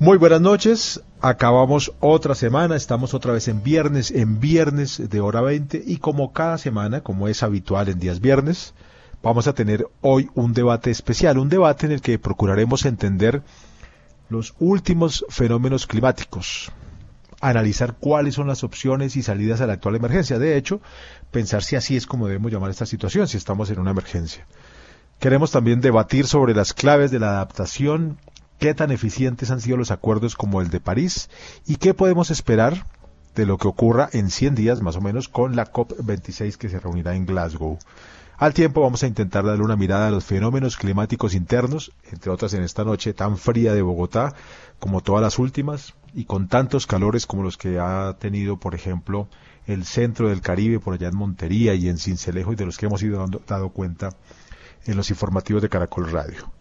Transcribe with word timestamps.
Muy 0.00 0.16
buenas 0.16 0.40
noches, 0.40 1.02
acabamos 1.20 1.92
otra 1.98 2.36
semana, 2.36 2.76
estamos 2.76 3.14
otra 3.14 3.32
vez 3.32 3.48
en 3.48 3.64
viernes, 3.64 4.12
en 4.12 4.38
viernes 4.38 5.10
de 5.10 5.20
hora 5.20 5.40
20 5.40 5.82
y 5.84 5.96
como 5.96 6.32
cada 6.32 6.56
semana, 6.56 7.00
como 7.00 7.26
es 7.26 7.42
habitual 7.42 7.88
en 7.88 7.98
días 7.98 8.20
viernes, 8.20 8.74
vamos 9.24 9.48
a 9.48 9.54
tener 9.54 9.88
hoy 10.00 10.30
un 10.36 10.52
debate 10.52 10.92
especial, 10.92 11.36
un 11.36 11.48
debate 11.48 11.86
en 11.86 11.92
el 11.92 12.00
que 12.00 12.16
procuraremos 12.20 12.86
entender 12.86 13.42
los 14.28 14.54
últimos 14.60 15.26
fenómenos 15.30 15.88
climáticos, 15.88 16.70
analizar 17.40 17.96
cuáles 17.98 18.36
son 18.36 18.46
las 18.46 18.62
opciones 18.62 19.16
y 19.16 19.24
salidas 19.24 19.60
a 19.62 19.66
la 19.66 19.72
actual 19.72 19.96
emergencia, 19.96 20.38
de 20.38 20.56
hecho, 20.56 20.80
pensar 21.32 21.64
si 21.64 21.74
así 21.74 21.96
es 21.96 22.06
como 22.06 22.28
debemos 22.28 22.52
llamar 22.52 22.70
esta 22.70 22.86
situación, 22.86 23.26
si 23.26 23.36
estamos 23.36 23.68
en 23.70 23.80
una 23.80 23.90
emergencia. 23.90 24.46
Queremos 25.18 25.50
también 25.50 25.80
debatir 25.80 26.28
sobre 26.28 26.54
las 26.54 26.72
claves 26.72 27.10
de 27.10 27.18
la 27.18 27.30
adaptación 27.30 28.18
qué 28.58 28.74
tan 28.74 28.90
eficientes 28.90 29.50
han 29.50 29.60
sido 29.60 29.76
los 29.76 29.90
acuerdos 29.90 30.36
como 30.36 30.60
el 30.60 30.70
de 30.70 30.80
París 30.80 31.30
y 31.66 31.76
qué 31.76 31.94
podemos 31.94 32.30
esperar 32.30 32.86
de 33.34 33.46
lo 33.46 33.56
que 33.56 33.68
ocurra 33.68 34.08
en 34.12 34.30
100 34.30 34.54
días 34.54 34.82
más 34.82 34.96
o 34.96 35.00
menos 35.00 35.28
con 35.28 35.54
la 35.54 35.72
COP26 35.72 36.56
que 36.56 36.68
se 36.68 36.80
reunirá 36.80 37.14
en 37.14 37.24
Glasgow. 37.24 37.78
Al 38.36 38.54
tiempo 38.54 38.82
vamos 38.82 39.02
a 39.02 39.08
intentar 39.08 39.44
darle 39.44 39.64
una 39.64 39.76
mirada 39.76 40.08
a 40.08 40.10
los 40.10 40.24
fenómenos 40.24 40.76
climáticos 40.76 41.34
internos, 41.34 41.92
entre 42.12 42.30
otras 42.30 42.54
en 42.54 42.62
esta 42.62 42.84
noche 42.84 43.12
tan 43.12 43.36
fría 43.36 43.74
de 43.74 43.82
Bogotá 43.82 44.34
como 44.78 45.00
todas 45.02 45.22
las 45.22 45.38
últimas 45.38 45.94
y 46.14 46.24
con 46.24 46.48
tantos 46.48 46.86
calores 46.86 47.26
como 47.26 47.42
los 47.42 47.56
que 47.56 47.78
ha 47.80 48.16
tenido, 48.18 48.56
por 48.56 48.74
ejemplo, 48.74 49.28
el 49.66 49.84
centro 49.84 50.28
del 50.28 50.40
Caribe 50.40 50.80
por 50.80 50.94
allá 50.94 51.08
en 51.08 51.16
Montería 51.16 51.74
y 51.74 51.88
en 51.88 51.98
Cincelejo 51.98 52.52
y 52.52 52.56
de 52.56 52.66
los 52.66 52.78
que 52.78 52.86
hemos 52.86 53.02
ido 53.02 53.18
dando, 53.18 53.42
dado 53.46 53.70
cuenta 53.70 54.10
en 54.86 54.96
los 54.96 55.10
informativos 55.10 55.62
de 55.62 55.68
Caracol 55.68 56.10
Radio. 56.10 56.57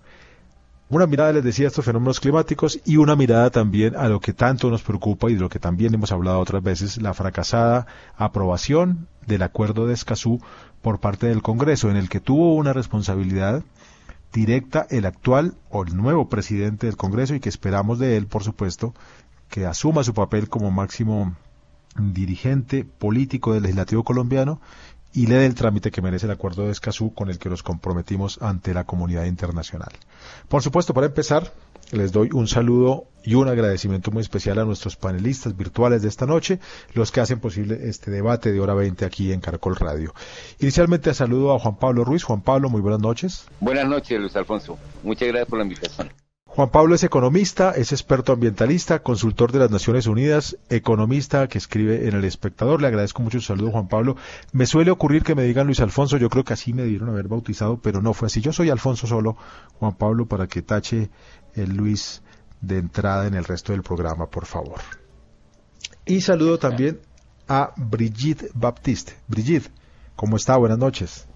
Una 0.89 1.05
mirada, 1.05 1.33
les 1.33 1.43
decía, 1.43 1.65
a 1.65 1.67
estos 1.67 1.83
fenómenos 1.83 2.21
climáticos 2.21 2.79
y 2.85 2.95
una 2.95 3.17
mirada 3.17 3.49
también 3.49 3.97
a 3.97 4.07
lo 4.07 4.21
que 4.21 4.31
tanto 4.31 4.69
nos 4.69 4.83
preocupa 4.83 5.29
y 5.29 5.33
de 5.33 5.41
lo 5.41 5.49
que 5.49 5.59
también 5.59 5.93
hemos 5.93 6.13
hablado 6.13 6.39
otras 6.39 6.63
veces, 6.63 7.01
la 7.01 7.13
fracasada 7.13 7.87
aprobación 8.15 9.09
del 9.25 9.41
acuerdo 9.41 9.85
de 9.85 9.93
Escazú 9.93 10.39
por 10.81 11.01
parte 11.01 11.27
del 11.27 11.41
Congreso, 11.41 11.89
en 11.89 11.97
el 11.97 12.07
que 12.07 12.21
tuvo 12.21 12.55
una 12.55 12.71
responsabilidad 12.71 13.63
directa 14.31 14.87
el 14.89 15.05
actual 15.05 15.55
o 15.69 15.83
el 15.83 15.97
nuevo 15.97 16.29
presidente 16.29 16.87
del 16.87 16.95
Congreso 16.95 17.35
y 17.35 17.41
que 17.41 17.49
esperamos 17.49 17.99
de 17.99 18.15
él, 18.15 18.27
por 18.27 18.45
supuesto, 18.45 18.93
que 19.49 19.65
asuma 19.65 20.05
su 20.05 20.13
papel 20.13 20.47
como 20.47 20.71
máximo 20.71 21.35
dirigente 21.99 22.85
político 22.85 23.53
del 23.53 23.63
legislativo 23.63 24.05
colombiano 24.05 24.61
y 25.13 25.27
le 25.27 25.35
dé 25.35 25.45
el 25.45 25.55
trámite 25.55 25.91
que 25.91 26.01
merece 26.01 26.25
el 26.25 26.31
acuerdo 26.31 26.65
de 26.65 26.71
Escazú 26.71 27.13
con 27.13 27.29
el 27.29 27.39
que 27.39 27.49
nos 27.49 27.63
comprometimos 27.63 28.39
ante 28.41 28.73
la 28.73 28.85
comunidad 28.85 29.25
internacional. 29.25 29.91
Por 30.47 30.61
supuesto, 30.61 30.93
para 30.93 31.07
empezar, 31.07 31.51
les 31.91 32.11
doy 32.11 32.29
un 32.33 32.47
saludo 32.47 33.07
y 33.23 33.35
un 33.35 33.47
agradecimiento 33.47 34.11
muy 34.11 34.21
especial 34.21 34.59
a 34.59 34.65
nuestros 34.65 34.95
panelistas 34.95 35.55
virtuales 35.55 36.01
de 36.01 36.09
esta 36.09 36.25
noche, 36.25 36.59
los 36.93 37.11
que 37.11 37.21
hacen 37.21 37.39
posible 37.39 37.79
este 37.83 38.11
debate 38.11 38.51
de 38.51 38.59
hora 38.59 38.73
20 38.73 39.05
aquí 39.05 39.31
en 39.31 39.41
Caracol 39.41 39.75
Radio. 39.75 40.13
Inicialmente 40.59 41.13
saludo 41.13 41.53
a 41.53 41.59
Juan 41.59 41.77
Pablo 41.77 42.03
Ruiz. 42.03 42.23
Juan 42.23 42.41
Pablo, 42.41 42.69
muy 42.69 42.81
buenas 42.81 43.01
noches. 43.01 43.47
Buenas 43.59 43.87
noches, 43.87 44.19
Luis 44.19 44.35
Alfonso. 44.35 44.77
Muchas 45.03 45.27
gracias 45.29 45.49
por 45.49 45.59
la 45.59 45.63
invitación. 45.63 46.26
Juan 46.57 46.71
Pablo 46.71 46.95
es 46.95 47.03
economista, 47.03 47.69
es 47.69 47.91
experto 47.91 48.33
ambientalista, 48.33 49.03
consultor 49.03 49.51
de 49.51 49.59
las 49.59 49.69
Naciones 49.69 50.07
Unidas, 50.07 50.57
economista 50.71 51.47
que 51.47 51.59
escribe 51.59 52.07
en 52.07 52.15
El 52.15 52.25
Espectador. 52.25 52.81
Le 52.81 52.87
agradezco 52.87 53.21
mucho 53.21 53.39
su 53.39 53.45
saludo, 53.45 53.69
Juan 53.69 53.87
Pablo. 53.87 54.15
Me 54.53 54.65
suele 54.65 54.89
ocurrir 54.89 55.21
que 55.21 55.35
me 55.35 55.43
digan 55.43 55.67
Luis 55.67 55.81
Alfonso, 55.81 56.17
yo 56.17 56.31
creo 56.31 56.43
que 56.43 56.53
así 56.53 56.73
me 56.73 56.83
dieron 56.85 57.09
haber 57.09 57.27
bautizado, 57.27 57.79
pero 57.79 58.01
no 58.01 58.15
fue 58.15 58.25
así. 58.25 58.41
Yo 58.41 58.53
soy 58.53 58.71
Alfonso 58.71 59.05
solo, 59.05 59.37
Juan 59.77 59.93
Pablo, 59.97 60.25
para 60.25 60.47
que 60.47 60.63
tache 60.63 61.11
el 61.53 61.75
Luis 61.75 62.23
de 62.59 62.79
entrada 62.79 63.27
en 63.27 63.35
el 63.35 63.43
resto 63.43 63.73
del 63.73 63.83
programa, 63.83 64.25
por 64.25 64.47
favor. 64.47 64.79
Y 66.07 66.21
saludo 66.21 66.57
también 66.57 67.01
a 67.47 67.71
Brigitte 67.75 68.49
Baptiste. 68.55 69.13
Brigitte, 69.27 69.69
¿cómo 70.15 70.37
está? 70.37 70.57
Buenas 70.57 70.79
noches. 70.79 71.27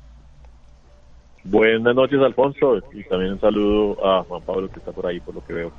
Buenas 1.43 1.95
noches, 1.95 2.19
Alfonso, 2.19 2.77
y 2.93 3.03
también 3.03 3.33
un 3.33 3.41
saludo 3.41 4.05
a 4.05 4.23
Juan 4.23 4.41
Pablo 4.43 4.69
que 4.69 4.79
está 4.79 4.91
por 4.91 5.07
ahí, 5.07 5.19
por 5.19 5.35
lo 5.35 5.45
que 5.45 5.53
veo. 5.53 5.71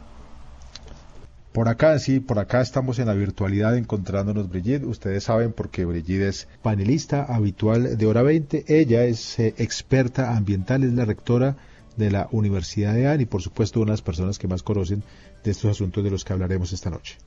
Por 1.52 1.68
acá, 1.68 1.98
sí, 1.98 2.18
por 2.18 2.38
acá 2.38 2.62
estamos 2.62 2.98
en 2.98 3.06
la 3.06 3.14
virtualidad 3.14 3.76
encontrándonos 3.76 4.48
Brigitte. 4.48 4.86
Ustedes 4.86 5.24
saben 5.24 5.52
porque 5.52 5.84
Brigitte 5.84 6.28
es 6.28 6.48
panelista 6.62 7.24
habitual 7.24 7.98
de 7.98 8.06
Hora 8.06 8.22
20. 8.22 8.64
Ella 8.68 9.04
es 9.04 9.38
eh, 9.38 9.54
experta 9.58 10.34
ambiental, 10.34 10.82
es 10.82 10.94
la 10.94 11.04
rectora 11.04 11.56
de 11.96 12.10
la 12.10 12.28
Universidad 12.32 12.94
de 12.94 13.06
AN 13.06 13.20
y 13.20 13.26
por 13.26 13.42
supuesto 13.42 13.80
una 13.80 13.90
de 13.90 13.92
las 13.92 14.02
personas 14.02 14.38
que 14.38 14.48
más 14.48 14.62
conocen 14.62 15.02
de 15.44 15.50
estos 15.50 15.70
asuntos 15.70 16.02
de 16.02 16.10
los 16.10 16.24
que 16.24 16.32
hablaremos 16.32 16.72
esta 16.72 16.88
noche. 16.88 17.18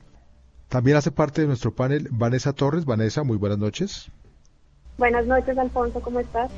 También 0.68 0.96
hace 0.96 1.12
parte 1.12 1.42
de 1.42 1.46
nuestro 1.46 1.72
panel 1.72 2.08
Vanessa 2.10 2.52
Torres. 2.52 2.84
Vanessa, 2.84 3.22
muy 3.22 3.36
buenas 3.36 3.58
noches. 3.58 4.10
Buenas 4.98 5.24
noches, 5.26 5.56
Alfonso, 5.56 6.00
¿cómo 6.00 6.18
estás? 6.18 6.50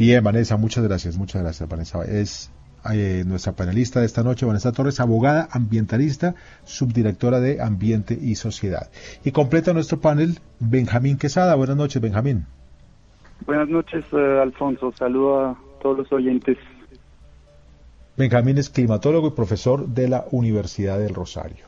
Bien, 0.00 0.24
Vanessa, 0.24 0.56
muchas 0.56 0.82
gracias, 0.82 1.18
muchas 1.18 1.42
gracias, 1.42 1.68
Vanessa. 1.68 2.02
Es 2.04 2.50
eh, 2.90 3.22
nuestra 3.26 3.52
panelista 3.52 4.00
de 4.00 4.06
esta 4.06 4.22
noche, 4.22 4.46
Vanessa 4.46 4.72
Torres, 4.72 4.98
abogada 4.98 5.46
ambientalista, 5.52 6.36
subdirectora 6.64 7.38
de 7.38 7.60
Ambiente 7.60 8.18
y 8.18 8.36
Sociedad. 8.36 8.90
Y 9.26 9.32
completa 9.32 9.74
nuestro 9.74 10.00
panel 10.00 10.38
Benjamín 10.58 11.18
Quesada. 11.18 11.54
Buenas 11.54 11.76
noches, 11.76 12.00
Benjamín. 12.00 12.46
Buenas 13.44 13.68
noches, 13.68 14.02
eh, 14.14 14.40
Alfonso. 14.40 14.90
Saludo 14.92 15.48
a 15.48 15.58
todos 15.82 15.98
los 15.98 16.12
oyentes. 16.14 16.56
Benjamín 18.16 18.56
es 18.56 18.70
climatólogo 18.70 19.28
y 19.28 19.32
profesor 19.32 19.86
de 19.86 20.08
la 20.08 20.24
Universidad 20.30 20.98
del 20.98 21.14
Rosario. 21.14 21.66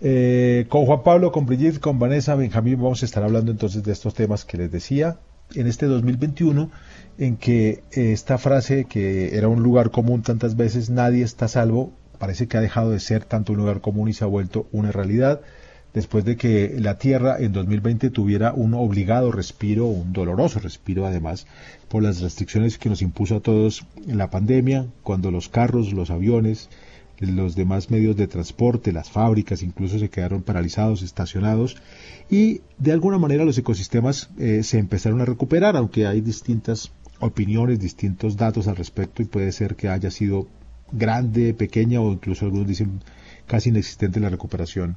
Eh, 0.00 0.66
con 0.68 0.86
Juan 0.86 1.02
Pablo, 1.02 1.32
con 1.32 1.46
Brigitte, 1.46 1.80
con 1.80 1.98
Vanessa, 1.98 2.36
Benjamín, 2.36 2.76
vamos 2.76 3.02
a 3.02 3.06
estar 3.06 3.24
hablando 3.24 3.50
entonces 3.50 3.82
de 3.82 3.90
estos 3.90 4.14
temas 4.14 4.44
que 4.44 4.56
les 4.56 4.70
decía 4.70 5.18
en 5.54 5.66
este 5.66 5.86
2021 5.86 6.70
en 7.18 7.36
que 7.36 7.82
eh, 7.92 8.12
esta 8.12 8.38
frase 8.38 8.84
que 8.84 9.36
era 9.36 9.48
un 9.48 9.62
lugar 9.62 9.90
común 9.90 10.22
tantas 10.22 10.56
veces, 10.56 10.90
nadie 10.90 11.22
está 11.22 11.48
salvo, 11.48 11.92
parece 12.18 12.48
que 12.48 12.56
ha 12.56 12.60
dejado 12.60 12.90
de 12.90 13.00
ser 13.00 13.24
tanto 13.24 13.52
un 13.52 13.58
lugar 13.58 13.80
común 13.80 14.08
y 14.08 14.12
se 14.12 14.24
ha 14.24 14.28
vuelto 14.28 14.66
una 14.72 14.92
realidad 14.92 15.40
después 15.92 16.24
de 16.24 16.36
que 16.36 16.76
la 16.78 16.98
Tierra 16.98 17.36
en 17.38 17.52
2020 17.52 18.10
tuviera 18.10 18.52
un 18.52 18.74
obligado 18.74 19.32
respiro, 19.32 19.86
un 19.86 20.12
doloroso 20.12 20.60
respiro 20.60 21.06
además, 21.06 21.46
por 21.88 22.02
las 22.02 22.20
restricciones 22.20 22.78
que 22.78 22.88
nos 22.88 23.02
impuso 23.02 23.36
a 23.36 23.40
todos 23.40 23.84
en 24.06 24.18
la 24.18 24.30
pandemia, 24.30 24.86
cuando 25.02 25.30
los 25.30 25.48
carros, 25.48 25.92
los 25.92 26.10
aviones, 26.10 26.68
los 27.20 27.54
demás 27.54 27.90
medios 27.90 28.16
de 28.16 28.26
transporte, 28.26 28.92
las 28.92 29.10
fábricas 29.10 29.62
incluso 29.62 29.98
se 29.98 30.08
quedaron 30.08 30.42
paralizados, 30.42 31.02
estacionados 31.02 31.76
y 32.30 32.62
de 32.78 32.92
alguna 32.92 33.18
manera 33.18 33.44
los 33.44 33.58
ecosistemas 33.58 34.30
eh, 34.38 34.62
se 34.62 34.78
empezaron 34.78 35.20
a 35.20 35.26
recuperar, 35.26 35.76
aunque 35.76 36.06
hay 36.06 36.20
distintas 36.20 36.92
opiniones, 37.20 37.78
distintos 37.78 38.36
datos 38.36 38.68
al 38.68 38.76
respecto 38.76 39.22
y 39.22 39.26
puede 39.26 39.52
ser 39.52 39.76
que 39.76 39.88
haya 39.88 40.10
sido 40.10 40.48
grande, 40.92 41.54
pequeña 41.54 42.00
o 42.00 42.12
incluso 42.12 42.44
algunos 42.44 42.66
dicen 42.66 43.00
casi 43.46 43.70
inexistente 43.70 44.20
la 44.20 44.28
recuperación 44.28 44.96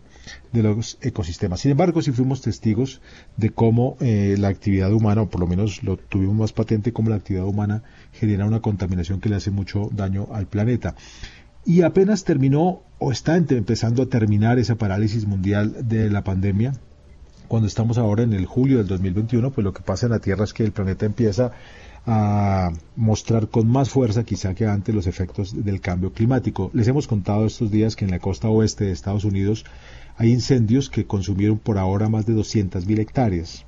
de 0.52 0.62
los 0.62 1.00
ecosistemas. 1.02 1.62
Sin 1.62 1.72
embargo, 1.72 2.04
sí 2.04 2.12
fuimos 2.12 2.42
testigos 2.42 3.02
de 3.36 3.50
cómo 3.50 3.98
eh, 4.00 4.36
la 4.38 4.50
actividad 4.50 4.94
humana, 4.94 5.24
o 5.24 5.30
por 5.30 5.42
lo 5.42 5.48
menos 5.48 5.82
lo 5.82 5.98
tuvimos 5.98 6.36
más 6.36 6.54
patente, 6.54 6.94
cómo 6.94 7.10
la 7.10 7.16
actividad 7.16 7.46
humana 7.46 7.82
genera 8.12 8.46
una 8.46 8.62
contaminación 8.62 9.20
que 9.22 9.30
le 9.30 9.38
hace 9.38 9.50
mucho 9.50 9.90
daño 9.92 10.28
al 10.32 10.46
planeta. 10.46 10.96
Y 11.66 11.82
apenas 11.82 12.24
terminó 12.24 12.82
o 13.00 13.12
está 13.12 13.38
empezando 13.38 14.04
a 14.04 14.06
terminar 14.08 14.60
esa 14.60 14.76
parálisis 14.76 15.26
mundial 15.26 15.88
de 15.88 16.10
la 16.10 16.24
pandemia, 16.24 16.74
cuando 17.48 17.68
estamos 17.68 17.98
ahora 17.98 18.24
en 18.24 18.34
el 18.34 18.46
julio 18.46 18.78
del 18.80 18.88
2021, 18.88 19.52
pues 19.52 19.64
lo 19.64 19.74
que 19.74 19.82
pasa 19.82 20.08
en 20.08 20.14
la 20.14 20.20
Tierra 20.20 20.44
es 20.44 20.54
que 20.54 20.64
el 20.64 20.72
planeta 20.72 21.06
empieza 21.06 21.52
a 22.06 22.72
mostrar 22.96 23.48
con 23.48 23.68
más 23.68 23.90
fuerza 23.90 24.24
quizá 24.24 24.54
que 24.56 24.66
antes 24.66 24.94
los 24.94 25.08
efectos 25.08 25.64
del 25.64 25.80
cambio 25.80 26.12
climático. 26.12 26.72
Les 26.74 26.88
hemos 26.88 27.08
contado 27.08 27.46
estos 27.46 27.72
días 27.72 27.96
que 27.96 28.06
en 28.06 28.12
la 28.12 28.20
costa 28.20 28.50
oeste 28.50 28.86
de 28.86 28.92
Estados 28.92 29.24
Unidos 29.24 29.66
hay 30.18 30.32
incendios 30.32 30.90
que 30.90 31.06
consumieron 31.06 31.60
por 31.60 31.78
ahora 31.78 32.10
más 32.10 32.26
de 32.26 32.34
200.000 32.34 33.00
hectáreas. 33.00 33.66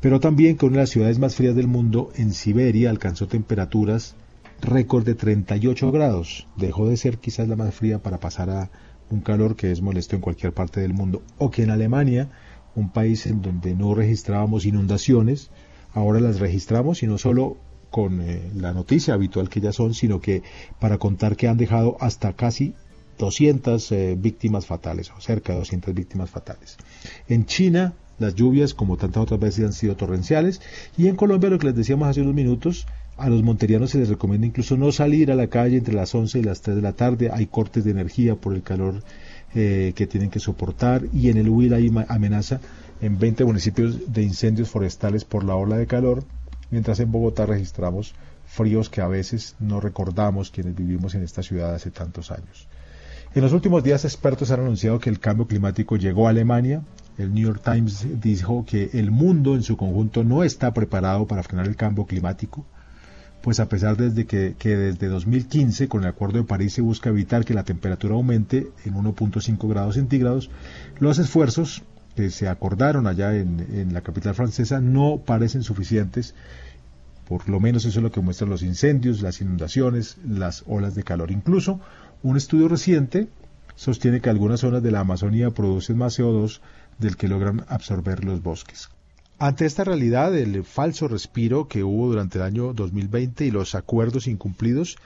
Pero 0.00 0.20
también 0.20 0.56
que 0.56 0.66
una 0.66 0.76
de 0.76 0.82
las 0.82 0.90
ciudades 0.90 1.18
más 1.18 1.34
frías 1.34 1.56
del 1.56 1.68
mundo, 1.68 2.10
en 2.16 2.32
Siberia, 2.34 2.90
alcanzó 2.90 3.26
temperaturas 3.26 4.14
récord 4.60 5.04
de 5.04 5.14
38 5.14 5.92
grados. 5.92 6.46
Dejó 6.56 6.88
de 6.88 6.96
ser 6.96 7.18
quizás 7.18 7.48
la 7.48 7.56
más 7.56 7.74
fría 7.74 7.98
para 7.98 8.18
pasar 8.18 8.50
a 8.50 8.70
un 9.10 9.20
calor 9.20 9.56
que 9.56 9.70
es 9.70 9.82
molesto 9.82 10.16
en 10.16 10.22
cualquier 10.22 10.52
parte 10.52 10.80
del 10.80 10.94
mundo. 10.94 11.22
O 11.38 11.50
que 11.50 11.62
en 11.62 11.70
Alemania, 11.70 12.28
un 12.74 12.90
país 12.90 13.26
en 13.26 13.42
donde 13.42 13.74
no 13.74 13.94
registrábamos 13.94 14.66
inundaciones, 14.66 15.50
ahora 15.92 16.20
las 16.20 16.40
registramos 16.40 17.02
y 17.02 17.06
no 17.06 17.18
solo 17.18 17.56
con 17.90 18.20
eh, 18.20 18.50
la 18.54 18.72
noticia 18.72 19.14
habitual 19.14 19.48
que 19.48 19.60
ya 19.60 19.72
son, 19.72 19.94
sino 19.94 20.20
que 20.20 20.42
para 20.80 20.98
contar 20.98 21.36
que 21.36 21.48
han 21.48 21.56
dejado 21.56 21.96
hasta 22.00 22.34
casi 22.34 22.74
200 23.18 23.92
eh, 23.92 24.16
víctimas 24.18 24.66
fatales, 24.66 25.10
o 25.16 25.20
cerca 25.20 25.52
de 25.52 25.60
200 25.60 25.94
víctimas 25.94 26.28
fatales. 26.28 26.76
En 27.28 27.46
China, 27.46 27.94
las 28.18 28.34
lluvias, 28.34 28.74
como 28.74 28.96
tantas 28.96 29.22
otras 29.22 29.40
veces, 29.40 29.64
han 29.64 29.72
sido 29.72 29.96
torrenciales, 29.96 30.60
y 30.98 31.08
en 31.08 31.16
Colombia, 31.16 31.50
lo 31.50 31.58
que 31.58 31.68
les 31.68 31.76
decíamos 31.76 32.08
hace 32.08 32.20
unos 32.20 32.34
minutos, 32.34 32.86
a 33.16 33.28
los 33.30 33.42
monterianos 33.42 33.90
se 33.90 33.98
les 33.98 34.08
recomienda 34.08 34.46
incluso 34.46 34.76
no 34.76 34.92
salir 34.92 35.30
a 35.30 35.34
la 35.34 35.46
calle 35.46 35.78
entre 35.78 35.94
las 35.94 36.14
11 36.14 36.38
y 36.38 36.42
las 36.42 36.60
3 36.60 36.76
de 36.76 36.82
la 36.82 36.92
tarde, 36.92 37.30
hay 37.32 37.46
cortes 37.46 37.84
de 37.84 37.90
energía 37.90 38.34
por 38.34 38.54
el 38.54 38.62
calor 38.62 39.02
eh, 39.54 39.92
que 39.96 40.06
tienen 40.06 40.30
que 40.30 40.40
soportar, 40.40 41.04
y 41.12 41.30
en 41.30 41.38
el 41.38 41.48
Huila 41.48 41.76
hay 41.76 41.90
amenaza 42.08 42.60
en 43.00 43.18
20 43.18 43.44
municipios 43.44 44.12
de 44.12 44.22
incendios 44.22 44.68
forestales 44.68 45.24
por 45.24 45.44
la 45.44 45.54
ola 45.54 45.76
de 45.76 45.86
calor, 45.86 46.24
mientras 46.70 47.00
en 47.00 47.10
Bogotá 47.10 47.46
registramos 47.46 48.14
fríos 48.46 48.88
que 48.90 49.00
a 49.00 49.08
veces 49.08 49.56
no 49.60 49.80
recordamos 49.80 50.50
quienes 50.50 50.74
vivimos 50.74 51.14
en 51.14 51.22
esta 51.22 51.42
ciudad 51.42 51.74
hace 51.74 51.90
tantos 51.90 52.30
años. 52.30 52.68
En 53.34 53.42
los 53.42 53.52
últimos 53.52 53.82
días 53.82 54.04
expertos 54.04 54.50
han 54.50 54.60
anunciado 54.60 54.98
que 54.98 55.10
el 55.10 55.20
cambio 55.20 55.46
climático 55.46 55.96
llegó 55.96 56.26
a 56.26 56.30
Alemania. 56.30 56.82
El 57.18 57.34
New 57.34 57.44
York 57.44 57.60
Times 57.62 58.06
dijo 58.20 58.64
que 58.66 58.90
el 58.94 59.10
mundo 59.10 59.54
en 59.54 59.62
su 59.62 59.76
conjunto 59.76 60.24
no 60.24 60.42
está 60.42 60.72
preparado 60.72 61.26
para 61.26 61.42
frenar 61.42 61.66
el 61.66 61.76
cambio 61.76 62.06
climático, 62.06 62.64
pues 63.46 63.60
a 63.60 63.68
pesar 63.68 63.96
de 63.96 64.26
que, 64.26 64.56
que 64.58 64.76
desde 64.76 65.06
2015 65.06 65.86
con 65.86 66.02
el 66.02 66.08
Acuerdo 66.08 66.38
de 66.38 66.42
París 66.42 66.72
se 66.72 66.80
busca 66.80 67.10
evitar 67.10 67.44
que 67.44 67.54
la 67.54 67.62
temperatura 67.62 68.14
aumente 68.16 68.72
en 68.84 68.94
1.5 68.94 69.68
grados 69.68 69.94
centígrados, 69.94 70.50
los 70.98 71.20
esfuerzos 71.20 71.84
que 72.16 72.30
se 72.30 72.48
acordaron 72.48 73.06
allá 73.06 73.36
en, 73.36 73.92
la 73.92 74.00
capital 74.00 74.34
francesa 74.34 74.80
no 74.80 75.22
parecen 75.24 75.62
suficientes 75.62 76.34
por 77.28 77.48
lo 77.48 77.60
menos 77.60 77.84
eso 77.84 78.00
es 78.00 78.02
lo 78.02 78.10
que 78.10 78.20
muestran 78.20 78.50
los 78.50 78.64
incendios, 78.64 79.22
las 79.22 79.40
inundaciones, 79.40 80.16
las 80.26 80.64
olas 80.66 80.96
de 80.96 81.04
calor. 81.04 81.30
Incluso 81.30 81.78
un 82.24 82.36
estudio 82.36 82.66
reciente 82.66 83.28
sostiene 83.76 84.20
que 84.20 84.28
algunas 84.28 84.58
zonas 84.58 84.82
de 84.82 84.90
la 84.90 84.98
Amazonía 84.98 85.52
producen 85.52 85.98
más 85.98 86.18
CO2 86.18 86.58
del 86.98 87.16
que 87.16 87.28
logran 87.28 87.64
absorber 87.68 88.24
los 88.24 88.42
bosques. 88.42 88.88
Ante 89.38 89.66
esta 89.66 89.84
realidad, 89.84 90.34
el 90.34 90.64
falso 90.64 91.08
respiro 91.08 91.68
que 91.68 91.84
hubo 91.84 92.08
durante 92.08 92.38
el 92.38 92.44
año 92.44 92.72
2020 92.72 93.44
y 93.44 93.50
los 93.50 93.74
acuerdos 93.74 94.28
incumplidos, 94.28 94.96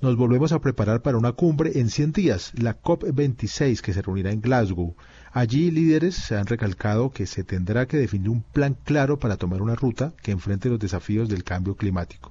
nos 0.00 0.16
volvemos 0.16 0.52
a 0.52 0.60
preparar 0.60 1.02
para 1.02 1.18
una 1.18 1.32
cumbre 1.32 1.80
en 1.80 1.90
100 1.90 2.12
días, 2.12 2.52
la 2.54 2.80
COP26, 2.80 3.80
que 3.80 3.92
se 3.92 4.00
reunirá 4.00 4.30
en 4.30 4.40
Glasgow. 4.40 4.94
Allí 5.32 5.72
líderes 5.72 6.14
se 6.14 6.36
han 6.36 6.46
recalcado 6.46 7.10
que 7.10 7.26
se 7.26 7.42
tendrá 7.42 7.86
que 7.86 7.96
definir 7.96 8.28
un 8.30 8.42
plan 8.42 8.76
claro 8.84 9.18
para 9.18 9.36
tomar 9.36 9.60
una 9.60 9.74
ruta 9.74 10.12
que 10.22 10.30
enfrente 10.30 10.68
los 10.68 10.78
desafíos 10.78 11.28
del 11.28 11.42
cambio 11.42 11.74
climático. 11.74 12.30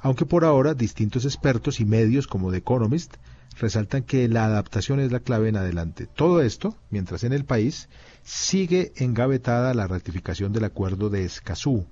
Aunque 0.00 0.26
por 0.26 0.44
ahora 0.44 0.74
distintos 0.74 1.24
expertos 1.24 1.80
y 1.80 1.84
medios 1.84 2.28
como 2.28 2.52
The 2.52 2.58
Economist 2.58 3.16
resaltan 3.58 4.02
que 4.02 4.28
la 4.28 4.44
adaptación 4.44 5.00
es 5.00 5.12
la 5.12 5.20
clave 5.20 5.48
en 5.48 5.56
adelante. 5.56 6.06
Todo 6.06 6.42
esto 6.42 6.76
mientras 6.90 7.24
en 7.24 7.32
el 7.32 7.44
país 7.44 7.88
sigue 8.22 8.92
engavetada 8.96 9.74
la 9.74 9.86
ratificación 9.86 10.52
del 10.52 10.64
acuerdo 10.64 11.10
de 11.10 11.24
Escazú, 11.24 11.86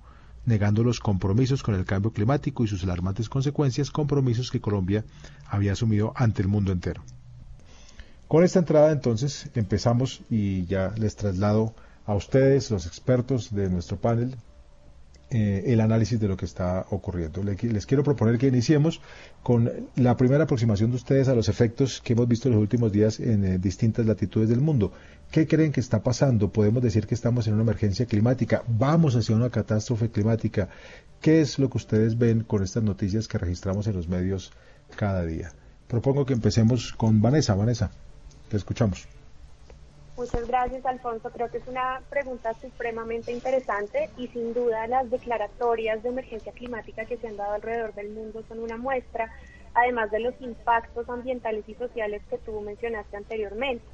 negando 0.45 0.83
los 0.83 1.01
compromisos 1.01 1.63
con 1.63 1.75
el 1.75 1.85
cambio 1.85 2.13
climático 2.13 2.65
y 2.65 2.69
sus 2.69 2.83
alarmantes 2.83 3.29
consecuencias, 3.29 3.91
compromisos 3.91 4.51
que 4.51 4.61
Colombia 4.61 5.05
había 5.47 5.73
asumido 5.73 6.13
ante 6.17 6.43
el 6.43 6.49
mundo 6.49 6.73
entero. 6.73 7.03
Con 8.29 8.45
esta 8.45 8.61
entrada 8.61 8.93
entonces 8.93 9.51
empezamos 9.55 10.23
y 10.31 10.65
ya 10.65 10.95
les 10.97 11.17
traslado 11.17 11.75
a 12.07 12.15
ustedes, 12.15 12.71
los 12.71 12.87
expertos 12.87 13.55
de 13.55 13.69
nuestro 13.69 13.99
panel, 13.99 14.37
eh, 15.35 15.73
el 15.73 15.81
análisis 15.81 16.21
de 16.21 16.29
lo 16.29 16.37
que 16.37 16.45
está 16.45 16.85
ocurriendo. 16.91 17.43
Les, 17.43 17.87
quiero 17.87 18.05
proponer 18.05 18.37
que 18.37 18.49
iniciemos 18.49 19.01
con 19.43 19.89
la 19.97 20.15
primera 20.15 20.45
aproximación 20.45 20.91
de 20.91 20.97
ustedes 20.97 21.27
a 21.29 21.35
los 21.35 21.49
efectos 21.49 22.03
que 22.03 22.13
hemos 22.13 22.29
visto 22.29 22.49
en 22.49 22.55
los 22.55 22.61
últimos 22.61 22.93
días 22.93 23.19
en 23.19 23.43
eh, 23.47 23.59
distintas 23.59 24.05
latitudes 24.05 24.51
del 24.51 24.61
mundo. 24.61 24.93
¿Qué 25.31 25.47
creen 25.47 25.73
que 25.73 25.81
está 25.81 26.03
pasando? 26.03 26.53
Podemos 26.53 26.83
decir 26.83 27.07
que 27.07 27.15
estamos 27.15 27.47
en 27.47 27.55
una 27.55 27.63
emergencia 27.63 28.05
climática, 28.05 28.63
vamos 28.69 29.17
hacia 29.17 29.35
una 29.35 29.49
catástrofe 29.49 30.11
climática. 30.11 30.69
¿Qué 31.23 31.41
es 31.41 31.59
lo 31.59 31.71
que 31.71 31.79
ustedes 31.79 32.19
ven 32.19 32.43
con 32.43 32.63
estas 32.63 32.83
noticias 32.83 33.27
que 33.27 33.39
registramos 33.39 33.87
en 33.87 33.97
los 33.97 34.09
medios 34.09 34.53
cada 34.97 35.25
día? 35.25 35.51
Propongo 35.89 36.27
que 36.27 36.35
empecemos 36.35 36.93
con 36.93 37.23
Vanessa. 37.23 37.55
Vanessa 37.55 37.91
escuchamos. 38.53 39.09
Muchas 40.15 40.47
gracias, 40.47 40.85
Alfonso. 40.85 41.31
Creo 41.31 41.51
que 41.51 41.57
es 41.57 41.67
una 41.67 42.03
pregunta 42.11 42.53
supremamente 42.61 43.33
interesante 43.33 44.11
y 44.19 44.29
sin 44.29 44.53
duda 44.53 44.87
las 44.87 45.11
declaratorias 45.11 46.03
de 46.03 46.11
emergencia 46.11 46.53
climática 46.53 47.07
que 47.07 47.17
se 47.17 47.29
han 47.29 47.39
dado 47.39 47.55
alrededor 47.55 47.95
del 47.95 48.11
mundo 48.11 48.45
son 48.47 48.59
una 48.59 48.77
muestra, 48.77 49.33
además 49.73 50.11
de 50.11 50.21
los 50.21 50.35
impactos 50.41 51.09
ambientales 51.09 51.67
y 51.67 51.75
sociales 51.75 52.23
que 52.29 52.37
tú 52.37 52.61
mencionaste 52.61 53.17
anteriormente. 53.17 53.85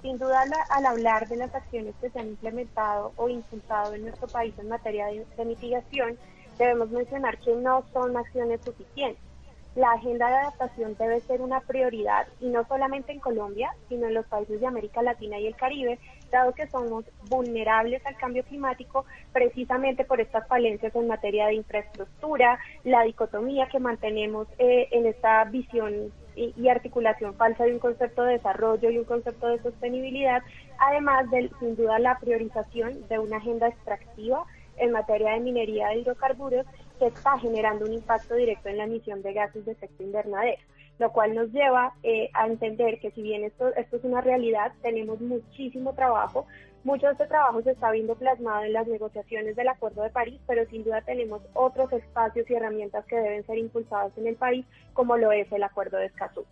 Sin 0.00 0.18
duda, 0.18 0.44
al 0.70 0.86
hablar 0.86 1.28
de 1.28 1.36
las 1.36 1.54
acciones 1.54 1.94
que 2.00 2.08
se 2.08 2.20
han 2.20 2.28
implementado 2.28 3.12
o 3.16 3.28
impulsado 3.28 3.92
en 3.94 4.02
nuestro 4.02 4.28
país 4.28 4.54
en 4.58 4.68
materia 4.68 5.06
de 5.08 5.44
mitigación, 5.44 6.16
debemos 6.58 6.90
mencionar 6.90 7.38
que 7.38 7.54
no 7.54 7.84
son 7.92 8.16
acciones 8.16 8.62
suficientes 8.64 9.35
la 9.76 9.92
agenda 9.92 10.28
de 10.28 10.34
adaptación 10.36 10.96
debe 10.98 11.20
ser 11.20 11.42
una 11.42 11.60
prioridad 11.60 12.26
y 12.40 12.46
no 12.46 12.66
solamente 12.66 13.12
en 13.12 13.20
Colombia, 13.20 13.74
sino 13.88 14.06
en 14.06 14.14
los 14.14 14.26
países 14.26 14.58
de 14.58 14.66
América 14.66 15.02
Latina 15.02 15.38
y 15.38 15.46
el 15.46 15.54
Caribe, 15.54 15.98
dado 16.32 16.52
que 16.52 16.66
somos 16.66 17.04
vulnerables 17.28 18.04
al 18.06 18.16
cambio 18.16 18.42
climático 18.42 19.04
precisamente 19.32 20.04
por 20.04 20.20
estas 20.20 20.48
falencias 20.48 20.96
en 20.96 21.06
materia 21.06 21.46
de 21.46 21.54
infraestructura, 21.54 22.58
la 22.84 23.02
dicotomía 23.02 23.68
que 23.68 23.78
mantenemos 23.78 24.48
eh, 24.58 24.88
en 24.92 25.06
esta 25.06 25.44
visión 25.44 26.10
y, 26.34 26.68
articulación 26.68 27.34
falsa 27.34 27.64
de 27.64 27.72
un 27.72 27.78
concepto 27.78 28.22
de 28.24 28.34
desarrollo 28.34 28.90
y 28.90 28.98
un 28.98 29.04
concepto 29.04 29.46
de 29.48 29.62
sostenibilidad, 29.62 30.42
además 30.78 31.30
de, 31.30 31.50
sin 31.60 31.76
duda, 31.76 31.98
la 31.98 32.18
priorización 32.18 33.06
de 33.08 33.18
una 33.18 33.38
agenda 33.38 33.68
extractiva 33.68 34.44
en 34.76 34.92
materia 34.92 35.30
de 35.32 35.40
minería 35.40 35.88
de 35.88 36.00
hidrocarburos 36.00 36.66
que 36.98 37.06
está 37.06 37.38
generando 37.38 37.84
un 37.84 37.92
impacto 37.92 38.34
directo 38.34 38.68
en 38.68 38.78
la 38.78 38.84
emisión 38.84 39.22
de 39.22 39.32
gases 39.32 39.64
de 39.64 39.72
efecto 39.72 40.02
invernadero, 40.02 40.62
lo 40.98 41.12
cual 41.12 41.34
nos 41.34 41.50
lleva 41.52 41.94
eh, 42.02 42.30
a 42.34 42.46
entender 42.46 42.98
que 43.00 43.10
si 43.10 43.22
bien 43.22 43.44
esto, 43.44 43.74
esto 43.74 43.96
es 43.96 44.04
una 44.04 44.20
realidad, 44.20 44.72
tenemos 44.82 45.20
muchísimo 45.20 45.94
trabajo. 45.94 46.46
Mucho 46.84 47.06
de 47.06 47.12
este 47.12 47.26
trabajo 47.26 47.62
se 47.62 47.72
está 47.72 47.90
viendo 47.90 48.14
plasmado 48.14 48.64
en 48.64 48.72
las 48.72 48.86
negociaciones 48.86 49.56
del 49.56 49.68
Acuerdo 49.68 50.02
de 50.02 50.10
París, 50.10 50.40
pero 50.46 50.64
sin 50.70 50.84
duda 50.84 51.00
tenemos 51.02 51.42
otros 51.52 51.92
espacios 51.92 52.48
y 52.48 52.54
herramientas 52.54 53.04
que 53.06 53.16
deben 53.16 53.44
ser 53.44 53.58
impulsados 53.58 54.12
en 54.16 54.28
el 54.28 54.36
país, 54.36 54.64
como 54.92 55.16
lo 55.16 55.32
es 55.32 55.50
el 55.50 55.64
Acuerdo 55.64 55.98
de 55.98 56.06
Escazú. 56.06 56.44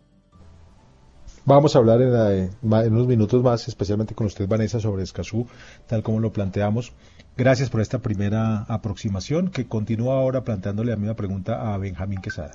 Vamos 1.45 1.75
a 1.75 1.79
hablar 1.79 2.01
en, 2.01 2.11
en, 2.13 2.93
unos 2.93 3.07
minutos 3.07 3.43
más, 3.43 3.67
especialmente 3.67 4.15
con 4.15 4.27
usted, 4.27 4.47
Vanessa, 4.47 4.79
sobre 4.79 5.03
Escazú, 5.03 5.47
tal 5.87 6.03
como 6.03 6.19
lo 6.19 6.31
planteamos. 6.31 6.91
Gracias 7.37 7.69
por 7.69 7.81
esta 7.81 7.99
primera 7.99 8.63
aproximación 8.69 9.49
que 9.49 9.67
continúa 9.67 10.15
ahora 10.15 10.45
planteándole 10.45 10.91
la 10.91 10.97
misma 10.97 11.15
pregunta 11.15 11.73
a 11.73 11.77
Benjamín 11.77 12.21
Quesada. 12.21 12.53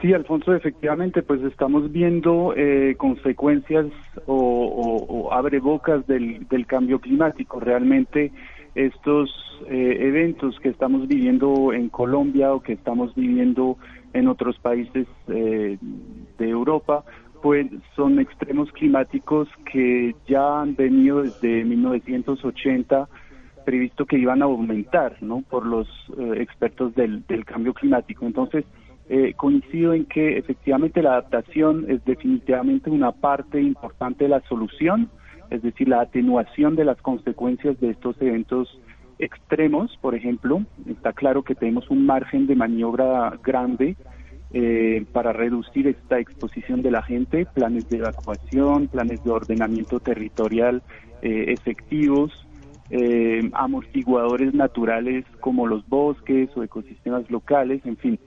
Sí, 0.00 0.12
Alfonso, 0.12 0.52
efectivamente, 0.52 1.22
pues 1.22 1.40
estamos 1.42 1.92
viendo 1.92 2.54
eh, 2.56 2.96
consecuencias 2.98 3.86
o, 4.26 5.28
abre 5.32 5.60
bocas 5.60 6.04
del, 6.08 6.44
cambio 6.66 6.98
climático. 6.98 7.60
Realmente 7.60 8.32
estos 8.74 9.30
eh, 9.70 9.98
eventos 10.00 10.58
que 10.58 10.70
estamos 10.70 11.06
viviendo 11.06 11.72
en 11.72 11.88
Colombia 11.88 12.52
o 12.52 12.60
que 12.60 12.72
estamos 12.72 13.14
viviendo 13.14 13.76
en 14.12 14.26
otros 14.26 14.58
países 14.58 15.06
eh, 15.28 15.78
de 16.36 16.48
Europa, 16.48 17.04
pues 17.42 17.66
son 17.96 18.20
extremos 18.20 18.70
climáticos 18.72 19.48
que 19.70 20.14
ya 20.28 20.60
han 20.60 20.76
venido 20.76 21.22
desde 21.22 21.64
1980 21.64 23.08
previsto 23.64 24.06
que 24.06 24.18
iban 24.18 24.42
a 24.42 24.46
aumentar, 24.46 25.16
¿no? 25.20 25.42
Por 25.42 25.66
los 25.66 25.88
eh, 26.18 26.34
expertos 26.38 26.94
del, 26.94 27.24
cambio 27.44 27.74
climático. 27.74 28.26
Entonces, 28.26 28.64
eh, 29.08 29.34
coincido 29.34 29.92
en 29.92 30.04
que 30.04 30.38
efectivamente 30.38 31.02
la 31.02 31.12
adaptación 31.12 31.86
es 31.88 32.04
definitivamente 32.04 32.90
una 32.90 33.12
parte 33.12 33.60
importante 33.60 34.24
de 34.24 34.30
la 34.30 34.40
solución, 34.48 35.10
es 35.50 35.62
decir, 35.62 35.88
la 35.88 36.00
atenuación 36.00 36.76
de 36.76 36.84
las 36.84 37.00
consecuencias 37.02 37.78
de 37.80 37.90
estos 37.90 38.20
eventos 38.22 38.80
extremos, 39.18 39.96
por 40.00 40.14
ejemplo, 40.14 40.62
está 40.88 41.12
claro 41.12 41.42
que 41.42 41.54
tenemos 41.54 41.90
un 41.90 42.06
margen 42.06 42.46
de 42.46 42.56
maniobra 42.56 43.38
grande 43.42 43.96
eh, 44.54 45.06
para 45.12 45.32
reducir 45.32 45.86
esta 45.86 46.18
exposición 46.18 46.82
de 46.82 46.90
la 46.90 47.02
gente, 47.02 47.46
planes 47.46 47.88
de 47.88 47.98
evacuación, 47.98 48.88
planes 48.88 49.24
de 49.24 49.30
ordenamiento 49.30 49.98
territorial 49.98 50.82
eh, 51.22 51.46
efectivos, 51.48 52.32
eh, 52.90 53.48
amortiguadores 53.54 54.52
naturales 54.52 55.24
como 55.40 55.66
los 55.66 55.88
bosques 55.88 56.50
o 56.54 56.62
ecosistemas 56.62 57.30
locales, 57.30 57.80
en 57.86 57.96
fin, 57.96 58.18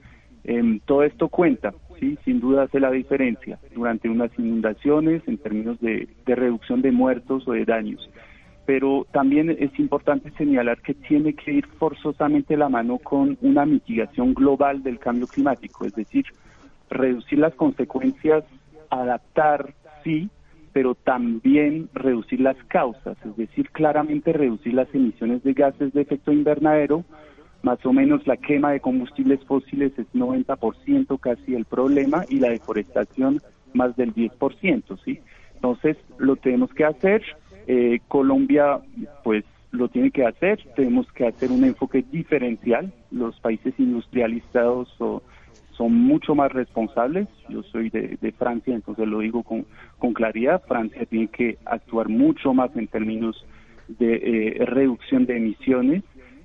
em, 0.42 0.80
todo 0.80 1.04
esto 1.04 1.28
cuenta, 1.28 1.72
sí, 2.00 2.18
sin 2.24 2.40
duda 2.40 2.64
hace 2.64 2.80
la 2.80 2.90
diferencia 2.90 3.60
durante 3.72 4.08
unas 4.08 4.36
inundaciones 4.36 5.22
en 5.28 5.38
términos 5.38 5.78
de, 5.80 6.08
de 6.26 6.34
reducción 6.34 6.82
de 6.82 6.90
muertos 6.90 7.46
o 7.46 7.52
de 7.52 7.64
daños. 7.64 8.10
Pero 8.66 9.06
también 9.12 9.50
es 9.50 9.78
importante 9.78 10.30
señalar 10.32 10.80
que 10.82 10.94
tiene 10.94 11.34
que 11.34 11.52
ir 11.52 11.66
forzosamente 11.78 12.56
la 12.56 12.68
mano 12.68 12.98
con 12.98 13.38
una 13.40 13.64
mitigación 13.64 14.34
global 14.34 14.82
del 14.82 14.98
cambio 14.98 15.26
climático, 15.26 15.84
es 15.84 15.94
decir, 15.94 16.26
reducir 16.90 17.38
las 17.38 17.54
consecuencias, 17.54 18.44
adaptar, 18.90 19.72
sí, 20.02 20.28
pero 20.72 20.94
también 20.94 21.88
reducir 21.94 22.40
las 22.40 22.56
causas, 22.68 23.16
es 23.24 23.36
decir, 23.36 23.70
claramente 23.70 24.32
reducir 24.32 24.74
las 24.74 24.94
emisiones 24.94 25.42
de 25.42 25.54
gases 25.54 25.92
de 25.94 26.02
efecto 26.02 26.32
invernadero, 26.32 27.04
más 27.62 27.84
o 27.86 27.92
menos 27.92 28.26
la 28.26 28.36
quema 28.36 28.72
de 28.72 28.80
combustibles 28.80 29.42
fósiles 29.44 29.98
es 29.98 30.06
90% 30.12 31.18
casi 31.18 31.54
el 31.54 31.64
problema 31.64 32.24
y 32.28 32.40
la 32.40 32.50
deforestación 32.50 33.40
más 33.72 33.96
del 33.96 34.14
10%, 34.14 34.98
¿sí? 35.04 35.20
Entonces, 35.54 35.96
lo 36.18 36.36
tenemos 36.36 36.72
que 36.74 36.84
hacer, 36.84 37.22
eh, 37.66 38.00
Colombia 38.08 38.80
pues 39.24 39.44
lo 39.72 39.88
tiene 39.88 40.10
que 40.10 40.24
hacer, 40.24 40.60
tenemos 40.74 41.10
que 41.12 41.26
hacer 41.26 41.50
un 41.50 41.64
enfoque 41.64 42.04
diferencial, 42.10 42.92
los 43.10 43.38
países 43.40 43.74
industrializados 43.78 44.88
son 45.76 45.94
mucho 45.94 46.34
más 46.34 46.52
responsables. 46.52 47.28
Yo 47.48 47.62
soy 47.64 47.90
de, 47.90 48.34
Francia, 48.38 48.74
entonces 48.74 49.06
lo 49.06 49.20
digo 49.20 49.42
con, 49.42 49.64
claridad. 50.14 50.62
Francia 50.66 51.04
tiene 51.06 51.28
que 51.28 51.58
actuar 51.66 52.08
mucho 52.08 52.54
más 52.54 52.74
en 52.76 52.86
términos 52.86 53.44
de 53.88 54.14
eh, 54.14 54.64
reducción 54.64 55.26
de 55.26 55.36
emisiones 55.36 56.02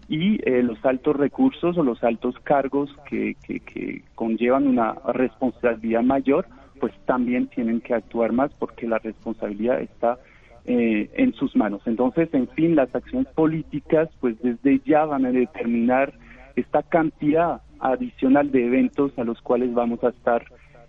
y 0.07 0.39
eh, 0.43 0.61
los 0.61 0.83
altos 0.85 1.15
recursos 1.15 1.77
o 1.77 1.83
los 1.83 2.03
altos 2.03 2.35
cargos 2.43 2.93
que, 3.09 3.35
que, 3.45 4.03
conllevan 4.15 4.67
una 4.67 4.93
responsabilidad 5.13 6.03
mayor, 6.03 6.45
pues 6.79 6.93
también 7.05 7.47
tienen 7.47 7.79
que 7.79 7.93
actuar 7.93 8.33
más 8.33 8.51
porque 8.59 8.87
la 8.87 8.99
responsabilidad 8.99 9.81
está 9.81 10.19
eh, 10.65 11.09
en 11.15 11.33
sus 11.33 11.55
manos. 11.55 11.81
Entonces, 11.85 12.29
en 12.33 12.47
fin, 12.49 12.75
las 12.75 12.93
acciones 12.93 13.27
políticas, 13.33 14.09
pues 14.19 14.35
desde 14.41 14.79
ya 14.85 15.05
van 15.05 15.25
a 15.25 15.31
determinar 15.31 16.13
esta 16.55 16.83
cantidad 16.83 17.61
adicional 17.79 18.51
de 18.51 18.67
eventos 18.67 19.11
a 19.17 19.23
los 19.23 19.41
cuales 19.41 19.73
vamos 19.73 20.03
a 20.03 20.09
estar 20.09 20.45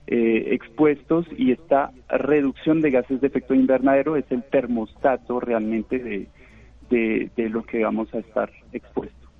eh, 0.06 0.48
expuestos 0.54 1.26
y 1.38 1.52
esta 1.52 1.92
reducción 2.08 2.80
de 2.80 2.90
gases 2.90 3.20
de 3.20 3.28
efecto 3.28 3.54
invernadero 3.54 4.16
es 4.16 4.24
el 4.30 4.42
termostato 4.42 5.40
realmente 5.40 5.98
de, 5.98 7.30
de, 7.34 7.48
lo 7.48 7.62
que 7.62 7.84
vamos 7.84 8.12
a 8.12 8.18
estar 8.18 8.50
expuestos. 8.72 9.30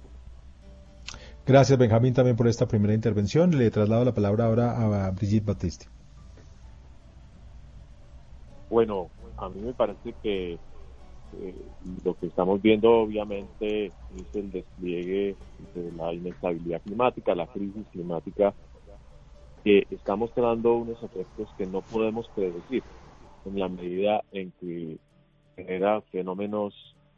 Gracias 1.45 1.79
Benjamín 1.79 2.15
también 2.15 2.37
por 2.37 2.47
esta 2.47 2.69
primera 2.69 2.95
intervención. 2.95 3.51
Le 3.59 3.71
traslado 3.71 4.05
la 4.05 4.15
palabra 4.15 4.47
ahora 4.47 5.07
a 5.07 5.11
Brigitte 5.11 5.45
Batiste. 5.45 5.87
Bueno, 8.71 9.11
a 9.42 9.49
mí 9.49 9.61
me 9.61 9.72
parece 9.72 10.14
que 10.22 10.52
eh, 10.54 11.54
lo 12.04 12.14
que 12.14 12.26
estamos 12.26 12.61
viendo 12.62 12.90
obviamente 12.90 13.87
es 13.87 14.34
el 14.34 14.50
despliegue 14.52 15.34
de 15.75 15.92
la 15.96 16.12
inestabilidad 16.12 16.82
climática, 16.82 17.34
la 17.34 17.46
crisis 17.46 17.87
climática, 17.90 18.54
que 19.64 19.87
está 19.90 20.16
mostrando 20.16 20.75
unos 20.75 21.02
efectos 21.02 21.49
que 21.56 21.66
no 21.66 21.82
podemos 21.82 22.28
predecir 22.34 22.82
en 23.44 23.58
la 23.58 23.68
medida 23.68 24.22
en 24.32 24.52
que 24.61 24.99
genera 25.56 26.00
fenómenos 26.12 26.75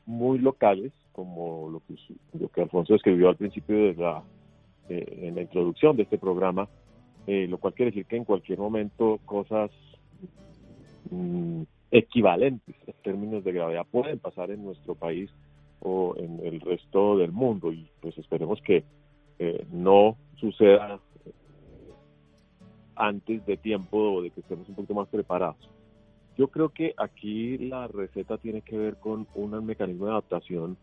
muy 0.06 0.38
locales, 0.38 0.92
como 1.12 1.70
lo 1.70 1.80
que, 1.80 1.94
lo 2.38 2.48
que 2.48 2.62
Alfonso 2.62 2.94
escribió 2.94 3.28
al 3.28 3.36
principio 3.36 3.76
de 3.76 3.94
la, 3.94 4.22
eh, 4.88 5.20
en 5.22 5.34
la 5.34 5.42
introducción 5.42 5.96
de 5.96 6.04
este 6.04 6.18
programa, 6.18 6.68
eh, 7.26 7.46
lo 7.48 7.58
cual 7.58 7.74
quiere 7.74 7.90
decir 7.90 8.06
que 8.06 8.16
en 8.16 8.24
cualquier 8.24 8.58
momento 8.58 9.18
cosas 9.24 9.70
mm, 11.10 11.62
equivalentes 11.94 12.74
en 12.88 12.94
términos 13.04 13.44
de 13.44 13.52
gravedad 13.52 13.86
pueden 13.88 14.18
pasar 14.18 14.50
en 14.50 14.64
nuestro 14.64 14.96
país 14.96 15.30
o 15.80 16.16
en 16.16 16.44
el 16.44 16.60
resto 16.60 17.16
del 17.16 17.30
mundo 17.30 17.72
y 17.72 17.88
pues 18.00 18.18
esperemos 18.18 18.60
que 18.62 18.82
eh, 19.38 19.64
no 19.70 20.16
suceda 20.40 20.98
antes 22.96 23.46
de 23.46 23.56
tiempo 23.56 23.96
o 23.96 24.22
de 24.22 24.30
que 24.30 24.40
estemos 24.40 24.68
un 24.68 24.74
poquito 24.74 24.94
más 24.94 25.08
preparados. 25.08 25.70
Yo 26.36 26.48
creo 26.48 26.70
que 26.70 26.94
aquí 26.96 27.58
la 27.58 27.86
receta 27.86 28.38
tiene 28.38 28.62
que 28.62 28.76
ver 28.76 28.96
con 28.96 29.28
un 29.36 29.64
mecanismo 29.64 30.06
de 30.06 30.12
adaptación 30.12 30.76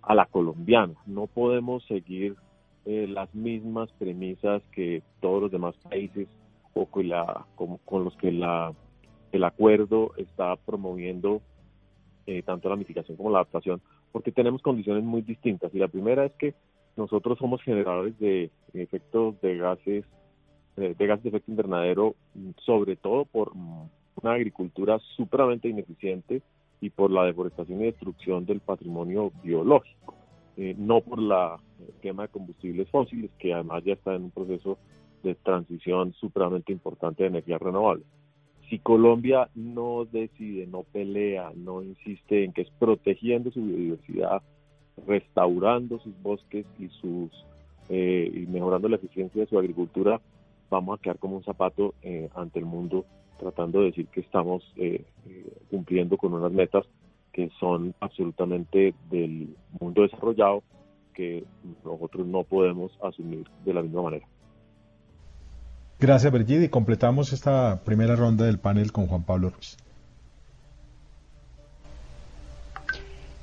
a 0.00 0.14
la 0.14 0.26
colombiana. 0.26 0.94
No 1.06 1.26
podemos 1.26 1.84
seguir 1.86 2.36
eh, 2.84 3.08
las 3.08 3.34
mismas 3.34 3.90
premisas 3.98 4.62
que 4.70 5.02
todos 5.20 5.42
los 5.42 5.50
demás 5.50 5.74
países 5.82 6.28
o 6.74 6.86
con, 6.86 7.08
la, 7.08 7.46
con 7.56 8.04
los 8.04 8.16
que 8.16 8.30
la 8.30 8.72
el 9.32 9.44
acuerdo 9.44 10.12
está 10.16 10.56
promoviendo 10.56 11.40
eh, 12.26 12.42
tanto 12.42 12.68
la 12.68 12.76
mitigación 12.76 13.16
como 13.16 13.30
la 13.30 13.38
adaptación, 13.38 13.80
porque 14.12 14.30
tenemos 14.30 14.62
condiciones 14.62 15.02
muy 15.02 15.22
distintas. 15.22 15.74
Y 15.74 15.78
la 15.78 15.88
primera 15.88 16.24
es 16.26 16.32
que 16.34 16.54
nosotros 16.96 17.38
somos 17.38 17.62
generadores 17.62 18.18
de 18.20 18.50
efectos 18.74 19.40
de 19.40 19.56
gases, 19.56 20.04
de 20.76 21.06
gases 21.06 21.24
de 21.24 21.28
efecto 21.30 21.50
invernadero, 21.50 22.14
sobre 22.64 22.96
todo 22.96 23.24
por 23.24 23.52
una 24.22 24.32
agricultura 24.34 24.98
supremamente 25.16 25.68
ineficiente 25.68 26.42
y 26.80 26.90
por 26.90 27.10
la 27.10 27.24
deforestación 27.24 27.80
y 27.80 27.84
destrucción 27.84 28.44
del 28.44 28.60
patrimonio 28.60 29.32
biológico, 29.42 30.14
eh, 30.58 30.74
no 30.76 31.00
por 31.00 31.20
la 31.20 31.58
quema 32.02 32.24
de 32.24 32.28
combustibles 32.28 32.88
fósiles, 32.90 33.30
que 33.38 33.54
además 33.54 33.82
ya 33.84 33.94
está 33.94 34.14
en 34.14 34.24
un 34.24 34.30
proceso 34.30 34.78
de 35.22 35.34
transición 35.34 36.12
supremamente 36.14 36.72
importante 36.72 37.22
de 37.22 37.30
energías 37.30 37.60
renovables 37.60 38.06
si 38.72 38.78
Colombia 38.78 39.50
no 39.54 40.06
decide, 40.06 40.66
no 40.66 40.82
pelea, 40.82 41.52
no 41.54 41.82
insiste 41.82 42.42
en 42.42 42.54
que 42.54 42.62
es 42.62 42.70
protegiendo 42.78 43.50
su 43.50 43.62
biodiversidad, 43.62 44.40
restaurando 45.06 45.98
sus 45.98 46.14
bosques 46.22 46.64
y 46.78 46.88
sus 46.88 47.30
eh, 47.90 48.32
y 48.34 48.46
mejorando 48.46 48.88
la 48.88 48.96
eficiencia 48.96 49.42
de 49.42 49.46
su 49.46 49.58
agricultura, 49.58 50.22
vamos 50.70 50.98
a 50.98 51.02
quedar 51.02 51.18
como 51.18 51.36
un 51.36 51.44
zapato 51.44 51.92
eh, 52.00 52.30
ante 52.34 52.60
el 52.60 52.64
mundo 52.64 53.04
tratando 53.38 53.80
de 53.80 53.86
decir 53.88 54.06
que 54.06 54.20
estamos 54.20 54.62
eh, 54.76 55.04
cumpliendo 55.70 56.16
con 56.16 56.32
unas 56.32 56.52
metas 56.52 56.86
que 57.30 57.50
son 57.60 57.94
absolutamente 58.00 58.94
del 59.10 59.54
mundo 59.80 60.00
desarrollado 60.00 60.62
que 61.12 61.44
nosotros 61.84 62.26
no 62.26 62.42
podemos 62.44 62.90
asumir 63.02 63.46
de 63.66 63.74
la 63.74 63.82
misma 63.82 64.00
manera. 64.00 64.26
Gracias, 66.02 66.32
Brigitte. 66.32 66.64
Y 66.64 66.68
completamos 66.68 67.32
esta 67.32 67.80
primera 67.84 68.16
ronda 68.16 68.44
del 68.44 68.58
panel 68.58 68.90
con 68.90 69.06
Juan 69.06 69.22
Pablo 69.22 69.50
Ruiz. 69.50 69.76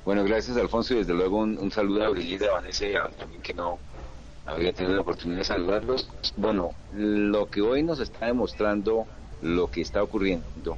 Bueno, 0.04 0.24
gracias, 0.24 0.58
Alfonso. 0.58 0.92
Y 0.92 0.98
desde 0.98 1.14
luego 1.14 1.38
un, 1.38 1.70
saludo 1.70 2.04
a 2.04 2.10
Brigitte, 2.10 2.42
a 2.42 2.52
Vanessa 2.52 2.86
y 2.86 2.94
a 2.94 3.08
también 3.08 3.40
que 3.40 3.54
no 3.54 3.78
había 4.44 4.74
tenido 4.74 4.94
la 4.94 5.00
oportunidad 5.00 5.38
de 5.38 5.44
saludarlos. 5.44 6.10
Bueno, 6.36 6.72
lo 6.92 7.48
que 7.48 7.62
hoy 7.62 7.82
nos 7.82 7.98
está 7.98 8.26
demostrando 8.26 9.06
lo 9.40 9.70
que 9.70 9.80
está 9.80 10.02
ocurriendo 10.02 10.76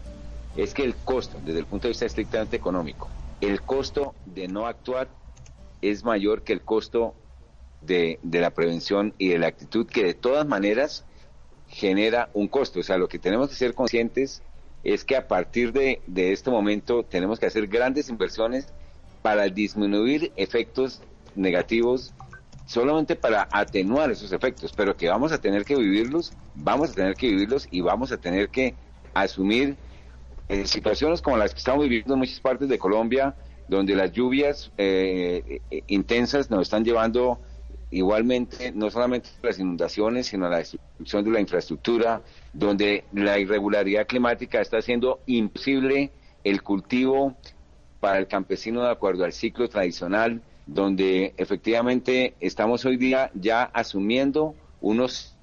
es 0.56 0.74
que 0.74 0.84
el 0.84 0.94
costo, 0.94 1.40
desde 1.44 1.58
el 1.58 1.66
punto 1.66 1.88
de 1.88 1.94
vista 1.94 2.06
estrictamente 2.06 2.54
económico, 2.54 3.08
el 3.40 3.60
costo 3.60 4.14
de 4.24 4.46
no 4.46 4.68
actuar 4.68 5.08
es 5.80 6.04
mayor 6.04 6.42
que 6.42 6.52
el 6.52 6.60
costo 6.60 7.16
de, 7.80 8.20
de 8.22 8.40
la 8.40 8.50
prevención 8.50 9.14
y 9.18 9.30
de 9.30 9.40
la 9.40 9.48
actitud 9.48 9.84
que 9.84 10.04
de 10.04 10.14
todas 10.14 10.46
maneras 10.46 11.04
genera 11.72 12.28
un 12.34 12.48
costo. 12.48 12.80
O 12.80 12.82
sea, 12.82 12.98
lo 12.98 13.08
que 13.08 13.18
tenemos 13.18 13.48
que 13.48 13.54
ser 13.54 13.74
conscientes 13.74 14.42
es 14.84 15.04
que 15.04 15.16
a 15.16 15.26
partir 15.26 15.72
de, 15.72 16.00
este 16.14 16.50
momento 16.50 17.04
tenemos 17.04 17.40
que 17.40 17.46
hacer 17.46 17.66
grandes 17.66 18.08
inversiones 18.08 18.72
para 19.22 19.48
disminuir 19.48 20.32
efectos 20.36 21.00
negativos, 21.34 22.12
solamente 22.66 23.16
para 23.16 23.48
atenuar 23.50 24.10
esos 24.10 24.32
efectos, 24.32 24.72
pero 24.76 24.96
que 24.96 25.08
vamos 25.08 25.32
a 25.32 25.40
tener 25.40 25.64
que 25.64 25.76
vivirlos, 25.76 26.32
vamos 26.54 26.90
a 26.90 26.94
tener 26.94 27.14
que 27.14 27.28
vivirlos 27.28 27.68
y 27.70 27.80
vamos 27.80 28.12
a 28.12 28.18
tener 28.18 28.48
que 28.48 28.74
asumir 29.14 29.76
eh, 30.48 30.66
situaciones 30.66 31.22
como 31.22 31.36
las 31.36 31.52
que 31.52 31.58
estamos 31.58 31.84
viviendo 31.84 32.14
en 32.14 32.20
muchas 32.20 32.40
partes 32.40 32.68
de 32.68 32.78
Colombia, 32.78 33.34
donde 33.68 33.94
las 33.94 34.12
lluvias 34.12 34.72
eh, 34.76 35.60
eh, 35.70 35.82
intensas 35.86 36.50
nos 36.50 36.62
están 36.62 36.84
llevando 36.84 37.40
igualmente 37.92 38.72
no 38.72 38.90
solamente 38.90 39.30
las 39.42 39.58
inundaciones, 39.58 40.26
sino 40.26 40.48
la 40.48 40.58
destrucción 40.58 41.24
de 41.24 41.30
la 41.30 41.40
infraestructura, 41.40 42.22
donde 42.52 43.04
la 43.12 43.38
irregularidad 43.38 44.06
climática 44.06 44.60
está 44.60 44.78
haciendo 44.78 45.20
imposible 45.26 46.10
el 46.42 46.62
cultivo 46.62 47.36
para 48.00 48.18
el 48.18 48.26
campesino 48.26 48.82
de 48.82 48.90
acuerdo 48.90 49.24
al 49.24 49.32
ciclo 49.32 49.68
tradicional, 49.68 50.42
donde 50.66 51.34
efectivamente 51.36 52.34
estamos 52.40 52.84
hoy 52.84 52.96
día 52.96 53.30
ya 53.34 53.62
asumiendo 53.62 54.54
unos 54.80 55.36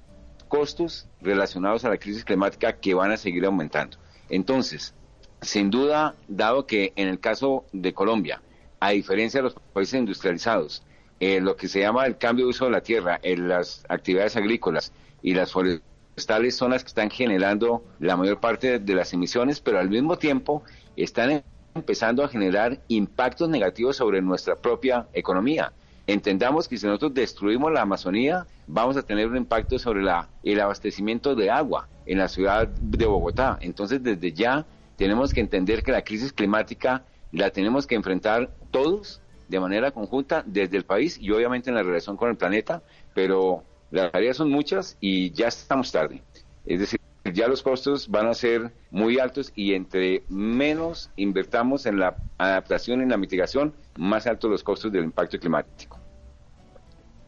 costos 0.48 1.08
relacionados 1.22 1.84
a 1.84 1.88
la 1.88 1.96
crisis 1.96 2.24
climática 2.24 2.74
que 2.74 2.94
van 2.94 3.12
a 3.12 3.16
seguir 3.16 3.46
aumentando. 3.46 3.96
Entonces, 4.28 4.94
sin 5.40 5.70
duda, 5.70 6.16
dado 6.28 6.66
que 6.66 6.92
en 6.96 7.08
el 7.08 7.20
caso 7.20 7.64
de 7.72 7.94
Colombia 7.94 8.42
a 8.80 8.90
diferencia 8.90 9.38
de 9.38 9.44
los 9.44 9.54
países 9.72 10.00
industrializados. 10.00 10.82
Eh, 11.20 11.40
lo 11.40 11.54
que 11.54 11.68
se 11.68 11.80
llama 11.80 12.06
el 12.06 12.16
cambio 12.16 12.46
de 12.46 12.50
uso 12.50 12.64
de 12.64 12.70
la 12.70 12.80
tierra, 12.80 13.20
en 13.22 13.46
las 13.46 13.84
actividades 13.90 14.36
agrícolas 14.36 14.92
y 15.22 15.34
las 15.34 15.52
forestales 15.52 16.56
son 16.56 16.70
las 16.70 16.82
que 16.82 16.88
están 16.88 17.10
generando 17.10 17.84
la 17.98 18.16
mayor 18.16 18.40
parte 18.40 18.78
de 18.78 18.94
las 18.94 19.12
emisiones, 19.12 19.60
pero 19.60 19.78
al 19.78 19.90
mismo 19.90 20.16
tiempo 20.16 20.62
están 20.96 21.42
empezando 21.74 22.24
a 22.24 22.28
generar 22.28 22.80
impactos 22.88 23.50
negativos 23.50 23.96
sobre 23.96 24.22
nuestra 24.22 24.56
propia 24.56 25.08
economía. 25.12 25.72
Entendamos 26.06 26.66
que 26.66 26.78
si 26.78 26.86
nosotros 26.86 27.12
destruimos 27.14 27.70
la 27.70 27.82
Amazonía, 27.82 28.46
vamos 28.66 28.96
a 28.96 29.02
tener 29.02 29.28
un 29.28 29.36
impacto 29.36 29.78
sobre 29.78 30.02
la, 30.02 30.28
el 30.42 30.58
abastecimiento 30.58 31.34
de 31.34 31.50
agua 31.50 31.88
en 32.06 32.18
la 32.18 32.28
ciudad 32.28 32.66
de 32.66 33.06
Bogotá. 33.06 33.58
Entonces, 33.60 34.02
desde 34.02 34.32
ya 34.32 34.64
tenemos 34.96 35.32
que 35.32 35.40
entender 35.40 35.82
que 35.82 35.92
la 35.92 36.02
crisis 36.02 36.32
climática 36.32 37.04
la 37.30 37.50
tenemos 37.50 37.86
que 37.86 37.94
enfrentar 37.94 38.50
todos 38.70 39.20
de 39.50 39.60
manera 39.60 39.90
conjunta 39.90 40.44
desde 40.46 40.76
el 40.76 40.84
país 40.84 41.18
y 41.20 41.30
obviamente 41.32 41.70
en 41.70 41.76
la 41.76 41.82
relación 41.82 42.16
con 42.16 42.30
el 42.30 42.36
planeta, 42.36 42.82
pero 43.14 43.64
las 43.90 44.12
tareas 44.12 44.36
son 44.36 44.50
muchas 44.50 44.96
y 45.00 45.32
ya 45.32 45.48
estamos 45.48 45.90
tarde. 45.90 46.22
Es 46.64 46.78
decir, 46.78 47.00
ya 47.24 47.48
los 47.48 47.62
costos 47.62 48.08
van 48.08 48.28
a 48.28 48.34
ser 48.34 48.72
muy 48.90 49.18
altos 49.18 49.52
y 49.56 49.74
entre 49.74 50.22
menos 50.28 51.10
invertamos 51.16 51.86
en 51.86 51.98
la 51.98 52.16
adaptación 52.38 53.00
y 53.00 53.02
en 53.02 53.08
la 53.10 53.16
mitigación, 53.16 53.74
más 53.96 54.26
altos 54.28 54.50
los 54.50 54.62
costos 54.62 54.92
del 54.92 55.04
impacto 55.04 55.38
climático. 55.38 55.98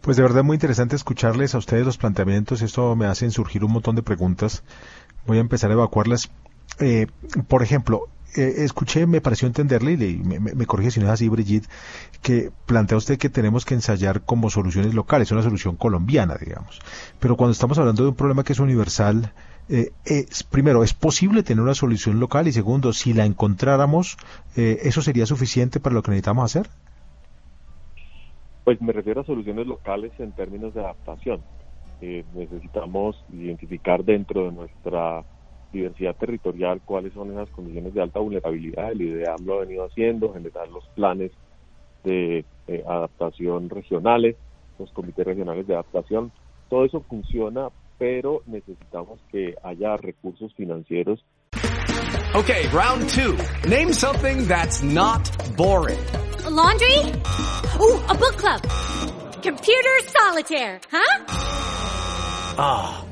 Pues 0.00 0.16
de 0.16 0.22
verdad 0.22 0.44
muy 0.44 0.54
interesante 0.54 0.96
escucharles 0.96 1.54
a 1.54 1.58
ustedes 1.58 1.84
los 1.84 1.98
planteamientos. 1.98 2.62
Esto 2.62 2.94
me 2.96 3.06
hace 3.06 3.28
surgir 3.30 3.64
un 3.64 3.72
montón 3.72 3.96
de 3.96 4.02
preguntas. 4.02 4.64
Voy 5.26 5.38
a 5.38 5.40
empezar 5.40 5.70
a 5.70 5.74
evacuarlas. 5.74 6.30
Eh, 6.80 7.06
por 7.48 7.62
ejemplo, 7.62 8.08
eh, 8.36 8.64
escuché, 8.64 9.06
me 9.06 9.20
pareció 9.20 9.46
entenderle, 9.46 9.92
y 9.92 10.18
me, 10.18 10.40
me, 10.40 10.66
corrige 10.66 10.90
si 10.90 11.00
no 11.00 11.06
es 11.06 11.12
así, 11.12 11.28
Brigitte, 11.28 11.68
que 12.22 12.50
plantea 12.66 12.98
usted 12.98 13.18
que 13.18 13.28
tenemos 13.28 13.64
que 13.64 13.74
ensayar 13.74 14.22
como 14.22 14.50
soluciones 14.50 14.94
locales, 14.94 15.30
una 15.32 15.42
solución 15.42 15.76
colombiana, 15.76 16.36
digamos. 16.36 16.80
Pero 17.20 17.36
cuando 17.36 17.52
estamos 17.52 17.78
hablando 17.78 18.02
de 18.02 18.08
un 18.10 18.14
problema 18.14 18.44
que 18.44 18.52
es 18.52 18.60
universal, 18.60 19.32
eh, 19.68 19.92
es, 20.04 20.42
primero, 20.42 20.82
¿es 20.82 20.92
posible 20.92 21.42
tener 21.42 21.62
una 21.62 21.74
solución 21.74 22.20
local? 22.20 22.48
Y 22.48 22.52
segundo, 22.52 22.92
si 22.92 23.12
la 23.12 23.24
encontráramos, 23.24 24.16
eh, 24.56 24.78
¿eso 24.82 25.02
sería 25.02 25.26
suficiente 25.26 25.80
para 25.80 25.94
lo 25.94 26.02
que 26.02 26.10
necesitamos 26.10 26.44
hacer? 26.44 26.70
Pues 28.64 28.80
me 28.80 28.92
refiero 28.92 29.20
a 29.22 29.24
soluciones 29.24 29.66
locales 29.66 30.12
en 30.18 30.32
términos 30.32 30.74
de 30.74 30.80
adaptación. 30.80 31.40
Eh, 32.00 32.24
necesitamos 32.34 33.24
identificar 33.32 34.04
dentro 34.04 34.46
de 34.46 34.52
nuestra 34.52 35.24
diversidad 35.72 36.14
territorial 36.16 36.80
cuáles 36.84 37.12
son 37.14 37.32
esas 37.32 37.48
condiciones 37.50 37.94
de 37.94 38.02
alta 38.02 38.20
vulnerabilidad. 38.20 38.92
El 38.92 39.02
IDEAM 39.02 39.44
lo 39.44 39.54
ha 39.54 39.60
venido 39.60 39.84
haciendo, 39.84 40.32
generar 40.32 40.68
los 40.68 40.86
planes 40.94 41.32
de 42.04 42.44
adaptación 42.86 43.70
regionales, 43.70 44.36
los 44.78 44.90
comités 44.92 45.26
regionales 45.26 45.66
de 45.66 45.74
adaptación. 45.74 46.32
Todo 46.68 46.84
eso 46.84 47.00
funciona 47.02 47.68
pero 48.02 48.42
necesitamos 48.46 49.20
que 49.30 49.54
haya 49.62 49.96
recursos 49.96 50.52
financieros. 50.56 51.24
Okay, 52.34 52.66
round 52.72 53.08
two. 53.10 53.36
Name 53.68 53.92
something 53.92 54.48
that's 54.48 54.82
not 54.82 55.22
boring. 55.56 56.00
A 56.44 56.50
laundry? 56.50 56.98
Ooh, 57.78 58.00
a 58.08 58.14
book 58.14 58.36
club. 58.38 58.60
Computer 59.40 60.00
solitaire, 60.06 60.80
huh? 60.90 61.24
Ah, 62.58 63.04
oh, 63.04 63.11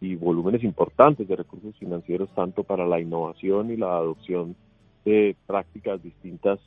Y 0.00 0.16
volúmenes 0.16 0.62
importantes 0.64 1.26
de 1.28 1.36
recursos 1.36 1.76
financieros 1.78 2.28
tanto 2.34 2.64
para 2.64 2.86
la 2.86 3.00
innovación 3.00 3.70
y 3.70 3.76
la 3.76 3.96
adopción 3.96 4.56
de 5.04 5.36
prácticas 5.46 6.02
distintas 6.02 6.58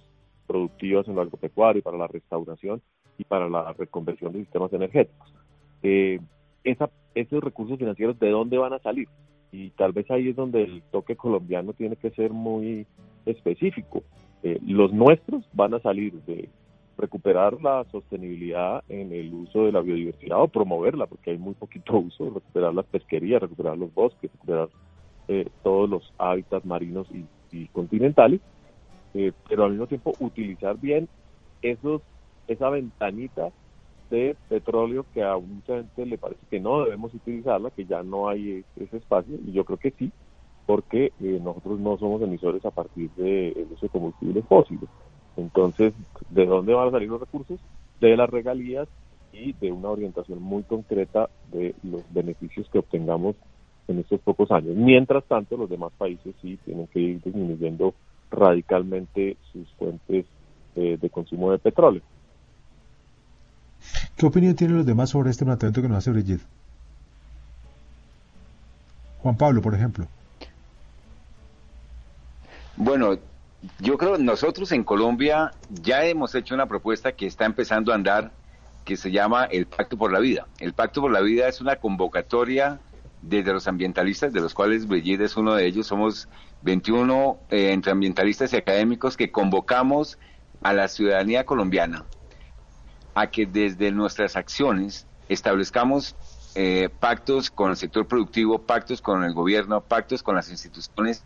productivas 0.47 1.07
en 1.07 1.15
lo 1.15 1.21
agropecuario, 1.21 1.83
para 1.83 1.97
la 1.97 2.07
restauración 2.07 2.81
y 3.17 3.23
para 3.25 3.49
la 3.49 3.73
reconversión 3.73 4.33
de 4.33 4.39
sistemas 4.39 4.71
energéticos. 4.73 5.33
Eh, 5.83 6.19
esos 6.63 7.43
recursos 7.43 7.77
financieros, 7.77 8.19
¿de 8.19 8.29
dónde 8.29 8.57
van 8.57 8.73
a 8.73 8.79
salir? 8.79 9.07
Y 9.51 9.69
tal 9.71 9.93
vez 9.93 10.09
ahí 10.11 10.29
es 10.29 10.35
donde 10.35 10.63
el 10.63 10.83
toque 10.91 11.15
colombiano 11.15 11.73
tiene 11.73 11.95
que 11.95 12.11
ser 12.11 12.31
muy 12.31 12.85
específico. 13.25 14.03
Eh, 14.43 14.59
los 14.65 14.93
nuestros 14.93 15.43
van 15.53 15.73
a 15.73 15.79
salir 15.79 16.13
de 16.25 16.49
recuperar 16.97 17.61
la 17.61 17.85
sostenibilidad 17.91 18.83
en 18.89 19.13
el 19.13 19.33
uso 19.33 19.65
de 19.65 19.71
la 19.71 19.81
biodiversidad 19.81 20.41
o 20.41 20.47
promoverla, 20.47 21.05
porque 21.05 21.31
hay 21.31 21.37
muy 21.37 21.53
poquito 21.53 21.97
uso, 21.97 22.25
recuperar 22.25 22.73
las 22.73 22.85
pesquerías, 22.85 23.41
recuperar 23.41 23.77
los 23.77 23.93
bosques, 23.93 24.31
recuperar 24.31 24.69
eh, 25.27 25.47
todos 25.63 25.89
los 25.89 26.13
hábitats 26.17 26.65
marinos 26.65 27.07
y, 27.11 27.25
continentales, 27.67 28.41
eh, 29.13 29.31
pero 29.47 29.63
al 29.63 29.71
mismo 29.71 29.87
tiempo 29.87 30.13
utilizar 30.19 30.77
bien 30.77 31.07
esos 31.61 32.01
esa 32.47 32.69
ventanita 32.69 33.49
de 34.09 34.35
petróleo 34.47 35.05
que 35.13 35.23
a 35.23 35.37
mucha 35.37 35.75
gente 35.75 36.05
le 36.05 36.17
parece 36.17 36.45
que 36.49 36.59
no 36.59 36.83
debemos 36.83 37.13
utilizarla, 37.13 37.71
que 37.71 37.85
ya 37.85 38.03
no 38.03 38.29
hay 38.29 38.63
ese 38.75 38.97
espacio, 38.97 39.35
y 39.45 39.51
yo 39.53 39.65
creo 39.65 39.77
que 39.77 39.91
sí, 39.91 40.11
porque 40.65 41.13
eh, 41.19 41.39
nosotros 41.41 41.79
no 41.79 41.97
somos 41.97 42.21
emisores 42.21 42.63
a 42.65 42.71
partir 42.71 43.09
de, 43.11 43.53
de 43.55 43.67
ese 43.75 43.89
combustibles 43.89 44.45
fósiles. 44.45 44.89
Entonces, 45.37 45.93
¿de 46.29 46.45
dónde 46.45 46.73
van 46.73 46.89
a 46.89 46.91
salir 46.91 47.09
los 47.09 47.19
recursos? 47.19 47.59
De 48.01 48.17
las 48.17 48.29
regalías 48.29 48.87
y 49.31 49.53
de 49.53 49.71
una 49.71 49.89
orientación 49.89 50.41
muy 50.41 50.63
concreta 50.63 51.29
de 51.51 51.75
los 51.83 52.01
beneficios 52.11 52.67
que 52.69 52.79
obtengamos 52.79 53.35
en 53.87 53.99
estos 53.99 54.19
pocos 54.21 54.51
años. 54.51 54.75
Mientras 54.75 55.23
tanto, 55.25 55.55
los 55.55 55.69
demás 55.69 55.91
países 55.97 56.35
sí 56.41 56.57
tienen 56.65 56.87
que 56.87 56.99
ir 56.99 57.21
disminuyendo 57.21 57.93
radicalmente 58.31 59.37
sus 59.51 59.69
fuentes 59.73 60.25
eh, 60.75 60.97
de 60.99 61.09
consumo 61.09 61.51
de 61.51 61.59
petróleo. 61.59 62.01
¿Qué 64.17 64.25
opinión 64.25 64.55
tienen 64.55 64.77
los 64.77 64.85
demás 64.85 65.11
sobre 65.11 65.29
este 65.29 65.45
planteamiento 65.45 65.81
que 65.81 65.87
nos 65.87 65.99
hace 65.99 66.11
Brigitte? 66.11 66.43
Juan 69.21 69.37
Pablo, 69.37 69.61
por 69.61 69.75
ejemplo. 69.75 70.07
Bueno, 72.75 73.17
yo 73.79 73.97
creo 73.97 74.17
nosotros 74.17 74.71
en 74.71 74.83
Colombia 74.83 75.53
ya 75.69 76.05
hemos 76.05 76.35
hecho 76.35 76.53
una 76.55 76.67
propuesta 76.67 77.11
que 77.11 77.25
está 77.25 77.45
empezando 77.45 77.91
a 77.91 77.95
andar, 77.95 78.31
que 78.85 78.97
se 78.97 79.11
llama 79.11 79.45
el 79.45 79.65
Pacto 79.65 79.97
por 79.97 80.11
la 80.11 80.19
Vida. 80.19 80.47
El 80.59 80.73
Pacto 80.73 81.01
por 81.01 81.11
la 81.11 81.21
Vida 81.21 81.47
es 81.47 81.59
una 81.59 81.77
convocatoria 81.77 82.79
desde 83.21 83.51
los 83.51 83.67
ambientalistas, 83.67 84.31
de 84.31 84.41
los 84.41 84.53
cuales 84.53 84.87
Brigitte 84.87 85.21
es 85.21 85.37
uno 85.37 85.55
de 85.55 85.65
ellos. 85.65 85.87
Somos 85.87 86.29
21 86.61 87.39
eh, 87.49 87.71
entre 87.71 87.91
ambientalistas 87.91 88.53
y 88.53 88.57
académicos 88.57 89.17
que 89.17 89.31
convocamos 89.31 90.17
a 90.61 90.73
la 90.73 90.87
ciudadanía 90.87 91.45
colombiana 91.45 92.05
a 93.15 93.27
que 93.31 93.47
desde 93.47 93.91
nuestras 93.91 94.35
acciones 94.35 95.07
establezcamos 95.27 96.15
eh, 96.53 96.89
pactos 96.99 97.49
con 97.49 97.71
el 97.71 97.77
sector 97.77 98.07
productivo, 98.07 98.59
pactos 98.59 99.01
con 99.01 99.23
el 99.23 99.33
gobierno, 99.33 99.81
pactos 99.81 100.21
con 100.21 100.35
las 100.35 100.49
instituciones 100.49 101.23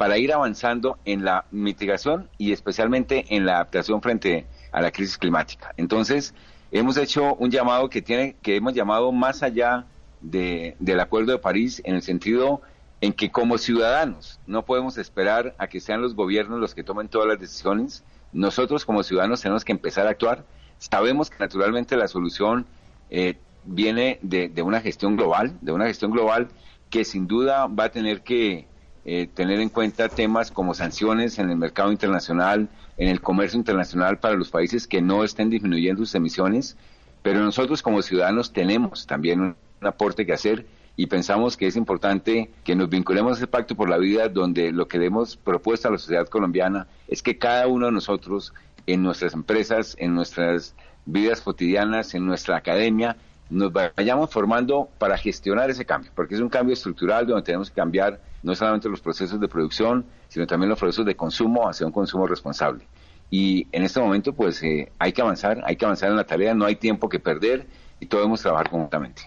para 0.00 0.16
ir 0.16 0.32
avanzando 0.32 0.98
en 1.04 1.26
la 1.26 1.44
mitigación 1.50 2.30
y 2.38 2.52
especialmente 2.52 3.26
en 3.36 3.44
la 3.44 3.56
adaptación 3.56 4.00
frente 4.00 4.46
a 4.72 4.80
la 4.80 4.92
crisis 4.92 5.18
climática. 5.18 5.74
Entonces, 5.76 6.34
hemos 6.72 6.96
hecho 6.96 7.34
un 7.34 7.50
llamado 7.50 7.90
que 7.90 8.00
tiene, 8.00 8.34
que 8.40 8.56
hemos 8.56 8.72
llamado 8.72 9.12
más 9.12 9.42
allá 9.42 9.84
de, 10.22 10.74
del 10.78 11.00
Acuerdo 11.00 11.32
de 11.32 11.38
París, 11.38 11.82
en 11.84 11.96
el 11.96 12.00
sentido 12.00 12.62
en 13.02 13.12
que 13.12 13.30
como 13.30 13.58
ciudadanos 13.58 14.40
no 14.46 14.64
podemos 14.64 14.96
esperar 14.96 15.54
a 15.58 15.66
que 15.66 15.80
sean 15.80 16.00
los 16.00 16.14
gobiernos 16.14 16.58
los 16.60 16.74
que 16.74 16.82
tomen 16.82 17.10
todas 17.10 17.28
las 17.28 17.38
decisiones. 17.38 18.02
Nosotros 18.32 18.86
como 18.86 19.02
ciudadanos 19.02 19.42
tenemos 19.42 19.66
que 19.66 19.72
empezar 19.72 20.06
a 20.06 20.10
actuar. 20.12 20.46
Sabemos 20.78 21.28
que 21.28 21.36
naturalmente 21.38 21.94
la 21.98 22.08
solución 22.08 22.64
eh, 23.10 23.36
viene 23.66 24.18
de, 24.22 24.48
de 24.48 24.62
una 24.62 24.80
gestión 24.80 25.18
global, 25.18 25.58
de 25.60 25.72
una 25.72 25.84
gestión 25.84 26.10
global 26.10 26.48
que 26.88 27.04
sin 27.04 27.26
duda 27.26 27.66
va 27.66 27.84
a 27.84 27.90
tener 27.90 28.22
que 28.22 28.69
eh, 29.04 29.28
tener 29.32 29.60
en 29.60 29.68
cuenta 29.68 30.08
temas 30.08 30.50
como 30.50 30.74
sanciones 30.74 31.38
en 31.38 31.50
el 31.50 31.56
mercado 31.56 31.90
internacional, 31.92 32.68
en 32.96 33.08
el 33.08 33.20
comercio 33.20 33.58
internacional 33.58 34.18
para 34.18 34.34
los 34.34 34.50
países 34.50 34.86
que 34.86 35.00
no 35.00 35.24
estén 35.24 35.50
disminuyendo 35.50 36.04
sus 36.04 36.14
emisiones, 36.14 36.76
pero 37.22 37.40
nosotros 37.40 37.82
como 37.82 38.02
ciudadanos 38.02 38.52
tenemos 38.52 39.06
también 39.06 39.40
un, 39.40 39.56
un 39.80 39.86
aporte 39.86 40.26
que 40.26 40.32
hacer 40.32 40.66
y 40.96 41.06
pensamos 41.06 41.56
que 41.56 41.66
es 41.66 41.76
importante 41.76 42.50
que 42.64 42.74
nos 42.74 42.90
vinculemos 42.90 43.32
a 43.32 43.36
ese 43.36 43.46
pacto 43.46 43.74
por 43.74 43.88
la 43.88 43.96
vida 43.96 44.28
donde 44.28 44.72
lo 44.72 44.86
que 44.86 45.02
hemos 45.04 45.36
propuesto 45.36 45.88
a 45.88 45.92
la 45.92 45.98
sociedad 45.98 46.28
colombiana 46.28 46.88
es 47.08 47.22
que 47.22 47.38
cada 47.38 47.66
uno 47.66 47.86
de 47.86 47.92
nosotros 47.92 48.52
en 48.86 49.02
nuestras 49.02 49.34
empresas, 49.34 49.96
en 49.98 50.14
nuestras 50.14 50.74
vidas 51.06 51.40
cotidianas, 51.40 52.14
en 52.14 52.26
nuestra 52.26 52.56
academia, 52.56 53.16
nos 53.50 53.72
vayamos 53.72 54.30
formando 54.30 54.88
para 54.98 55.18
gestionar 55.18 55.68
ese 55.70 55.84
cambio, 55.84 56.10
porque 56.14 56.36
es 56.36 56.40
un 56.40 56.48
cambio 56.48 56.72
estructural 56.72 57.26
donde 57.26 57.42
tenemos 57.42 57.68
que 57.68 57.76
cambiar 57.76 58.20
no 58.42 58.54
solamente 58.54 58.88
los 58.88 59.00
procesos 59.00 59.40
de 59.40 59.48
producción, 59.48 60.06
sino 60.28 60.46
también 60.46 60.70
los 60.70 60.78
procesos 60.78 61.04
de 61.04 61.16
consumo 61.16 61.68
hacia 61.68 61.86
un 61.86 61.92
consumo 61.92 62.26
responsable. 62.26 62.86
Y 63.30 63.66
en 63.72 63.82
este 63.82 64.00
momento, 64.00 64.32
pues 64.32 64.62
eh, 64.62 64.90
hay 64.98 65.12
que 65.12 65.20
avanzar, 65.20 65.62
hay 65.64 65.76
que 65.76 65.84
avanzar 65.84 66.10
en 66.10 66.16
la 66.16 66.24
tarea, 66.24 66.54
no 66.54 66.64
hay 66.64 66.76
tiempo 66.76 67.08
que 67.08 67.18
perder 67.18 67.66
y 67.98 68.06
todos 68.06 68.22
debemos 68.22 68.40
trabajar 68.40 68.70
conjuntamente. 68.70 69.22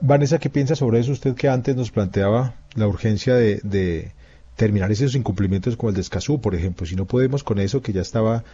Vanessa, 0.00 0.38
¿qué 0.38 0.48
piensa 0.48 0.76
sobre 0.76 1.00
eso? 1.00 1.12
Usted 1.12 1.34
que 1.34 1.48
antes 1.48 1.74
nos 1.74 1.90
planteaba 1.90 2.54
la 2.76 2.86
urgencia 2.86 3.34
de, 3.34 3.60
de 3.64 4.12
terminar 4.56 4.92
esos 4.92 5.14
incumplimientos 5.16 5.76
como 5.76 5.90
el 5.90 5.96
de 5.96 6.02
Escazú, 6.02 6.40
por 6.40 6.54
ejemplo. 6.54 6.86
Si 6.86 6.94
no 6.94 7.04
podemos 7.04 7.42
con 7.42 7.58
eso, 7.58 7.82
que 7.82 7.92
ya 7.92 8.00
estaba 8.00 8.44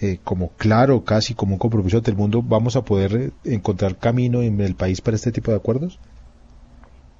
eh, 0.00 0.20
como 0.22 0.54
claro, 0.54 1.04
casi 1.04 1.34
como 1.34 1.54
un 1.54 1.58
compromiso 1.58 2.00
del 2.00 2.16
mundo, 2.16 2.42
¿vamos 2.42 2.76
a 2.76 2.82
poder 2.82 3.12
eh, 3.16 3.30
encontrar 3.44 3.96
camino 3.98 4.42
en 4.42 4.60
el 4.60 4.74
país 4.74 5.00
para 5.00 5.16
este 5.16 5.32
tipo 5.32 5.50
de 5.50 5.56
acuerdos? 5.56 6.00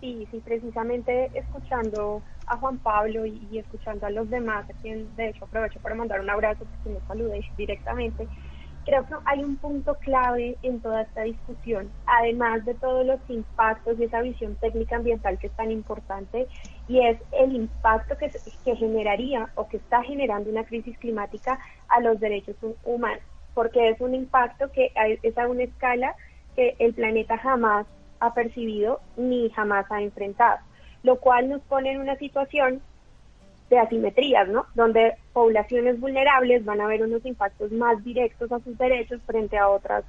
Sí, 0.00 0.28
sí, 0.30 0.40
precisamente 0.40 1.30
escuchando 1.34 2.22
a 2.46 2.56
Juan 2.56 2.78
Pablo 2.78 3.26
y, 3.26 3.48
y 3.50 3.58
escuchando 3.58 4.06
a 4.06 4.10
los 4.10 4.30
demás, 4.30 4.68
a 4.70 4.72
quien 4.74 5.14
de 5.16 5.30
hecho 5.30 5.44
aprovecho 5.44 5.80
para 5.80 5.96
mandar 5.96 6.20
un 6.20 6.30
abrazo 6.30 6.64
porque 6.64 6.90
me 6.90 7.00
saludé 7.06 7.44
directamente, 7.56 8.28
creo 8.88 9.04
que 9.06 9.14
hay 9.26 9.44
un 9.44 9.58
punto 9.58 9.96
clave 9.96 10.56
en 10.62 10.80
toda 10.80 11.02
esta 11.02 11.22
discusión, 11.22 11.92
además 12.06 12.64
de 12.64 12.74
todos 12.74 13.04
los 13.04 13.20
impactos 13.28 13.98
y 13.98 14.04
esa 14.04 14.22
visión 14.22 14.56
técnica 14.56 14.96
ambiental 14.96 15.38
que 15.38 15.48
es 15.48 15.52
tan 15.52 15.70
importante, 15.70 16.48
y 16.88 17.00
es 17.06 17.18
el 17.32 17.54
impacto 17.54 18.16
que, 18.16 18.30
que 18.64 18.76
generaría 18.76 19.50
o 19.54 19.68
que 19.68 19.76
está 19.76 20.02
generando 20.02 20.50
una 20.50 20.64
crisis 20.64 20.96
climática 20.98 21.58
a 21.88 22.00
los 22.00 22.18
derechos 22.18 22.56
humanos, 22.84 23.22
porque 23.54 23.90
es 23.90 24.00
un 24.00 24.14
impacto 24.14 24.72
que 24.72 24.90
es 25.22 25.38
a 25.38 25.46
una 25.46 25.64
escala 25.64 26.14
que 26.56 26.74
el 26.78 26.94
planeta 26.94 27.36
jamás 27.38 27.86
ha 28.20 28.34
percibido 28.34 29.00
ni 29.16 29.50
jamás 29.50 29.86
ha 29.90 30.02
enfrentado, 30.02 30.58
lo 31.02 31.16
cual 31.16 31.48
nos 31.48 31.60
pone 31.62 31.92
en 31.92 32.00
una 32.00 32.16
situación 32.16 32.80
de 33.68 33.78
asimetrías, 33.78 34.48
¿no? 34.48 34.66
Donde 34.74 35.16
poblaciones 35.32 36.00
vulnerables 36.00 36.64
van 36.64 36.80
a 36.80 36.86
ver 36.86 37.02
unos 37.02 37.24
impactos 37.26 37.70
más 37.70 38.02
directos 38.02 38.50
a 38.50 38.60
sus 38.60 38.78
derechos 38.78 39.20
frente 39.26 39.58
a 39.58 39.68
otras 39.68 40.04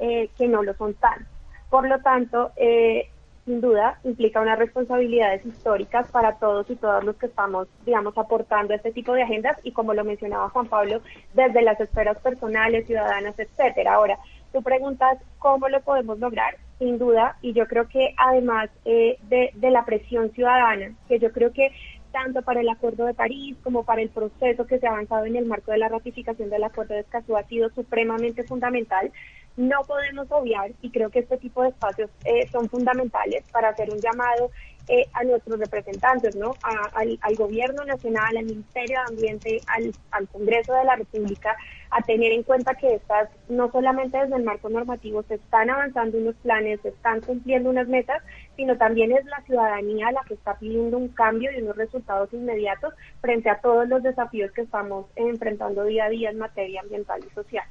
eh, 0.00 0.28
que 0.36 0.48
no 0.48 0.62
lo 0.64 0.74
son 0.74 0.94
tan. 0.94 1.26
Por 1.70 1.88
lo 1.88 2.00
tanto, 2.00 2.50
eh, 2.56 3.08
sin 3.44 3.60
duda, 3.60 3.98
implica 4.04 4.40
unas 4.40 4.58
responsabilidades 4.58 5.44
históricas 5.44 6.10
para 6.10 6.38
todos 6.38 6.68
y 6.70 6.76
todas 6.76 7.04
los 7.04 7.16
que 7.16 7.26
estamos, 7.26 7.68
digamos, 7.84 8.16
aportando 8.16 8.72
este 8.72 8.90
tipo 8.92 9.12
de 9.12 9.22
agendas 9.22 9.58
y 9.62 9.72
como 9.72 9.92
lo 9.92 10.04
mencionaba 10.04 10.48
Juan 10.48 10.66
Pablo, 10.66 11.02
desde 11.34 11.62
las 11.62 11.78
esferas 11.80 12.18
personales, 12.20 12.86
ciudadanas, 12.86 13.38
etcétera. 13.38 13.94
Ahora, 13.94 14.18
tú 14.52 14.62
preguntas 14.62 15.18
cómo 15.38 15.68
lo 15.68 15.80
podemos 15.82 16.18
lograr, 16.18 16.56
sin 16.78 16.98
duda, 16.98 17.36
y 17.42 17.52
yo 17.52 17.66
creo 17.66 17.86
que 17.88 18.14
además 18.16 18.70
eh, 18.84 19.18
de, 19.28 19.50
de 19.54 19.70
la 19.70 19.84
presión 19.84 20.30
ciudadana, 20.30 20.94
que 21.06 21.18
yo 21.18 21.30
creo 21.30 21.52
que 21.52 21.70
tanto 22.14 22.42
para 22.42 22.60
el 22.60 22.68
Acuerdo 22.68 23.06
de 23.06 23.12
París 23.12 23.56
como 23.62 23.84
para 23.84 24.00
el 24.00 24.08
proceso 24.08 24.66
que 24.66 24.78
se 24.78 24.86
ha 24.86 24.90
avanzado 24.90 25.26
en 25.26 25.34
el 25.34 25.46
marco 25.46 25.72
de 25.72 25.78
la 25.78 25.88
ratificación 25.88 26.48
del 26.48 26.62
Acuerdo 26.62 26.94
de 26.94 27.00
Escazú 27.00 27.36
ha 27.36 27.42
sido 27.42 27.68
supremamente 27.70 28.44
fundamental. 28.44 29.10
No 29.56 29.82
podemos 29.86 30.26
obviar, 30.30 30.72
y 30.82 30.90
creo 30.90 31.10
que 31.10 31.20
este 31.20 31.36
tipo 31.36 31.62
de 31.62 31.68
espacios 31.68 32.10
eh, 32.24 32.48
son 32.50 32.68
fundamentales 32.68 33.44
para 33.52 33.68
hacer 33.68 33.88
un 33.90 34.00
llamado 34.00 34.50
eh, 34.86 35.06
a 35.14 35.24
nuestros 35.24 35.58
representantes, 35.58 36.36
¿no? 36.36 36.52
Al, 36.62 37.36
Gobierno 37.36 37.84
Nacional, 37.86 38.36
al 38.36 38.44
Ministerio 38.44 38.98
de 38.98 39.14
Ambiente, 39.14 39.60
al, 39.66 39.92
al, 40.10 40.28
Congreso 40.28 40.74
de 40.74 40.84
la 40.84 40.96
República, 40.96 41.56
a 41.90 42.02
tener 42.02 42.32
en 42.32 42.42
cuenta 42.42 42.74
que 42.74 42.96
estas, 42.96 43.30
no 43.48 43.70
solamente 43.70 44.18
desde 44.18 44.36
el 44.36 44.42
marco 44.42 44.68
normativo, 44.68 45.22
se 45.22 45.36
están 45.36 45.70
avanzando 45.70 46.18
unos 46.18 46.34
planes, 46.36 46.80
se 46.82 46.88
están 46.88 47.22
cumpliendo 47.22 47.70
unas 47.70 47.88
metas, 47.88 48.22
sino 48.56 48.76
también 48.76 49.12
es 49.12 49.24
la 49.24 49.40
ciudadanía 49.42 50.12
la 50.12 50.22
que 50.28 50.34
está 50.34 50.58
pidiendo 50.58 50.98
un 50.98 51.08
cambio 51.08 51.50
y 51.50 51.62
unos 51.62 51.76
resultados 51.76 52.30
inmediatos 52.34 52.92
frente 53.22 53.48
a 53.48 53.60
todos 53.60 53.88
los 53.88 54.02
desafíos 54.02 54.52
que 54.52 54.62
estamos 54.62 55.06
enfrentando 55.16 55.84
día 55.84 56.04
a 56.04 56.10
día 56.10 56.28
en 56.28 56.38
materia 56.38 56.82
ambiental 56.82 57.20
y 57.24 57.34
social. 57.34 57.64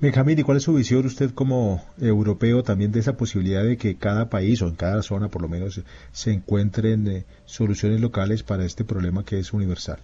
Benjamín, 0.00 0.38
¿y 0.38 0.42
cuál 0.42 0.58
es 0.58 0.62
su 0.62 0.74
visión 0.74 1.06
usted 1.06 1.32
como 1.32 1.82
europeo 2.00 2.62
también 2.62 2.92
de 2.92 3.00
esa 3.00 3.16
posibilidad 3.16 3.64
de 3.64 3.76
que 3.76 3.96
cada 3.96 4.28
país 4.28 4.62
o 4.62 4.68
en 4.68 4.76
cada 4.76 5.02
zona 5.02 5.28
por 5.28 5.42
lo 5.42 5.48
menos 5.48 5.82
se 6.12 6.32
encuentren 6.32 7.06
eh, 7.08 7.24
soluciones 7.44 8.00
locales 8.00 8.42
para 8.42 8.64
este 8.64 8.84
problema 8.84 9.24
que 9.24 9.38
es 9.38 9.52
universal? 9.52 9.98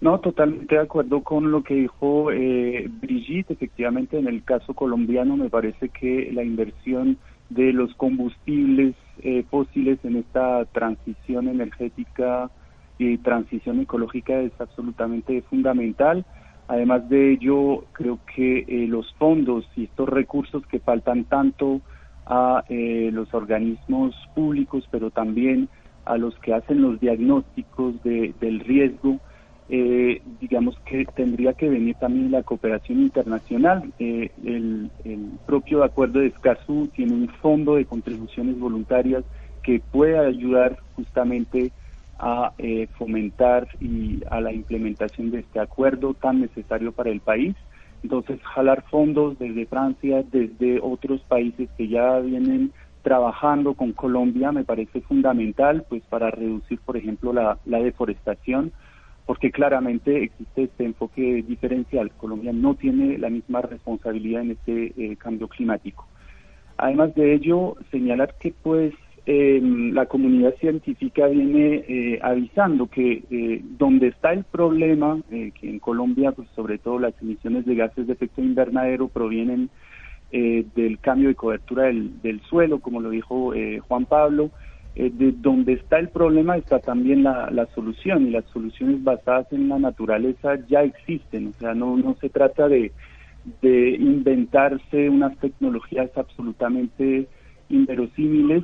No, 0.00 0.18
totalmente 0.18 0.74
de 0.74 0.82
acuerdo 0.82 1.22
con 1.22 1.50
lo 1.50 1.62
que 1.62 1.74
dijo 1.74 2.30
eh, 2.32 2.90
Brigitte. 3.00 3.52
Efectivamente, 3.52 4.18
en 4.18 4.26
el 4.26 4.42
caso 4.44 4.74
colombiano 4.74 5.36
me 5.36 5.48
parece 5.48 5.88
que 5.88 6.30
la 6.32 6.42
inversión 6.42 7.16
de 7.48 7.72
los 7.72 7.94
combustibles 7.94 8.94
eh, 9.22 9.44
fósiles 9.48 9.98
en 10.04 10.16
esta 10.16 10.64
transición 10.66 11.48
energética 11.48 12.50
y 12.98 13.16
transición 13.18 13.80
ecológica 13.80 14.40
es 14.40 14.52
absolutamente 14.58 15.40
fundamental. 15.42 16.26
Además 16.68 17.08
de 17.08 17.32
ello, 17.32 17.84
creo 17.92 18.18
que 18.34 18.64
eh, 18.66 18.86
los 18.88 19.12
fondos 19.14 19.68
y 19.76 19.84
estos 19.84 20.08
recursos 20.08 20.66
que 20.66 20.80
faltan 20.80 21.24
tanto 21.24 21.80
a 22.26 22.64
eh, 22.68 23.10
los 23.12 23.32
organismos 23.34 24.14
públicos, 24.34 24.88
pero 24.90 25.10
también 25.10 25.68
a 26.04 26.16
los 26.16 26.34
que 26.38 26.54
hacen 26.54 26.82
los 26.82 27.00
diagnósticos 27.00 28.02
de, 28.02 28.34
del 28.40 28.60
riesgo, 28.60 29.20
eh, 29.68 30.20
digamos 30.40 30.78
que 30.84 31.06
tendría 31.06 31.54
que 31.54 31.68
venir 31.68 31.96
también 31.96 32.30
la 32.30 32.42
cooperación 32.42 33.00
internacional. 33.00 33.92
Eh, 33.98 34.30
el, 34.44 34.90
el, 35.04 35.30
propio 35.46 35.82
acuerdo 35.82 36.20
de 36.20 36.26
Escazú 36.28 36.88
tiene 36.94 37.12
un 37.14 37.28
fondo 37.40 37.76
de 37.76 37.86
contribuciones 37.86 38.58
voluntarias 38.58 39.24
que 39.62 39.80
puede 39.80 40.18
ayudar 40.18 40.78
justamente 40.96 41.72
a 42.18 42.52
eh, 42.58 42.88
fomentar 42.98 43.68
y 43.80 44.20
a 44.30 44.40
la 44.40 44.52
implementación 44.52 45.30
de 45.30 45.40
este 45.40 45.60
acuerdo 45.60 46.14
tan 46.14 46.40
necesario 46.40 46.92
para 46.92 47.10
el 47.10 47.20
país. 47.20 47.54
Entonces, 48.02 48.40
jalar 48.42 48.84
fondos 48.90 49.38
desde 49.38 49.66
Francia, 49.66 50.22
desde 50.30 50.78
otros 50.80 51.22
países 51.22 51.68
que 51.76 51.88
ya 51.88 52.18
vienen 52.18 52.72
trabajando 53.02 53.74
con 53.74 53.92
Colombia 53.92 54.50
me 54.50 54.64
parece 54.64 55.00
fundamental, 55.02 55.84
pues 55.88 56.02
para 56.08 56.30
reducir, 56.30 56.80
por 56.80 56.96
ejemplo, 56.96 57.32
la, 57.32 57.58
la 57.66 57.78
deforestación, 57.78 58.72
porque 59.26 59.50
claramente 59.50 60.24
existe 60.24 60.64
este 60.64 60.84
enfoque 60.84 61.44
diferencial. 61.46 62.10
Colombia 62.12 62.52
no 62.52 62.74
tiene 62.74 63.18
la 63.18 63.30
misma 63.30 63.62
responsabilidad 63.62 64.42
en 64.42 64.50
este 64.52 64.92
eh, 64.96 65.16
cambio 65.16 65.48
climático. 65.48 66.06
Además 66.76 67.14
de 67.14 67.34
ello, 67.34 67.76
señalar 67.90 68.34
que 68.40 68.52
pues 68.62 68.92
eh, 69.26 69.60
la 69.62 70.04
comunidad 70.06 70.54
científica 70.56 71.26
viene 71.28 71.84
eh, 71.88 72.18
avisando 72.22 72.88
que 72.88 73.22
eh, 73.30 73.62
donde 73.78 74.08
está 74.08 74.32
el 74.32 74.44
problema, 74.44 75.18
eh, 75.30 75.50
que 75.58 75.70
en 75.70 75.78
Colombia, 75.78 76.32
pues 76.32 76.48
sobre 76.54 76.76
todo 76.76 76.98
las 76.98 77.14
emisiones 77.22 77.64
de 77.64 77.74
gases 77.74 78.06
de 78.06 78.12
efecto 78.12 78.42
invernadero 78.42 79.08
provienen 79.08 79.70
eh, 80.30 80.66
del 80.74 80.98
cambio 80.98 81.28
de 81.28 81.36
cobertura 81.36 81.84
del, 81.84 82.20
del 82.20 82.42
suelo, 82.42 82.80
como 82.80 83.00
lo 83.00 83.10
dijo 83.10 83.54
eh, 83.54 83.78
Juan 83.78 84.04
Pablo, 84.04 84.50
de 84.94 85.32
donde 85.32 85.72
está 85.72 85.98
el 85.98 86.08
problema 86.08 86.56
está 86.56 86.78
también 86.78 87.24
la, 87.24 87.50
la, 87.50 87.66
solución 87.74 88.28
y 88.28 88.30
las 88.30 88.44
soluciones 88.52 89.02
basadas 89.02 89.52
en 89.52 89.68
la 89.68 89.76
naturaleza 89.76 90.54
ya 90.68 90.84
existen, 90.84 91.48
o 91.48 91.52
sea, 91.58 91.74
no, 91.74 91.96
no 91.96 92.16
se 92.20 92.28
trata 92.28 92.68
de, 92.68 92.92
de 93.60 93.90
inventarse 93.90 95.10
unas 95.10 95.36
tecnologías 95.38 96.16
absolutamente 96.16 97.26
inverosímiles, 97.70 98.62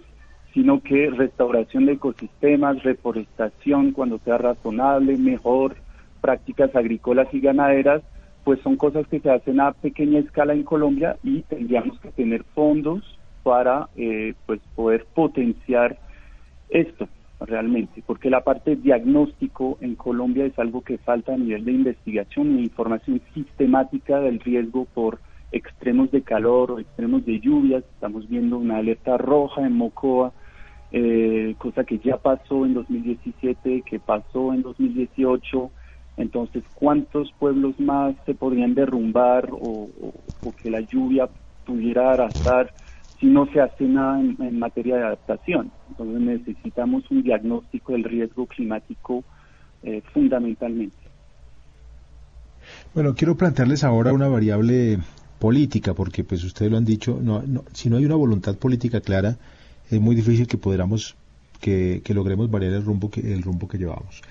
sino 0.52 0.82
que 0.82 1.10
restauración 1.10 1.86
de 1.86 1.92
ecosistemas, 1.92 2.82
reforestación 2.82 3.92
cuando 3.92 4.18
sea 4.18 4.38
razonable, 4.38 5.16
mejor, 5.16 5.76
prácticas 6.20 6.74
agrícolas 6.74 7.32
y 7.32 7.40
ganaderas, 7.40 8.02
pues 8.44 8.60
son 8.60 8.76
cosas 8.76 9.06
que 9.06 9.20
se 9.20 9.30
hacen 9.30 9.60
a 9.60 9.72
pequeña 9.72 10.18
escala 10.18 10.54
en 10.54 10.64
Colombia 10.64 11.16
y 11.22 11.42
tendríamos 11.42 11.98
que 12.00 12.10
tener 12.10 12.44
fondos 12.54 13.18
para 13.42 13.88
eh, 13.96 14.34
pues 14.46 14.60
poder 14.74 15.06
potenciar 15.14 15.98
esto 16.68 17.08
realmente, 17.40 18.02
porque 18.06 18.28
la 18.28 18.42
parte 18.42 18.76
diagnóstico 18.76 19.78
en 19.80 19.94
Colombia 19.94 20.44
es 20.44 20.58
algo 20.58 20.82
que 20.82 20.98
falta 20.98 21.32
a 21.32 21.38
nivel 21.38 21.64
de 21.64 21.72
investigación 21.72 22.58
e 22.58 22.62
información 22.62 23.20
sistemática 23.34 24.20
del 24.20 24.40
riesgo 24.40 24.84
por 24.84 25.20
extremos 25.52 26.10
de 26.10 26.22
calor 26.22 26.70
o 26.70 26.78
extremos 26.78 27.24
de 27.24 27.40
lluvias. 27.40 27.82
Estamos 27.94 28.28
viendo 28.28 28.58
una 28.58 28.76
alerta 28.76 29.16
roja 29.16 29.66
en 29.66 29.72
Mocoa 29.72 30.32
eh, 30.92 31.55
cosa 31.59 31.85
que 31.85 31.98
ya 31.98 32.16
pasó 32.16 32.66
en 32.66 32.74
2017, 32.74 33.83
que 33.83 34.00
pasó 34.00 34.53
en 34.53 34.62
2018. 34.62 35.70
Entonces, 36.16 36.64
¿cuántos 36.74 37.33
pueblos 37.38 37.79
más 37.79 38.14
se 38.26 38.35
podrían 38.35 38.74
derrumbar 38.74 39.48
o, 39.53 39.88
que 40.62 40.70
la 40.70 40.81
lluvia 40.81 41.29
pudiera 41.64 42.12
arrastrar 42.12 42.72
si 43.20 43.26
no 43.26 43.46
se 43.53 43.61
hace 43.61 43.85
nada 43.85 44.18
en, 44.20 44.59
materia 44.59 44.96
de 44.96 45.05
adaptación. 45.05 45.70
Entonces 45.90 46.20
necesitamos 46.20 47.09
un 47.11 47.22
diagnóstico 47.22 47.92
del 47.92 48.05
riesgo 48.05 48.46
climático 48.46 49.24
eh, 49.83 50.03
fundamentalmente. 50.12 50.96
Bueno, 52.94 53.14
quiero 53.14 53.37
plantearles 53.37 53.85
ahora 53.85 54.12
una 54.12 54.29
variable 54.29 54.98
política, 55.38 55.94
porque 55.94 56.24
pues 56.24 56.44
ustedes 56.44 56.70
lo 56.70 56.79
han 56.79 56.85
dicho, 56.85 57.18
no, 57.22 57.42
si 57.72 57.90
no 57.90 57.98
hay 57.98 58.05
una 58.05 58.16
voluntad 58.16 58.57
política 58.57 59.00
clara, 59.00 59.37
es 59.90 60.00
muy 60.00 60.14
difícil 60.14 60.46
que 60.46 60.59
podamos, 60.59 61.16
que, 61.61 62.03
logremos 62.09 62.50
variar 62.50 62.72
el 62.72 62.85
rumbo 62.85 63.11
que, 63.11 63.20
el 63.33 63.42
rumbo 63.42 63.68
que 63.68 63.79
llevamos. 63.79 64.22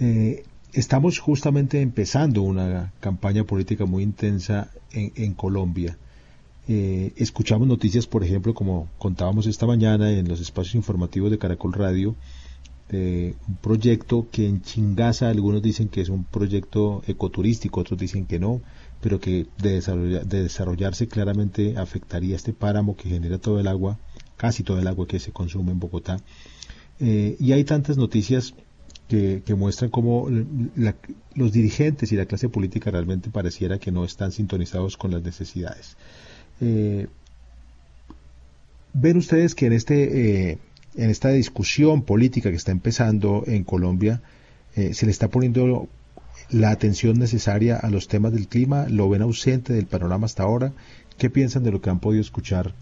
Eh, 0.00 0.44
estamos 0.72 1.18
justamente 1.18 1.80
empezando 1.80 2.42
una 2.42 2.92
campaña 3.00 3.44
política 3.44 3.84
muy 3.84 4.02
intensa 4.02 4.70
en 4.92 5.34
Colombia 5.34 5.98
eh, 6.70 7.14
escuchamos 7.16 7.66
noticias, 7.66 8.06
por 8.06 8.22
ejemplo, 8.22 8.52
como 8.52 8.90
contábamos 8.98 9.46
esta 9.46 9.66
mañana 9.66 10.10
en 10.10 10.28
los 10.28 10.38
espacios 10.38 10.74
informativos 10.74 11.30
de 11.30 11.38
Caracol 11.38 11.72
Radio, 11.72 12.14
de 12.90 13.36
un 13.48 13.56
proyecto 13.56 14.28
que 14.30 14.46
en 14.46 14.60
Chingaza 14.60 15.30
algunos 15.30 15.62
dicen 15.62 15.88
que 15.88 16.02
es 16.02 16.10
un 16.10 16.24
proyecto 16.24 17.02
ecoturístico, 17.06 17.80
otros 17.80 17.98
dicen 17.98 18.26
que 18.26 18.38
no, 18.38 18.60
pero 19.00 19.18
que 19.18 19.46
de, 19.62 19.80
desarrollarse 20.26 21.08
claramente 21.08 21.78
afectaría 21.78 22.36
este 22.36 22.52
páramo 22.52 22.96
que 22.96 23.08
genera 23.08 23.38
todo 23.38 23.60
el 23.60 23.66
agua, 23.66 23.98
casi 24.38 24.62
todo 24.62 24.78
el 24.78 24.86
agua 24.86 25.06
que 25.06 25.18
se 25.18 25.32
consume 25.32 25.72
en 25.72 25.80
Bogotá. 25.80 26.16
Eh, 27.00 27.36
y 27.38 27.52
hay 27.52 27.64
tantas 27.64 27.98
noticias 27.98 28.54
que, 29.08 29.54
muestran 29.56 29.90
cómo 29.90 30.28
los 31.34 31.52
dirigentes 31.52 32.12
y 32.12 32.16
la 32.16 32.26
clase 32.26 32.48
política 32.48 32.90
realmente 32.90 33.30
pareciera 33.30 33.78
que 33.78 33.90
no 33.90 34.04
están 34.04 34.32
sintonizados 34.32 34.96
con 34.96 35.10
las 35.10 35.22
necesidades. 35.22 35.96
Eh, 36.60 37.06
¿Ven 38.92 39.16
ustedes 39.16 39.54
que 39.54 39.66
en, 39.66 39.72
este, 39.72 40.50
eh, 40.50 40.58
en 40.96 41.10
esta 41.10 41.30
discusión 41.30 42.02
política 42.02 42.50
que 42.50 42.56
está 42.56 42.72
empezando 42.72 43.44
en 43.46 43.64
Colombia 43.64 44.20
eh, 44.74 44.92
se 44.92 45.06
le 45.06 45.12
está 45.12 45.28
poniendo 45.28 45.88
la 46.50 46.70
atención 46.70 47.18
necesaria 47.18 47.76
a 47.76 47.90
los 47.90 48.08
temas 48.08 48.32
del 48.32 48.48
clima? 48.48 48.86
¿Lo 48.88 49.08
ven 49.08 49.22
ausente 49.22 49.72
del 49.72 49.86
panorama 49.86 50.26
hasta 50.26 50.42
ahora? 50.42 50.72
¿Qué 51.16 51.30
piensan 51.30 51.64
de 51.64 51.70
lo 51.70 51.80
que 51.80 51.90
han 51.90 52.00
podido 52.00 52.20
escuchar 52.20 52.74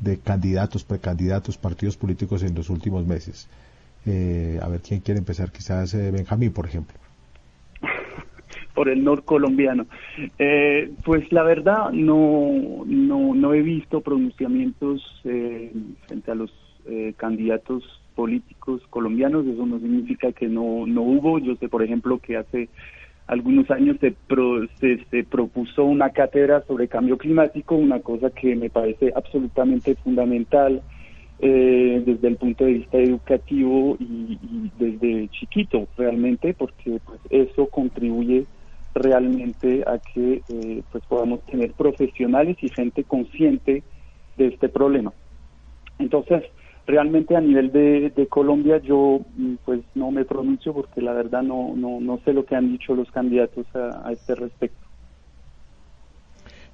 de 0.00 0.18
candidatos, 0.18 0.84
precandidatos, 0.84 1.56
partidos 1.58 1.96
políticos 1.96 2.42
en 2.42 2.54
los 2.54 2.70
últimos 2.70 3.06
meses? 3.06 3.48
a 4.06 4.68
ver, 4.68 4.82
¿quién 4.82 5.00
quiere 5.00 5.18
empezar? 5.18 5.50
Quizás 5.50 5.94
Benjamín, 5.94 6.52
por 6.52 6.66
ejemplo 6.66 6.94
por 8.74 8.88
el 8.88 9.02
norcolombiano. 9.02 9.86
Eh, 10.38 10.92
pues 11.04 11.32
la 11.32 11.42
verdad 11.42 11.90
no, 11.92 12.84
no, 12.86 13.34
no 13.34 13.54
he 13.54 13.62
visto 13.62 14.00
pronunciamientos 14.00 15.02
eh, 15.24 15.72
frente 16.06 16.30
a 16.30 16.34
los 16.34 16.52
eh, 16.86 17.14
candidatos 17.16 17.82
políticos 18.14 18.82
colombianos, 18.90 19.46
eso 19.46 19.66
no 19.66 19.78
significa 19.80 20.32
que 20.32 20.46
no, 20.46 20.86
no 20.86 21.02
hubo, 21.02 21.38
yo 21.38 21.56
sé 21.56 21.68
por 21.68 21.82
ejemplo 21.82 22.18
que 22.18 22.36
hace 22.36 22.68
algunos 23.26 23.70
años 23.70 23.96
se, 24.00 24.14
se, 25.10 25.24
propuso 25.24 25.84
una 25.84 26.10
cátedra 26.10 26.62
sobre 26.66 26.88
cambio 26.88 27.16
climático, 27.16 27.74
una 27.74 28.00
cosa 28.00 28.30
que 28.30 28.54
me 28.54 28.68
parece 28.68 29.12
absolutamente 29.14 29.94
fundamental 29.96 30.82
eh, 31.40 32.02
desde 32.04 32.28
el 32.28 32.36
punto 32.36 32.64
de 32.64 32.74
vista 32.74 32.98
educativo 32.98 33.96
y, 33.98 34.38
y, 34.42 34.70
desde 34.78 35.28
chiquito 35.28 35.88
realmente, 35.96 36.54
porque 36.54 37.00
pues, 37.04 37.20
eso 37.30 37.66
contribuye 37.66 38.44
realmente 38.94 39.82
a 39.86 39.98
que 39.98 40.42
eh, 40.48 40.82
pues 40.92 41.04
podamos 41.06 41.44
tener 41.46 41.72
profesionales 41.72 42.56
y 42.60 42.68
gente 42.68 43.04
consciente 43.04 43.82
de 44.36 44.46
este 44.46 44.68
problema. 44.68 45.12
Entonces, 45.98 46.44
realmente 46.86 47.36
a 47.36 47.40
nivel 47.40 47.72
de, 47.72 48.26
Colombia 48.28 48.78
yo 48.78 49.20
mm, 49.36 49.54
pues 49.64 49.80
no 49.94 50.10
me 50.10 50.24
pronuncio 50.24 50.72
porque 50.72 51.00
la 51.00 51.12
verdad 51.12 51.42
no, 51.42 51.74
no, 51.76 52.00
no 52.00 52.18
sé 52.24 52.32
lo 52.32 52.44
que 52.44 52.56
han 52.56 52.70
dicho 52.72 52.94
los 52.94 53.10
candidatos 53.10 53.66
a, 53.74 54.12
este 54.12 54.34
respecto. 54.34 54.78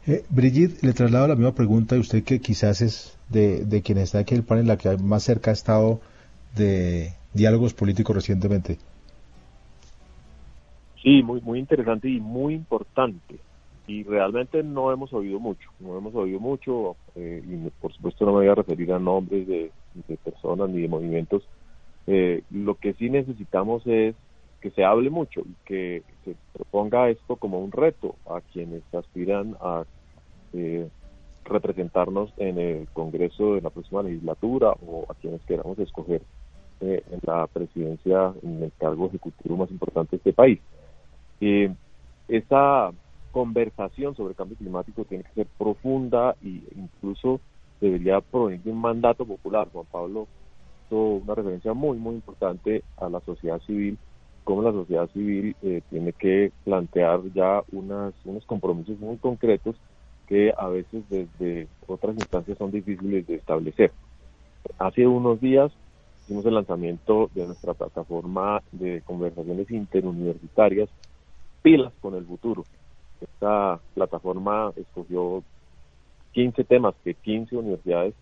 Eh, 0.07 0.25
Brigitte, 0.31 0.83
le 0.83 0.93
traslado 0.93 1.29
la 1.29 1.35
misma 1.35 1.55
pregunta 1.55 1.97
y 1.97 2.01
usted 2.01 2.25
que 2.25 2.41
quizás 2.41 2.81
es 2.81 3.19
de, 3.29 3.65
de 3.65 3.83
quien 3.83 3.99
está 3.99 4.21
aquí 4.21 4.35
en 4.35 4.41
el 4.41 4.47
panel 4.47 4.67
la 4.67 4.79
que 4.79 4.97
más 4.97 5.23
cerca 5.23 5.51
ha 5.51 5.55
estado 5.55 6.01
de 6.57 7.13
diálogos 7.35 7.75
políticos 7.75 8.17
recientemente. 8.17 8.79
Sí, 11.03 11.23
muy, 11.23 11.41
muy 11.41 11.59
interesante 11.59 12.09
y 12.09 12.21
muy 12.21 12.55
importante. 12.55 13.37
Y 13.87 14.05
realmente 14.05 14.63
no 14.63 14.93
hemos 14.93 15.13
oído 15.13 15.41
mucho, 15.41 15.69
no 15.81 15.97
hemos 15.99 16.15
oído 16.15 16.39
mucho, 16.39 16.97
eh, 17.17 17.43
y 17.45 17.71
por 17.81 17.93
supuesto 17.93 18.25
no 18.25 18.33
me 18.33 18.39
voy 18.39 18.49
a 18.49 18.55
referir 18.55 18.93
a 18.93 18.99
nombres 18.99 19.49
de, 19.95 20.17
personas 20.17 20.71
ni 20.71 20.83
de 20.83 20.89
movimientos. 20.89 21.43
Eh, 22.07 22.43
lo 22.51 22.75
que 22.77 22.95
sí 22.95 23.11
necesitamos 23.11 23.87
es 23.87 24.15
que 24.61 24.71
se 24.71 24.85
hable 24.85 25.11
mucho 25.11 25.41
y 25.41 25.55
que 25.65 26.03
se 26.25 26.35
proponga 26.53 27.09
esto 27.09 27.37
como 27.37 27.61
un 27.61 27.73
reto 27.73 28.17
a 28.27 28.41
quienes 28.41 28.83
aspiran 28.93 29.57
a 29.61 29.85
eh, 30.53 30.89
representarnos 31.45 32.33
en 32.37 32.59
el 32.59 32.89
Congreso 32.93 33.55
de 33.55 33.63
la 33.63 33.71
próxima 33.71 34.03
legislatura 34.03 34.73
o 34.87 35.07
a 35.09 35.15
quienes 35.15 35.41
queramos 35.43 35.79
escoger 35.79 36.23
en 36.81 37.21
la 37.23 37.47
presidencia, 37.47 38.33
en 38.43 38.63
el 38.63 38.73
cargo 38.79 39.07
ejecutivo 39.07 39.57
más 39.57 39.71
importante 39.71 40.13
de 40.13 40.17
este 40.17 40.33
país. 40.33 40.61
Eh, 41.41 41.73
esa 42.29 42.91
conversación 43.33 44.15
sobre 44.17 44.35
cambio 44.35 44.57
climático 44.57 45.05
tiene 45.05 45.25
que 45.25 45.33
ser 45.33 45.47
profunda 45.59 46.37
e 46.43 46.63
incluso 46.77 47.41
debería 47.81 48.21
provenir 48.21 48.63
de 48.63 48.71
un 48.71 48.81
mandato 48.81 49.25
popular. 49.25 49.69
Juan 49.73 49.87
Pablo 49.91 50.29
hizo 50.87 50.97
una 50.97 51.35
referencia 51.35 51.73
muy, 51.73 51.99
muy 51.99 52.15
importante 52.15 52.83
a 52.97 53.09
la 53.09 53.21
sociedad 53.21 53.61
civil, 53.63 53.99
cómo 54.45 54.63
la 54.63 54.73
sociedad 54.73 55.09
civil 55.11 55.57
eh, 55.63 55.83
tiene 55.91 56.13
que 56.13 56.53
plantear 56.65 57.21
ya 57.35 57.63
unas, 57.73 58.15
unos 58.25 58.45
compromisos 58.47 58.99
muy 58.99 59.17
concretos 59.17 59.77
que 60.27 60.53
a 60.57 60.69
veces 60.69 61.03
desde 61.09 61.67
otras 61.87 62.15
instancias 62.15 62.57
son 62.59 62.71
difíciles 62.71 63.27
de 63.27 63.35
establecer. 63.35 63.93
Hace 64.79 65.07
unos 65.07 65.41
días 65.41 65.73
hicimos 66.23 66.47
el 66.47 66.55
lanzamiento 66.55 67.31
de 67.35 67.47
nuestra 67.47 67.75
plataforma 67.75 68.63
de 68.71 69.03
conversaciones 69.05 69.71
interuniversitarias 69.71 70.89
pilas 71.63 71.93
con 72.01 72.15
el 72.15 72.25
futuro. 72.25 72.65
Esta 73.21 73.81
plataforma 73.95 74.73
escogió 74.77 75.43
15 76.33 76.65
temas 76.65 76.95
que 77.05 77.15
15 77.15 77.57
universidades 77.57 78.15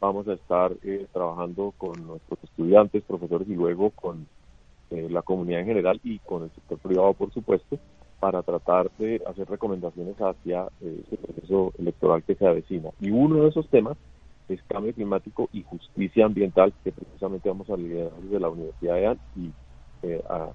vamos 0.00 0.28
a 0.28 0.34
estar 0.34 0.72
eh, 0.82 1.06
trabajando 1.12 1.72
con 1.76 2.06
nuestros 2.06 2.42
estudiantes, 2.44 3.02
profesores 3.04 3.48
y 3.48 3.54
luego 3.54 3.90
con 3.90 4.26
eh, 4.90 5.08
la 5.10 5.22
comunidad 5.22 5.60
en 5.60 5.66
general 5.66 6.00
y 6.04 6.18
con 6.20 6.44
el 6.44 6.50
sector 6.50 6.78
privado, 6.78 7.14
por 7.14 7.32
supuesto, 7.32 7.78
para 8.20 8.42
tratar 8.42 8.90
de 8.98 9.20
hacer 9.26 9.48
recomendaciones 9.48 10.16
hacia 10.16 10.68
eh, 10.80 11.02
el 11.10 11.18
proceso 11.18 11.72
electoral 11.78 12.22
que 12.22 12.34
se 12.34 12.46
avecina. 12.46 12.90
Y 13.00 13.10
uno 13.10 13.42
de 13.42 13.48
esos 13.48 13.68
temas 13.68 13.96
es 14.48 14.62
cambio 14.68 14.94
climático 14.94 15.48
y 15.52 15.62
justicia 15.62 16.24
ambiental, 16.24 16.72
que 16.84 16.92
precisamente 16.92 17.48
vamos 17.48 17.68
a 17.68 17.76
liderar 17.76 18.12
desde 18.22 18.40
la 18.40 18.48
Universidad 18.48 18.94
de 18.94 19.06
AN 19.06 19.18
y 19.36 19.52
a 20.28 20.50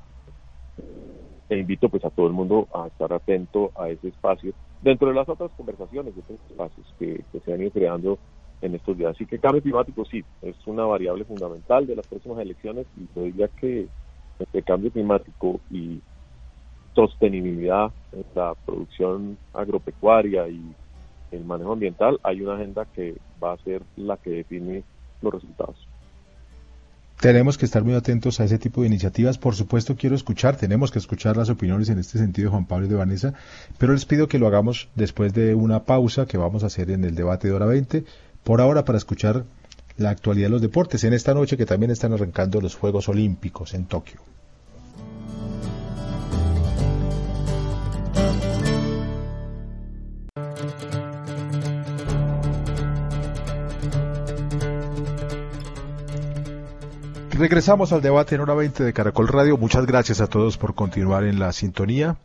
e 1.50 1.58
invito 1.58 1.90
pues 1.90 2.06
a 2.06 2.10
todo 2.10 2.28
el 2.28 2.34
mundo 2.34 2.70
a 2.74 2.88
estar 2.88 3.12
atento 3.12 3.72
a 3.76 3.90
ese 3.90 4.08
espacio 4.08 4.54
dentro 4.82 5.10
de 5.10 5.14
las 5.14 5.30
otras 5.30 5.52
conversaciones 5.56 6.16
de 6.16 6.22
estos 6.22 6.40
espacios 6.50 6.94
que, 6.98 7.24
se 7.44 7.54
han 7.54 7.62
ido 7.62 7.72
creando 7.72 8.20
en 8.62 8.76
estos 8.76 8.98
días. 8.98 9.12
Así 9.16 9.26
que 9.26 9.40
cambio 9.40 9.62
climático 9.62 10.06
sí, 10.06 10.24
es 10.42 10.56
una 10.66 10.86
variable 10.86 11.26
fundamental 11.26 11.88
de 11.88 11.96
las 11.96 12.06
próximas 12.06 12.40
elecciones 12.40 12.88
y 12.98 13.08
yo 13.16 13.24
diría 13.24 13.48
que 13.60 13.88
entre 14.40 14.64
cambio 14.64 14.92
climático 14.92 15.62
y 15.70 16.02
sostenibilidad 16.96 17.92
en 18.12 18.26
la 18.34 18.56
producción 18.66 19.38
agropecuaria 19.54 20.48
y 20.50 20.76
el 21.32 21.46
manejo 21.46 21.72
ambiental, 21.72 22.20
hay 22.24 22.42
una 22.42 22.56
agenda 22.56 22.86
que 22.94 23.16
va 23.42 23.54
a 23.54 23.58
ser 23.58 23.84
la 23.96 24.18
que 24.18 24.32
define 24.32 24.84
los 25.22 25.34
resultados. 25.34 25.91
Tenemos 27.22 27.60
que 27.60 27.66
estar 27.66 27.84
muy 27.84 27.94
atentos 27.94 28.40
a 28.40 28.46
ese 28.46 28.58
tipo 28.58 28.82
de 28.82 28.88
iniciativas. 28.88 29.38
Por 29.38 29.54
supuesto, 29.54 29.96
quiero 29.96 30.16
escuchar, 30.16 30.58
tenemos 30.58 30.90
que 30.90 30.98
escuchar 30.98 31.38
las 31.38 31.52
opiniones 31.52 31.88
en 31.90 32.00
este 32.00 32.18
sentido 32.18 32.48
de 32.48 32.52
Juan 32.54 32.66
Pablo 32.66 32.88
de 32.88 32.96
Vanessa, 32.96 33.36
pero 33.78 33.94
les 33.94 34.06
pido 34.06 34.28
que 34.28 34.40
lo 34.40 34.48
hagamos 34.48 34.90
después 34.96 35.32
de 35.32 35.54
una 35.54 35.84
pausa 35.84 36.26
que 36.26 36.40
vamos 36.40 36.64
a 36.64 36.66
hacer 36.66 36.90
en 36.90 37.04
el 37.04 37.14
debate 37.14 37.48
de 37.48 37.54
hora 37.54 37.68
20. 37.68 38.06
Por 38.44 38.60
ahora, 38.60 38.86
para 38.86 38.98
escuchar 38.98 39.46
la 39.98 40.10
actualidad 40.10 40.48
de 40.48 40.54
los 40.54 40.62
deportes, 40.64 41.04
en 41.04 41.14
esta 41.14 41.36
noche 41.36 41.58
que 41.58 41.68
también 41.68 41.92
están 41.92 42.12
arrancando 42.12 42.60
los 42.60 42.74
Juegos 42.74 43.08
Olímpicos 43.08 43.76
en 43.76 43.86
Tokio. 43.86 44.22
Regresamos 57.42 57.92
al 57.92 58.04
debate 58.04 58.36
en 58.36 58.42
hora 58.42 58.54
20 58.54 58.84
de 58.84 58.94
Caracol 58.94 59.28
Radio. 59.28 59.58
Muchas 59.58 59.88
gracias 59.88 60.22
a 60.22 60.28
todos 60.28 60.60
por 60.60 60.76
continuar 60.76 61.24
en 61.24 61.40
la 61.40 61.52
sintonía. 61.54 62.18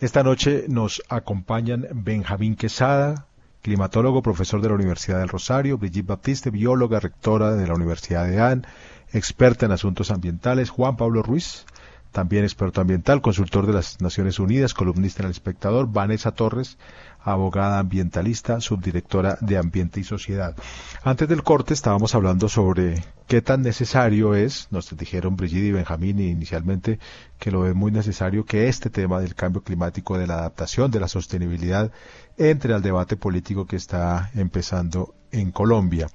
Esta 0.00 0.22
noche 0.22 0.66
nos 0.68 1.02
acompañan 1.08 1.88
Benjamín 1.92 2.54
Quesada, 2.54 3.26
climatólogo, 3.62 4.22
profesor 4.22 4.62
de 4.62 4.68
la 4.68 4.76
Universidad 4.76 5.18
del 5.18 5.28
Rosario, 5.28 5.76
Brigitte 5.76 6.06
Baptiste, 6.06 6.50
bióloga, 6.50 7.00
rectora 7.00 7.56
de 7.56 7.66
la 7.66 7.74
Universidad 7.74 8.28
de 8.28 8.40
AN, 8.40 8.64
experta 9.12 9.66
en 9.66 9.72
asuntos 9.72 10.12
ambientales, 10.12 10.70
Juan 10.70 10.96
Pablo 10.96 11.24
Ruiz, 11.24 11.66
también 12.12 12.44
experto 12.44 12.80
ambiental, 12.80 13.22
consultor 13.22 13.66
de 13.66 13.72
las 13.72 14.00
Naciones 14.00 14.38
Unidas, 14.38 14.74
columnista 14.74 15.22
en 15.22 15.26
El 15.26 15.32
Espectador, 15.32 15.90
Vanessa 15.90 16.32
Torres, 16.32 16.76
abogada 17.22 17.78
ambientalista, 17.78 18.60
subdirectora 18.60 19.38
de 19.40 19.58
Ambiente 19.58 20.00
y 20.00 20.04
Sociedad. 20.04 20.56
Antes 21.04 21.28
del 21.28 21.42
corte 21.42 21.74
estábamos 21.74 22.14
hablando 22.14 22.48
sobre 22.48 23.04
qué 23.26 23.42
tan 23.42 23.62
necesario 23.62 24.34
es, 24.34 24.68
nos 24.70 24.96
dijeron 24.96 25.36
Brigitte 25.36 25.66
y 25.66 25.72
Benjamín 25.72 26.18
inicialmente 26.18 26.98
que 27.38 27.50
lo 27.50 27.66
es 27.66 27.74
muy 27.74 27.92
necesario 27.92 28.44
que 28.44 28.68
este 28.68 28.90
tema 28.90 29.20
del 29.20 29.34
cambio 29.34 29.62
climático, 29.62 30.18
de 30.18 30.26
la 30.26 30.34
adaptación, 30.34 30.90
de 30.90 31.00
la 31.00 31.08
sostenibilidad, 31.08 31.92
entre 32.36 32.74
al 32.74 32.82
debate 32.82 33.16
político 33.16 33.66
que 33.66 33.76
está 33.76 34.30
empezando 34.34 35.14
en 35.30 35.52
Colombia. 35.52 36.08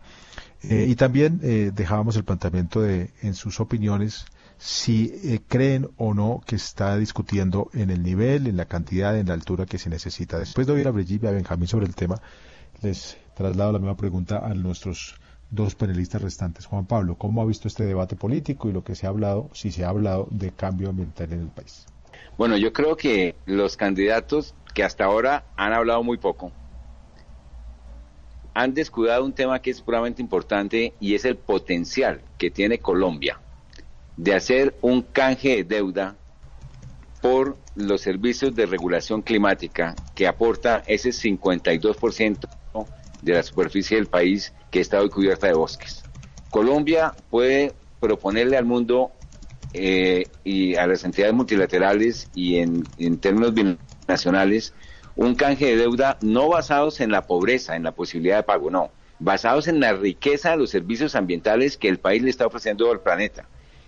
Eh, 0.63 0.87
y 0.89 0.95
también 0.95 1.39
eh, 1.43 1.71
dejábamos 1.73 2.15
el 2.15 2.23
planteamiento 2.23 2.81
de, 2.81 3.11
en 3.21 3.35
sus 3.35 3.59
opiniones, 3.59 4.25
si 4.57 5.11
eh, 5.23 5.41
creen 5.47 5.89
o 5.97 6.13
no 6.13 6.41
que 6.45 6.55
está 6.55 6.97
discutiendo 6.97 7.69
en 7.73 7.89
el 7.89 8.03
nivel, 8.03 8.47
en 8.47 8.57
la 8.57 8.65
cantidad, 8.65 9.17
en 9.17 9.27
la 9.27 9.33
altura 9.33 9.65
que 9.65 9.77
se 9.77 9.89
necesita. 9.89 10.39
Después 10.39 10.67
de 10.67 10.73
oír 10.73 10.87
a 10.87 10.91
Brigitte 10.91 11.23
y 11.23 11.27
a 11.27 11.31
Benjamín 11.31 11.67
sobre 11.67 11.85
el 11.85 11.95
tema, 11.95 12.21
les 12.81 13.17
traslado 13.35 13.71
la 13.71 13.79
misma 13.79 13.97
pregunta 13.97 14.39
a 14.45 14.53
nuestros 14.53 15.15
dos 15.49 15.75
panelistas 15.75 16.21
restantes. 16.21 16.65
Juan 16.65 16.85
Pablo, 16.85 17.15
¿cómo 17.15 17.41
ha 17.41 17.45
visto 17.45 17.67
este 17.67 17.85
debate 17.85 18.15
político 18.15 18.69
y 18.69 18.73
lo 18.73 18.83
que 18.83 18.95
se 18.95 19.05
ha 19.05 19.09
hablado, 19.09 19.49
si 19.53 19.71
se 19.71 19.85
ha 19.85 19.89
hablado 19.89 20.27
de 20.31 20.51
cambio 20.51 20.89
ambiental 20.89 21.31
en 21.33 21.41
el 21.41 21.47
país? 21.47 21.85
Bueno, 22.37 22.57
yo 22.57 22.73
creo 22.73 22.97
que 22.97 23.35
los 23.45 23.77
candidatos 23.77 24.55
que 24.73 24.83
hasta 24.83 25.05
ahora 25.05 25.45
han 25.55 25.73
hablado 25.73 26.03
muy 26.03 26.17
poco, 26.17 26.51
han 28.53 28.73
descuidado 28.73 29.25
un 29.25 29.33
tema 29.33 29.61
que 29.61 29.69
es 29.69 29.81
puramente 29.81 30.21
importante 30.21 30.93
y 30.99 31.13
es 31.13 31.25
el 31.25 31.35
potencial 31.35 32.21
que 32.37 32.49
tiene 32.49 32.79
Colombia 32.79 33.39
de 34.17 34.33
hacer 34.33 34.75
un 34.81 35.01
canje 35.01 35.57
de 35.57 35.63
deuda 35.63 36.15
por 37.21 37.57
los 37.75 38.01
servicios 38.01 38.55
de 38.55 38.65
regulación 38.65 39.21
climática 39.21 39.95
que 40.13 40.27
aporta 40.27 40.83
ese 40.87 41.09
52% 41.09 42.47
de 43.21 43.33
la 43.33 43.43
superficie 43.43 43.97
del 43.97 44.05
país 44.05 44.53
que 44.71 44.79
está 44.79 45.01
hoy 45.01 45.09
cubierta 45.09 45.47
de 45.47 45.53
bosques. 45.53 46.03
Colombia 46.51 47.13
puede 47.29 47.73
proponerle 47.99 48.57
al 48.57 48.65
mundo 48.65 49.11
eh, 49.73 50.25
y 50.43 50.75
a 50.75 50.87
las 50.87 51.03
entidades 51.03 51.33
multilaterales 51.33 52.29
y 52.35 52.57
en, 52.57 52.83
en 52.97 53.17
términos 53.17 53.53
binacionales 53.53 54.73
un 55.15 55.35
canje 55.35 55.65
de 55.65 55.77
deuda 55.77 56.17
no 56.21 56.49
basados 56.49 57.01
en 57.01 57.11
la 57.11 57.25
pobreza, 57.25 57.75
en 57.75 57.83
la 57.83 57.93
posibilidad 57.93 58.37
de 58.37 58.43
pago, 58.43 58.69
no, 58.69 58.91
basados 59.19 59.67
en 59.67 59.79
la 59.79 59.93
riqueza 59.93 60.51
de 60.51 60.57
los 60.57 60.69
servicios 60.69 61.15
ambientales 61.15 61.77
que 61.77 61.89
el 61.89 61.97
país 61.97 62.21
le 62.21 62.29
está 62.29 62.45
ofreciendo 62.45 62.91
al 62.91 63.01
planeta 63.01 63.47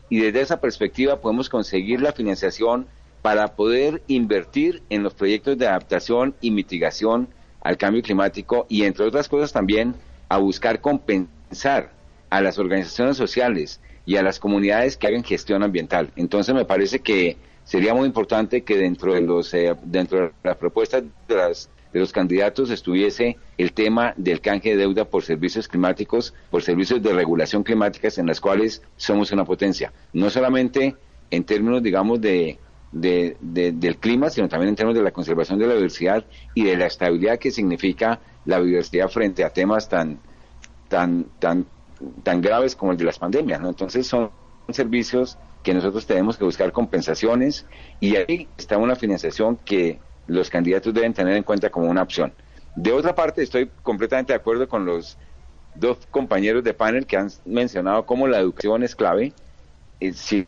y 0.10 0.20
desde 0.20 0.41
esa 0.41 0.62
perspectiva 0.62 1.22
podemos 1.22 1.50
conseguir 1.50 2.02
la 2.02 2.13
financiación 2.13 2.88
para 3.22 3.56
poder 3.56 4.02
invertir 4.08 4.84
en 4.89 5.04
los 5.04 5.13
proyectos 5.13 5.58
de 5.58 5.67
adaptación 5.67 6.36
y 6.41 6.52
mitigación 6.52 7.28
al 7.62 7.78
cambio 7.78 8.02
climático 8.02 8.65
y 8.70 8.84
entre 8.84 9.06
otras 9.06 9.28
cosas 9.28 9.52
también 9.52 9.96
a 10.30 10.38
buscar 10.38 10.82
compensar 10.82 11.91
a 12.30 12.41
las 12.41 12.60
organizaciones 12.60 13.17
sociales 13.17 13.82
y 14.06 14.15
a 14.15 14.24
las 14.24 14.39
comunidades 14.39 14.96
que 14.96 15.08
hagan 15.08 15.24
gestión 15.24 15.63
ambiental. 15.63 16.12
Entonces 16.15 16.56
me 16.56 16.65
parece 16.65 17.00
que 17.00 17.38
sería 17.65 17.93
muy 17.93 18.08
importante 18.08 18.63
que 18.63 18.78
dentro 18.78 19.13
de 19.13 19.22
los 19.22 19.54
eh, 19.54 19.76
dentro 19.84 20.20
de 20.20 20.32
las 20.43 20.56
propuestas 20.56 21.04
de 21.28 21.36
las 21.36 21.70
de 21.93 22.00
los 22.00 22.12
candidatos 22.12 22.69
estuviese 22.69 23.38
el 23.58 23.73
tema 23.73 24.13
del 24.17 24.41
canje 24.41 24.69
de 24.69 24.78
deuda 24.78 25.06
por 25.06 25.23
servicios 25.23 25.67
climáticos, 25.67 26.34
por 26.52 26.62
servicios 26.62 27.02
de 27.02 27.13
regulación 27.13 27.63
climática 27.63 28.10
en 28.17 28.28
las 28.28 28.41
cuales 28.41 28.82
somos 28.95 29.32
una 29.32 29.45
potencia. 29.45 29.93
No 30.13 30.30
solamente 30.30 30.95
en 31.32 31.43
términos, 31.43 31.84
digamos, 31.84 32.21
de, 32.21 32.58
del 32.91 33.97
clima, 33.97 34.30
sino 34.30 34.47
también 34.47 34.69
en 34.69 34.76
términos 34.76 34.97
de 34.97 35.04
la 35.04 35.12
conservación 35.12 35.60
de 35.60 35.67
la 35.67 35.76
diversidad 35.76 36.26
y 36.54 36.63
de 36.63 36.78
la 36.78 36.86
estabilidad 36.86 37.39
que 37.39 37.52
significa 37.52 38.19
la 38.45 38.60
biodiversidad 38.60 39.10
frente 39.10 39.43
a 39.43 39.50
temas 39.50 39.89
tan, 39.89 40.19
tan, 40.88 41.26
tan, 41.39 41.65
tan 42.23 42.41
graves 42.41 42.76
como 42.76 42.91
el 42.91 42.97
de 42.97 43.06
las 43.06 43.19
pandemias. 43.19 43.60
¿no? 43.60 43.69
Entonces 43.69 44.08
son 44.08 44.32
servicios 44.69 45.38
que 45.63 45.73
nosotros 45.73 46.06
tenemos 46.06 46.38
que 46.38 46.45
buscar 46.45 46.71
compensaciones 46.71 47.65
y 48.00 48.15
ahí 48.15 48.47
está 48.58 48.78
una 48.78 48.95
financiación 48.95 49.58
que 49.58 50.00
los 50.28 50.50
candidatos 50.50 50.94
deben 50.94 51.13
tener 51.13 51.36
en 51.36 51.44
cuenta 51.44 51.70
como 51.70 51.90
una 51.90 52.04
opción. 52.04 52.34
De 52.76 52.92
otra 52.92 53.16
parte, 53.16 53.42
estoy 53.42 53.70
completamente 53.82 54.34
de 54.34 54.38
acuerdo 54.38 54.68
con 54.68 54.86
los 54.86 55.18
dos 55.74 55.98
compañeros 56.12 56.63
de 56.63 56.74
panel 56.74 57.06
que 57.06 57.18
han 57.18 57.30
mencionado 57.46 58.06
cómo 58.06 58.28
la 58.28 58.40
educación 58.40 58.84
es 58.84 58.96
clave. 58.96 59.34
Eh, 60.00 60.13
si 60.13 60.48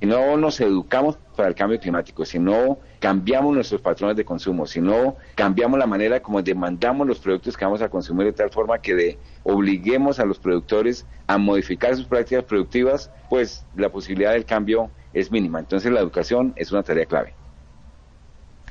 no 0.00 0.36
nos 0.36 0.60
educamos 0.60 1.16
para 1.36 1.48
el 1.48 1.54
cambio 1.54 1.78
climático, 1.78 2.24
si 2.24 2.38
no 2.38 2.78
cambiamos 2.98 3.54
nuestros 3.54 3.80
patrones 3.80 4.16
de 4.16 4.24
consumo, 4.24 4.66
si 4.66 4.80
no 4.80 5.16
cambiamos 5.34 5.78
la 5.78 5.86
manera 5.86 6.20
como 6.20 6.42
demandamos 6.42 7.06
los 7.06 7.20
productos 7.20 7.56
que 7.56 7.64
vamos 7.64 7.82
a 7.82 7.88
consumir 7.88 8.26
de 8.26 8.32
tal 8.32 8.50
forma 8.50 8.78
que 8.78 8.94
de, 8.94 9.18
obliguemos 9.44 10.18
a 10.18 10.24
los 10.24 10.38
productores 10.38 11.06
a 11.26 11.38
modificar 11.38 11.96
sus 11.96 12.06
prácticas 12.06 12.44
productivas, 12.44 13.10
pues 13.30 13.64
la 13.76 13.88
posibilidad 13.90 14.32
del 14.32 14.44
cambio 14.44 14.90
es 15.12 15.30
mínima. 15.30 15.60
Entonces 15.60 15.90
la 15.92 16.00
educación 16.00 16.52
es 16.56 16.72
una 16.72 16.82
tarea 16.82 17.06
clave. 17.06 17.34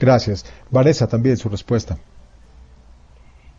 Gracias. 0.02 0.44
Vanessa, 0.72 1.08
también 1.08 1.38
su 1.38 1.48
respuesta. 1.48 1.96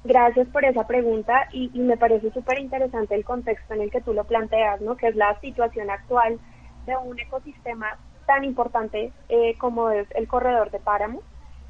Gracias 0.02 0.48
por 0.48 0.64
esa 0.64 0.84
pregunta 0.88 1.48
y, 1.52 1.68
me 1.78 1.96
parece 1.96 2.32
súper 2.32 2.58
interesante 2.58 3.14
el 3.14 3.24
contexto 3.24 3.74
en 3.74 3.82
el 3.82 3.90
que 3.92 4.00
tú 4.00 4.12
lo 4.12 4.24
planteas, 4.24 4.80
¿no? 4.80 4.96
que 4.96 5.06
es 5.06 5.14
la 5.14 5.38
situación 5.40 5.88
actual 5.90 6.40
de 6.86 6.96
un 6.96 7.16
ecosistema 7.20 7.96
tan 8.26 8.42
importante 8.44 9.12
eh, 9.28 9.54
como 9.58 9.90
es 9.90 10.08
el 10.16 10.26
corredor 10.26 10.72
de 10.72 10.80
páramo. 10.80 11.22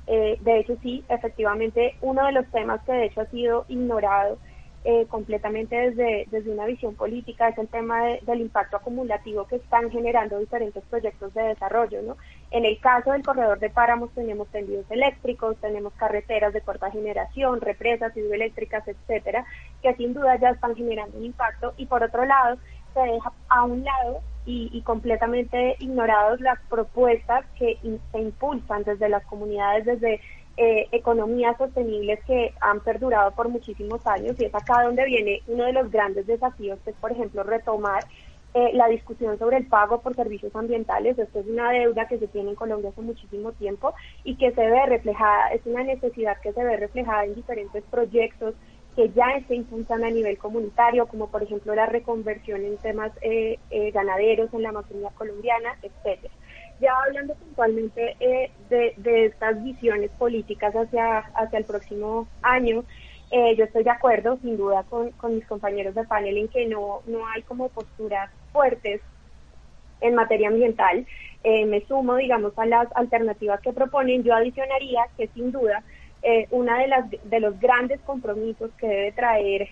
Eh, 0.06 0.38
de 0.40 0.60
hecho, 0.60 0.76
sí, 0.82 1.04
efectivamente, 1.10 1.96
uno 2.00 2.24
de 2.24 2.32
los 2.32 2.46
temas 2.50 2.82
que 2.84 2.92
de 2.92 3.04
hecho 3.04 3.20
ha 3.20 3.26
sido 3.26 3.66
ignorado 3.68 4.38
eh, 4.84 5.06
completamente 5.08 5.76
desde, 5.76 6.26
desde 6.30 6.50
una 6.50 6.64
visión 6.64 6.94
política 6.94 7.48
es 7.48 7.58
el 7.58 7.68
tema 7.68 8.02
del 8.22 8.40
impacto 8.40 8.78
acumulativo 8.78 9.46
que 9.46 9.56
están 9.56 9.90
generando 9.90 10.38
diferentes 10.38 10.82
proyectos 10.86 11.34
de 11.34 11.42
desarrollo. 11.42 12.00
¿no? 12.02 12.16
En 12.52 12.66
el 12.66 12.78
caso 12.80 13.12
del 13.12 13.24
corredor 13.24 13.58
de 13.60 13.70
páramos 13.70 14.10
tenemos 14.12 14.46
tendidos 14.48 14.84
eléctricos, 14.90 15.56
tenemos 15.56 15.94
carreteras 15.94 16.52
de 16.52 16.60
corta 16.60 16.90
generación, 16.90 17.62
represas 17.62 18.14
hidroeléctricas, 18.14 18.86
etcétera, 18.86 19.46
que 19.80 19.94
sin 19.94 20.12
duda 20.12 20.36
ya 20.36 20.50
están 20.50 20.76
generando 20.76 21.16
un 21.16 21.24
impacto. 21.24 21.72
Y 21.78 21.86
por 21.86 22.02
otro 22.02 22.26
lado 22.26 22.58
se 22.92 23.00
deja 23.00 23.32
a 23.48 23.64
un 23.64 23.82
lado 23.82 24.20
y, 24.44 24.68
y 24.70 24.82
completamente 24.82 25.76
ignorados 25.78 26.42
las 26.42 26.60
propuestas 26.68 27.46
que 27.58 27.78
se 28.12 28.18
impulsan 28.18 28.84
desde 28.84 29.08
las 29.08 29.24
comunidades, 29.24 29.86
desde 29.86 30.20
eh, 30.58 30.86
economías 30.92 31.56
sostenibles 31.56 32.22
que 32.26 32.52
han 32.60 32.80
perdurado 32.80 33.30
por 33.30 33.48
muchísimos 33.48 34.06
años. 34.06 34.38
Y 34.38 34.44
es 34.44 34.54
acá 34.54 34.82
donde 34.82 35.06
viene 35.06 35.40
uno 35.46 35.64
de 35.64 35.72
los 35.72 35.90
grandes 35.90 36.26
desafíos, 36.26 36.78
que 36.84 36.90
es, 36.90 36.96
por 36.96 37.12
ejemplo, 37.12 37.42
retomar 37.42 38.04
eh, 38.54 38.70
la 38.74 38.88
discusión 38.88 39.38
sobre 39.38 39.56
el 39.58 39.66
pago 39.66 40.00
por 40.02 40.14
servicios 40.14 40.54
ambientales. 40.54 41.18
Esto 41.18 41.40
es 41.40 41.46
una 41.46 41.70
deuda 41.70 42.06
que 42.06 42.18
se 42.18 42.28
tiene 42.28 42.50
en 42.50 42.56
Colombia 42.56 42.90
hace 42.90 43.02
muchísimo 43.02 43.52
tiempo 43.52 43.94
y 44.24 44.36
que 44.36 44.52
se 44.52 44.60
ve 44.60 44.86
reflejada, 44.86 45.48
es 45.48 45.64
una 45.64 45.82
necesidad 45.82 46.40
que 46.40 46.52
se 46.52 46.62
ve 46.62 46.76
reflejada 46.76 47.24
en 47.24 47.34
diferentes 47.34 47.82
proyectos 47.84 48.54
que 48.94 49.08
ya 49.10 49.26
se 49.48 49.54
impulsan 49.54 50.04
a 50.04 50.10
nivel 50.10 50.36
comunitario, 50.36 51.06
como 51.06 51.28
por 51.28 51.42
ejemplo 51.42 51.74
la 51.74 51.86
reconversión 51.86 52.62
en 52.64 52.76
temas 52.76 53.10
eh, 53.22 53.58
ganaderos 53.94 54.52
en 54.52 54.62
la 54.62 54.68
Amazonía 54.68 55.08
colombiana, 55.16 55.78
etcétera. 55.80 56.34
Ya 56.82 56.92
hablando 57.06 57.34
puntualmente 57.36 58.16
eh, 58.18 58.50
de, 58.68 59.24
estas 59.26 59.62
visiones 59.62 60.10
políticas 60.18 60.74
hacia, 60.74 61.18
hacia 61.18 61.58
el 61.58 61.64
próximo 61.64 62.26
año, 62.42 62.84
eh, 63.34 63.56
yo 63.56 63.64
estoy 63.64 63.82
de 63.82 63.90
acuerdo, 63.90 64.38
sin 64.42 64.58
duda, 64.58 64.84
con, 64.90 65.10
mis 65.34 65.46
compañeros 65.46 65.94
de 65.94 66.04
panel 66.04 66.36
en 66.36 66.48
que 66.48 66.66
no, 66.66 67.00
no 67.06 67.26
hay 67.26 67.40
como 67.42 67.70
posturas 67.70 68.30
fuertes 68.52 69.00
en 70.02 70.14
materia 70.14 70.48
ambiental. 70.48 71.06
Eh, 71.42 71.64
me 71.64 71.80
sumo, 71.86 72.16
digamos, 72.16 72.52
a 72.58 72.66
las 72.66 72.88
alternativas 72.94 73.58
que 73.62 73.72
proponen. 73.72 74.22
Yo 74.22 74.34
adicionaría 74.34 75.06
que, 75.16 75.28
sin 75.28 75.50
duda, 75.50 75.82
eh, 76.22 76.46
una 76.50 76.78
de 76.78 76.88
las 76.88 77.10
de 77.10 77.40
los 77.40 77.58
grandes 77.58 78.00
compromisos 78.02 78.70
que 78.76 78.86
debe 78.86 79.12
traer 79.12 79.68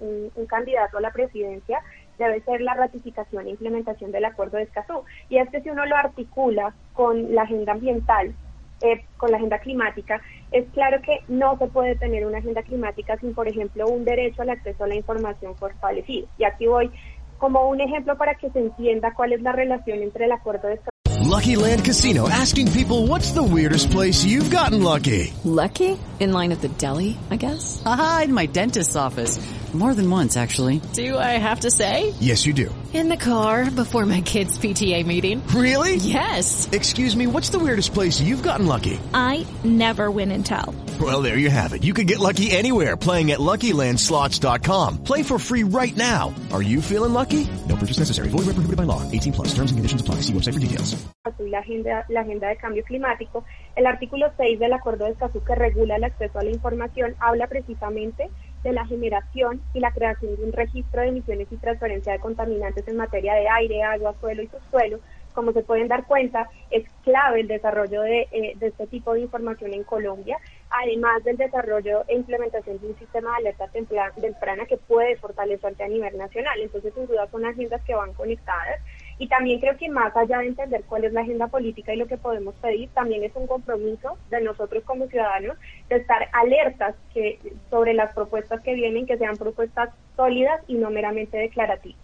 un, 0.00 0.32
un, 0.34 0.46
candidato 0.46 0.96
a 0.96 1.00
la 1.02 1.12
presidencia 1.12 1.80
debe 2.18 2.40
ser 2.40 2.62
la 2.62 2.74
ratificación 2.74 3.46
e 3.46 3.50
implementación 3.50 4.10
del 4.10 4.24
acuerdo 4.24 4.56
de 4.56 4.62
Escazú. 4.62 5.04
Y 5.28 5.36
es 5.36 5.50
que 5.50 5.60
si 5.60 5.68
uno 5.68 5.84
lo 5.84 5.96
articula 5.96 6.74
con 6.94 7.34
la 7.34 7.42
agenda 7.42 7.72
ambiental, 7.72 8.34
eh, 8.80 9.04
con 9.16 9.30
la 9.30 9.36
agenda 9.36 9.58
climática, 9.58 10.20
es 10.52 10.66
claro 10.72 11.00
que 11.02 11.20
no 11.28 11.58
se 11.58 11.66
puede 11.66 11.96
tener 11.96 12.26
una 12.26 12.38
agenda 12.38 12.62
climática 12.62 13.16
sin, 13.18 13.34
por 13.34 13.48
ejemplo, 13.48 13.86
un 13.88 14.04
derecho 14.04 14.42
al 14.42 14.50
acceso 14.50 14.84
a 14.84 14.88
la 14.88 14.94
información 14.94 15.56
fortalecido. 15.56 16.28
Y 16.38 16.44
aquí 16.44 16.66
voy 16.66 16.90
como 17.38 17.68
un 17.68 17.80
ejemplo 17.80 18.16
para 18.16 18.34
que 18.34 18.50
se 18.50 18.58
entienda 18.58 19.14
cuál 19.14 19.32
es 19.32 19.42
la 19.42 19.52
relación 19.52 20.02
entre 20.02 20.24
el 20.24 20.32
acuerdo 20.32 20.68
de 20.68 20.80
Lucky 21.28 21.56
Land 21.56 21.84
Casino 21.84 22.26
asking 22.28 22.72
people 22.72 23.06
what's 23.06 23.32
the 23.32 23.42
weirdest 23.42 23.90
place 23.90 24.24
you've 24.24 24.50
gotten 24.50 24.82
lucky. 24.82 25.32
Lucky? 25.44 25.98
In 26.20 26.32
line 26.32 26.52
at 26.52 26.62
the 26.62 26.68
deli, 26.68 27.18
I 27.30 27.36
guess. 27.36 27.82
Aha, 27.84 28.22
in 28.24 28.34
my 28.34 28.46
dentist's 28.46 28.96
office. 28.96 29.38
More 29.74 29.92
than 29.94 30.10
once, 30.10 30.38
actually. 30.38 30.80
Do 30.94 31.18
I 31.18 31.36
have 31.36 31.60
to 31.60 31.70
say? 31.70 32.14
Yes, 32.20 32.46
you 32.46 32.54
do. 32.54 32.74
In 32.90 33.10
the 33.10 33.18
car 33.18 33.70
before 33.70 34.06
my 34.06 34.22
kids' 34.22 34.56
PTA 34.56 35.04
meeting. 35.04 35.46
Really? 35.48 35.96
Yes. 35.96 36.66
Excuse 36.72 37.14
me, 37.14 37.26
what's 37.26 37.50
the 37.50 37.58
weirdest 37.58 37.92
place 37.92 38.18
you've 38.18 38.42
gotten 38.42 38.66
lucky? 38.66 38.98
I 39.12 39.46
never 39.62 40.10
win 40.10 40.32
and 40.32 40.44
tell. 40.44 40.74
Well, 40.98 41.20
there 41.20 41.36
you 41.36 41.50
have 41.50 41.74
it. 41.74 41.84
You 41.84 41.92
can 41.92 42.06
get 42.06 42.18
lucky 42.18 42.50
anywhere 42.50 42.96
playing 42.96 43.30
at 43.30 43.40
LuckyLandSlots.com. 43.40 45.04
Play 45.04 45.22
for 45.22 45.38
free 45.38 45.64
right 45.64 45.94
now. 45.96 46.34
Are 46.50 46.62
you 46.62 46.80
feeling 46.80 47.12
lucky? 47.12 47.46
No 47.68 47.76
purchase 47.76 47.98
necessary. 47.98 48.30
Void 48.30 48.46
where 48.46 48.56
prohibited 48.56 48.78
by 48.78 48.84
law. 48.84 49.02
18 49.12 49.34
plus. 49.34 49.48
Terms 49.48 49.70
and 49.70 49.76
conditions 49.78 50.00
apply. 50.00 50.22
See 50.22 50.32
website 50.32 50.54
for 50.54 50.60
details. 50.60 50.96
La 51.38 51.58
agenda, 51.58 52.06
la 52.08 52.20
agenda 52.22 52.48
de 52.48 52.56
cambio 52.56 52.82
climático. 52.84 53.44
El 53.76 53.86
artículo 53.86 54.32
6 54.38 54.58
del 54.58 54.72
Acuerdo 54.72 55.04
de 55.04 55.12
Escazú 55.12 55.44
que 55.44 55.54
regula 55.54 55.96
el 55.96 56.04
acceso 56.04 56.38
a 56.38 56.42
la 56.42 56.50
información 56.50 57.14
habla 57.20 57.46
precisamente 57.48 58.24
de 58.24 58.30
la 58.72 58.86
generación 58.86 59.60
y 59.74 59.80
la 59.80 59.92
creación 59.92 60.36
de 60.36 60.44
un 60.44 60.52
registro 60.52 61.00
de 61.00 61.08
emisiones 61.08 61.48
y 61.50 61.56
transferencia 61.56 62.12
de 62.12 62.20
contaminantes 62.20 62.86
en 62.88 62.96
materia 62.96 63.34
de 63.34 63.48
aire, 63.48 63.82
agua, 63.82 64.14
suelo 64.20 64.42
y 64.42 64.48
subsuelo. 64.48 65.00
Como 65.34 65.52
se 65.52 65.62
pueden 65.62 65.86
dar 65.86 66.04
cuenta, 66.06 66.48
es 66.70 66.84
clave 67.04 67.40
el 67.40 67.48
desarrollo 67.48 68.02
de, 68.02 68.26
eh, 68.32 68.54
de 68.56 68.66
este 68.66 68.86
tipo 68.88 69.14
de 69.14 69.20
información 69.20 69.72
en 69.72 69.84
Colombia, 69.84 70.36
además 70.70 71.22
del 71.22 71.36
desarrollo 71.36 72.04
e 72.08 72.16
implementación 72.16 72.80
de 72.80 72.88
un 72.88 72.98
sistema 72.98 73.30
de 73.30 73.36
alerta 73.48 73.68
temprana 73.68 74.66
que 74.66 74.78
puede 74.78 75.16
fortalecerse 75.16 75.84
a 75.84 75.88
nivel 75.88 76.16
nacional. 76.18 76.58
Entonces, 76.60 76.92
sin 76.94 77.06
duda, 77.06 77.28
son 77.30 77.44
agendas 77.44 77.82
que 77.82 77.94
van 77.94 78.14
conectadas. 78.14 78.80
Y 79.18 79.28
también 79.28 79.60
creo 79.60 79.76
que 79.76 79.88
más 79.88 80.16
allá 80.16 80.38
de 80.38 80.48
entender 80.48 80.84
cuál 80.88 81.04
es 81.04 81.12
la 81.12 81.22
agenda 81.22 81.48
política 81.48 81.92
y 81.92 81.96
lo 81.96 82.06
que 82.06 82.16
podemos 82.16 82.54
pedir, 82.56 82.88
también 82.90 83.24
es 83.24 83.32
un 83.34 83.46
compromiso 83.46 84.16
de 84.30 84.40
nosotros 84.40 84.84
como 84.84 85.08
ciudadanos 85.08 85.56
de 85.88 85.96
estar 85.96 86.28
alertas 86.32 86.94
que, 87.12 87.38
sobre 87.68 87.94
las 87.94 88.14
propuestas 88.14 88.60
que 88.60 88.74
vienen, 88.74 89.06
que 89.06 89.18
sean 89.18 89.36
propuestas 89.36 89.90
sólidas 90.16 90.60
y 90.68 90.74
no 90.74 90.90
meramente 90.90 91.36
declarativas. 91.36 92.00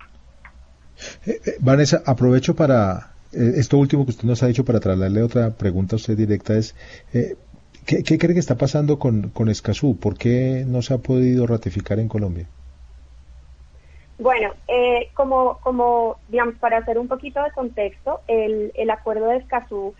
Eh, 1.27 1.41
eh, 1.47 1.57
Vanessa, 1.61 2.03
aprovecho 2.05 2.55
para 2.55 3.15
eh, 3.35 3.55
esto 3.57 3.79
último 3.79 4.05
que 4.05 4.11
usted 4.11 4.25
nos 4.25 4.43
ha 4.43 4.47
dicho 4.47 4.65
para 4.65 4.81
trasladarle 4.81 5.23
otra 5.23 5.51
pregunta 5.51 5.97
a 5.97 5.99
usted 5.99 6.17
directa 6.17 6.57
es, 6.57 6.75
eh, 7.13 7.37
¿qué, 7.85 8.03
¿qué, 8.03 8.19
cree 8.19 8.35
que 8.35 8.41
está 8.41 8.57
pasando 8.57 8.99
con, 8.99 9.31
con 9.31 9.49
Escazú? 9.49 9.97
¿Por 9.97 10.17
qué 10.17 10.65
no 10.67 10.83
se 10.83 10.95
ha 10.95 10.99
podido 10.99 11.47
ratificar 11.47 11.99
en 11.99 12.09
Colombia? 12.09 12.47
Bueno, 14.19 14.53
eh, 14.69 15.11
como, 15.15 15.59
como, 15.63 16.17
digamos, 16.29 16.55
para 16.57 16.79
hacer 16.79 16.99
un 16.99 17.09
poquito 17.09 17.43
de 17.43 17.51
contexto, 17.51 18.21
el, 18.29 18.71
el 18.75 18.91
acuerdo 18.91 19.27
de 19.27 19.39
Escazú 19.39 19.95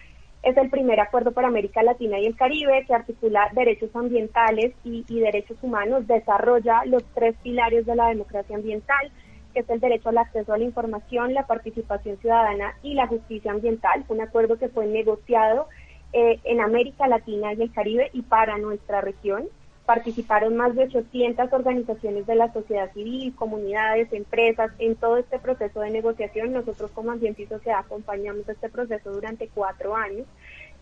es 0.45 0.57
el 0.59 0.69
primer 0.69 1.01
acuerdo 1.01 1.33
para 1.33 1.49
América 1.49 1.83
Latina 1.83 2.19
y 2.19 2.27
el 2.27 2.37
Caribe 2.37 2.85
que 2.87 2.95
articula 2.95 3.49
derechos 3.53 3.91
ambientales 3.95 4.75
y, 4.85 5.03
derechos 5.09 5.57
humanos, 5.63 6.07
desarrolla 6.07 6.85
los 6.85 7.03
tres 7.15 7.35
pilares 7.43 7.87
de 7.87 7.97
la 7.97 8.09
democracia 8.09 8.55
ambiental, 8.55 9.11
que 9.55 9.61
es 9.61 9.71
el 9.71 9.81
derecho 9.81 10.11
al 10.11 10.19
acceso 10.19 10.53
a 10.53 10.59
la 10.59 10.65
información, 10.65 11.33
la 11.33 11.47
participación 11.47 12.19
ciudadana 12.19 12.75
y 12.83 12.95
la 12.95 13.07
justicia 13.07 13.53
ambiental. 13.53 14.05
Un 14.09 14.21
acuerdo 14.21 14.59
que 14.59 14.69
fue 14.69 14.87
negociado 14.87 15.67
eh, 16.13 16.39
en 16.45 16.61
América 16.61 17.09
Latina 17.09 17.55
y 17.55 17.63
el 17.63 17.73
Caribe 17.73 18.11
y 18.13 18.23
para 18.23 18.59
nuestra 18.59 19.01
región. 19.01 19.49
Participaron 19.87 20.57
más 20.57 20.75
de 20.75 20.85
800 20.85 21.53
organizaciones 21.53 22.27
de 22.27 22.35
la 22.35 22.53
sociedad 22.53 22.93
civil, 22.93 23.35
comunidades, 23.35 24.13
empresas 24.13 24.71
en 24.79 24.97
todo 24.97 25.19
este 25.19 25.39
proceso 25.39 25.81
de 25.81 25.91
negociación. 25.91 26.53
Nosotros 26.53 26.91
como 26.93 27.13
Ambiente 27.13 27.43
y 27.43 27.47
Sociedad 27.47 27.81
acompañamos 27.81 28.49
este 28.49 28.69
proceso 28.71 29.13
durante 29.13 29.49
cuatro 29.49 29.95
años. 29.95 30.27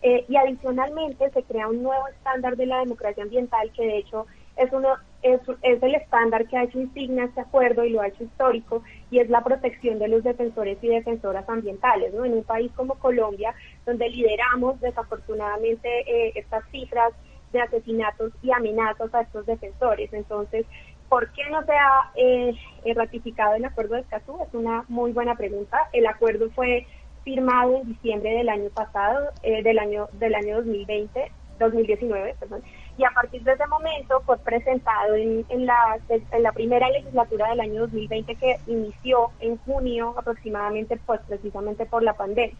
Eh, 0.01 0.25
y 0.27 0.35
adicionalmente 0.35 1.29
se 1.29 1.43
crea 1.43 1.67
un 1.67 1.81
nuevo 1.81 2.07
estándar 2.09 2.57
de 2.57 2.65
la 2.65 2.79
democracia 2.79 3.23
ambiental 3.23 3.71
que 3.71 3.85
de 3.85 3.97
hecho 3.99 4.27
es 4.57 4.69
uno 4.73 4.89
es, 5.21 5.39
es, 5.61 5.81
el 5.81 5.95
estándar 5.95 6.45
que 6.45 6.57
ha 6.57 6.63
hecho 6.63 6.81
insignia 6.81 7.23
este 7.23 7.39
acuerdo 7.39 7.85
y 7.85 7.91
lo 7.91 8.01
ha 8.01 8.07
hecho 8.07 8.25
histórico 8.25 8.83
y 9.09 9.19
es 9.19 9.29
la 9.29 9.41
protección 9.41 9.99
de 9.99 10.09
los 10.09 10.21
defensores 10.21 10.77
y 10.81 10.89
defensoras 10.89 11.47
ambientales, 11.47 12.13
¿no? 12.13 12.25
En 12.25 12.33
un 12.33 12.43
país 12.43 12.69
como 12.75 12.95
Colombia, 12.95 13.55
donde 13.85 14.09
lideramos 14.09 14.81
desafortunadamente 14.81 15.87
eh, 16.05 16.33
estas 16.35 16.67
cifras 16.71 17.13
de 17.53 17.61
asesinatos 17.61 18.33
y 18.41 18.51
amenazas 18.51 19.13
a 19.15 19.21
estos 19.21 19.45
defensores. 19.45 20.11
Entonces, 20.11 20.65
¿por 21.07 21.31
qué 21.31 21.49
no 21.49 21.63
se 21.63 21.71
ha 21.71 22.11
eh, 22.15 22.53
ratificado 22.93 23.55
el 23.55 23.63
acuerdo 23.63 23.95
de 23.95 24.01
Escazú? 24.01 24.37
Es 24.45 24.53
una 24.53 24.83
muy 24.89 25.13
buena 25.13 25.35
pregunta. 25.35 25.87
El 25.93 26.05
acuerdo 26.07 26.49
fue 26.51 26.85
firmado 27.23 27.77
en 27.77 27.87
diciembre 27.87 28.31
del 28.31 28.49
año 28.49 28.69
pasado, 28.71 29.29
eh, 29.43 29.63
del 29.63 29.79
año 29.79 30.09
del 30.13 30.35
año 30.35 30.57
2020, 30.57 31.31
2019, 31.59 32.35
perdón 32.37 32.63
y 32.97 33.03
a 33.05 33.11
partir 33.11 33.43
de 33.43 33.53
ese 33.53 33.65
momento 33.67 34.21
fue 34.25 34.37
presentado 34.37 35.15
en, 35.15 35.45
en, 35.49 35.65
la, 35.65 35.97
en 36.09 36.43
la 36.43 36.51
primera 36.51 36.89
legislatura 36.89 37.49
del 37.49 37.61
año 37.61 37.81
2020 37.81 38.35
que 38.35 38.57
inició 38.67 39.31
en 39.39 39.57
junio 39.57 40.13
aproximadamente, 40.17 40.99
pues 41.05 41.19
precisamente 41.27 41.85
por 41.85 42.03
la 42.03 42.13
pandemia. 42.13 42.55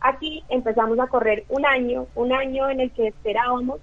Aquí 0.00 0.42
empezamos 0.48 0.98
a 0.98 1.06
correr 1.06 1.44
un 1.48 1.66
año, 1.66 2.06
un 2.14 2.32
año 2.32 2.68
en 2.70 2.80
el 2.80 2.92
que 2.92 3.08
esperábamos 3.08 3.80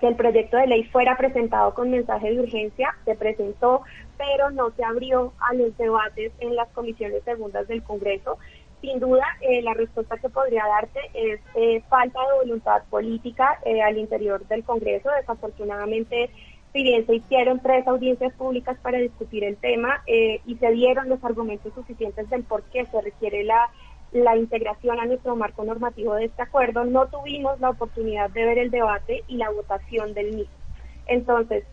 que 0.00 0.08
el 0.08 0.16
proyecto 0.16 0.56
de 0.56 0.66
ley 0.66 0.84
fuera 0.84 1.16
presentado 1.16 1.74
con 1.74 1.90
mensaje 1.90 2.30
de 2.32 2.40
urgencia, 2.40 2.94
se 3.04 3.14
presentó, 3.14 3.82
pero 4.16 4.50
no 4.50 4.70
se 4.70 4.84
abrió 4.84 5.32
a 5.40 5.54
los 5.54 5.76
debates 5.76 6.32
en 6.40 6.54
las 6.56 6.68
comisiones 6.70 7.22
segundas 7.24 7.66
del 7.68 7.82
Congreso 7.82 8.38
sin 8.80 9.00
duda, 9.00 9.24
eh, 9.40 9.60
la 9.62 9.74
respuesta 9.74 10.16
que 10.18 10.28
podría 10.28 10.64
darte 10.66 11.00
es 11.12 11.40
eh, 11.54 11.82
falta 11.88 12.20
de 12.20 12.38
voluntad 12.44 12.82
política 12.90 13.58
eh, 13.64 13.82
al 13.82 13.98
interior 13.98 14.46
del 14.46 14.62
Congreso. 14.62 15.10
Desafortunadamente, 15.10 16.30
si 16.72 16.82
bien 16.82 17.04
se 17.06 17.16
hicieron 17.16 17.60
tres 17.60 17.86
audiencias 17.88 18.32
públicas 18.34 18.78
para 18.80 18.98
discutir 18.98 19.42
el 19.42 19.56
tema 19.56 20.02
y 20.06 20.54
se 20.56 20.70
dieron 20.72 21.08
los 21.08 21.24
argumentos 21.24 21.72
suficientes 21.74 22.28
del 22.28 22.44
por 22.44 22.62
qué 22.64 22.84
se 22.84 23.00
requiere 23.00 23.42
la, 23.42 23.70
la 24.12 24.36
integración 24.36 24.98
a 25.00 25.06
nuestro 25.06 25.36
marco 25.36 25.64
normativo 25.64 26.14
de 26.14 26.26
este 26.26 26.42
acuerdo, 26.42 26.84
no 26.84 27.06
tuvimos 27.06 27.60
la 27.60 27.70
oportunidad 27.70 28.30
de 28.30 28.44
ver 28.44 28.58
el 28.58 28.70
debate 28.70 29.24
y 29.28 29.36
la 29.36 29.50
votación 29.50 30.14
del 30.14 30.34
mismo. 30.34 30.54
Entonces, 31.06 31.64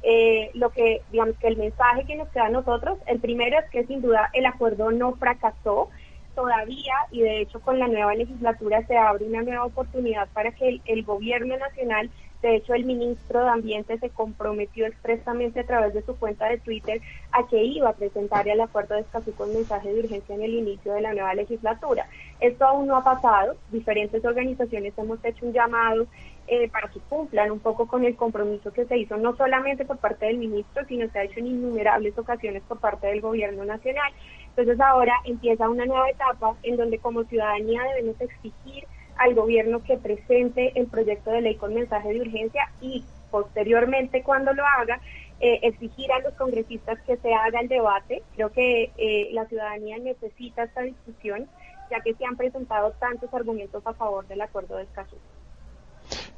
lo 0.54 0.70
que, 0.70 1.02
digamos 1.12 1.38
que 1.38 1.48
el 1.48 1.58
mensaje 1.58 2.06
que 2.06 2.16
nos 2.16 2.30
queda 2.30 2.46
a 2.46 2.50
nosotros, 2.50 2.98
el 3.06 3.20
primero 3.20 3.60
es 3.60 3.70
que 3.70 3.86
sin 3.86 4.02
duda 4.02 4.30
el 4.34 4.46
acuerdo 4.46 4.92
no 4.92 5.14
fracasó, 5.16 5.90
todavía 6.36 6.94
y 7.12 7.22
de 7.22 7.42
hecho 7.42 7.62
con 7.62 7.80
la 7.80 7.88
nueva 7.88 8.14
legislatura 8.14 8.86
se 8.86 8.98
abre 8.98 9.26
una 9.26 9.42
nueva 9.42 9.66
oportunidad 9.66 10.28
para 10.34 10.52
que 10.52 10.68
el, 10.68 10.82
el, 10.86 11.04
gobierno 11.04 11.58
nacional, 11.58 12.10
de 12.46 12.58
hecho 12.58 12.76
el 12.76 12.86
ministro 12.86 13.44
de 13.44 13.50
Ambiente 13.50 13.98
se 13.98 14.12
comprometió 14.12 14.86
expresamente 14.86 15.62
a 15.62 15.66
través 15.66 15.96
de 15.96 16.04
su 16.04 16.16
cuenta 16.16 16.46
de 16.48 16.60
Twitter 16.60 17.02
a 17.32 17.48
que 17.48 17.64
iba 17.64 17.90
a 17.90 17.94
presentar 17.94 18.48
el 18.48 18.62
acuerdo 18.62 18.94
de 18.94 19.02
Escazú 19.02 19.34
con 19.34 19.52
mensaje 19.52 19.92
de 19.92 20.02
urgencia 20.02 20.36
en 20.36 20.44
el 20.44 20.54
inicio 20.54 20.94
de 20.94 21.02
la 21.02 21.14
nueva 21.14 21.34
legislatura. 21.34 22.08
Esto 22.40 22.66
aún 22.66 22.86
no 22.86 22.98
ha 22.98 23.04
pasado, 23.04 23.56
diferentes 23.72 24.24
organizaciones 24.24 24.94
hemos 24.96 25.26
hecho 25.26 25.44
un 25.44 25.54
llamado 25.54 26.06
eh, 26.48 26.70
para 26.70 26.88
que 26.90 27.00
cumplan 27.00 27.50
un 27.50 27.60
poco 27.60 27.88
con 27.88 28.06
el 28.06 28.16
compromiso 28.16 28.72
que 28.72 28.86
se 28.86 29.00
hizo 29.00 29.18
no 29.18 29.36
solamente 29.36 29.84
por 29.84 29.98
parte 29.98 30.28
del 30.28 30.38
ministro, 30.38 30.86
sino 30.86 31.10
se 31.10 31.18
ha 31.18 31.24
hecho 31.24 31.40
en 31.40 31.48
innumerables 31.48 32.16
ocasiones 32.16 32.62
por 32.68 32.80
parte 32.80 33.08
del 33.08 33.22
gobierno 33.22 33.66
nacional. 33.66 34.14
Entonces 34.50 34.80
ahora 34.80 35.14
empieza 35.26 35.68
una 35.68 35.86
nueva 35.86 36.08
etapa 36.12 36.56
en 36.62 36.78
donde 36.78 37.00
como 37.00 37.24
ciudadanía 37.24 37.82
debemos 37.96 38.22
exigir 38.22 38.86
al 39.18 39.36
gobierno 39.36 39.84
que 39.84 39.98
presente 39.98 40.72
el 40.76 40.88
proyecto 40.88 41.32
de 41.32 41.42
ley 41.42 41.56
con 41.56 41.74
mensaje 41.74 42.14
de 42.14 42.22
urgencia 42.22 42.70
y 42.82 43.04
posteriormente 43.32 44.24
cuando 44.24 44.54
lo 44.54 44.64
haga 44.66 45.00
eh, 45.42 45.60
exigir 45.64 46.12
a 46.14 46.20
los 46.20 46.34
congresistas 46.36 47.00
que 47.02 47.18
se 47.18 47.34
haga 47.34 47.60
el 47.60 47.68
debate. 47.68 48.24
Creo 48.36 48.52
que 48.52 48.92
eh, 48.98 49.30
la 49.34 49.46
ciudadanía 49.46 49.98
necesita 49.98 50.64
esta 50.64 50.82
discusión 50.82 51.48
ya 51.92 52.00
que 52.02 52.14
se 52.16 52.26
han 52.26 52.36
presentado 52.36 52.92
tantos 53.00 53.32
argumentos 53.34 53.86
a 53.86 53.94
favor 53.94 54.26
del 54.28 54.42
acuerdo 54.42 54.78
de 54.78 54.84
Escazú. 54.84 55.18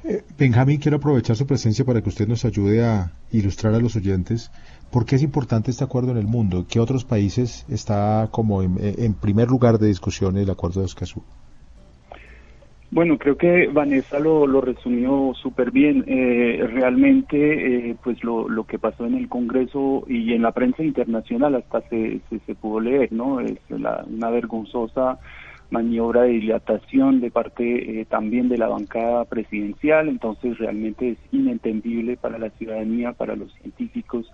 Eh, 0.04 0.22
Benjamín, 0.36 0.80
quiero 0.80 0.96
aprovechar 0.96 1.36
su 1.36 1.46
presencia 1.46 1.84
para 1.84 2.02
que 2.02 2.08
usted 2.08 2.26
nos 2.26 2.44
ayude 2.44 2.84
a 2.84 3.12
ilustrar 3.30 3.74
a 3.74 3.78
los 3.78 3.96
oyentes 3.96 4.50
por 4.90 5.06
qué 5.06 5.16
es 5.16 5.22
importante 5.22 5.70
este 5.70 5.84
acuerdo 5.84 6.10
en 6.10 6.18
el 6.18 6.26
mundo, 6.26 6.66
qué 6.68 6.80
otros 6.80 7.04
países 7.04 7.64
está 7.68 8.28
como 8.30 8.62
en, 8.62 8.76
en 8.80 9.14
primer 9.14 9.48
lugar 9.48 9.78
de 9.78 9.86
discusión 9.86 10.36
el 10.36 10.50
acuerdo 10.50 10.80
de 10.80 10.86
Escazú. 10.86 11.22
Bueno, 12.90 13.18
creo 13.18 13.36
que 13.36 13.66
Vanessa 13.68 14.18
lo, 14.18 14.46
lo 14.46 14.62
resumió 14.62 15.34
súper 15.34 15.70
bien. 15.70 16.04
Eh, 16.06 16.66
realmente, 16.72 17.90
eh, 17.90 17.96
pues 18.02 18.24
lo, 18.24 18.48
lo 18.48 18.64
que 18.64 18.78
pasó 18.78 19.04
en 19.04 19.14
el 19.14 19.28
Congreso 19.28 20.04
y 20.08 20.32
en 20.32 20.42
la 20.42 20.52
prensa 20.52 20.82
internacional 20.82 21.54
hasta 21.54 21.82
se, 21.90 22.20
se, 22.46 22.54
pudo 22.54 22.80
leer, 22.80 23.12
¿no? 23.12 23.40
Es 23.40 23.58
la, 23.68 24.04
una 24.08 24.30
vergonzosa 24.30 25.18
maniobra 25.70 26.22
de 26.22 26.30
dilatación 26.30 27.20
de 27.20 27.30
parte 27.30 28.00
eh, 28.00 28.04
también 28.06 28.48
de 28.48 28.56
la 28.56 28.68
bancada 28.68 29.26
presidencial, 29.26 30.08
entonces 30.08 30.56
realmente 30.56 31.10
es 31.10 31.18
inentendible 31.30 32.16
para 32.16 32.38
la 32.38 32.48
ciudadanía, 32.50 33.12
para 33.12 33.36
los 33.36 33.52
científicos 33.54 34.30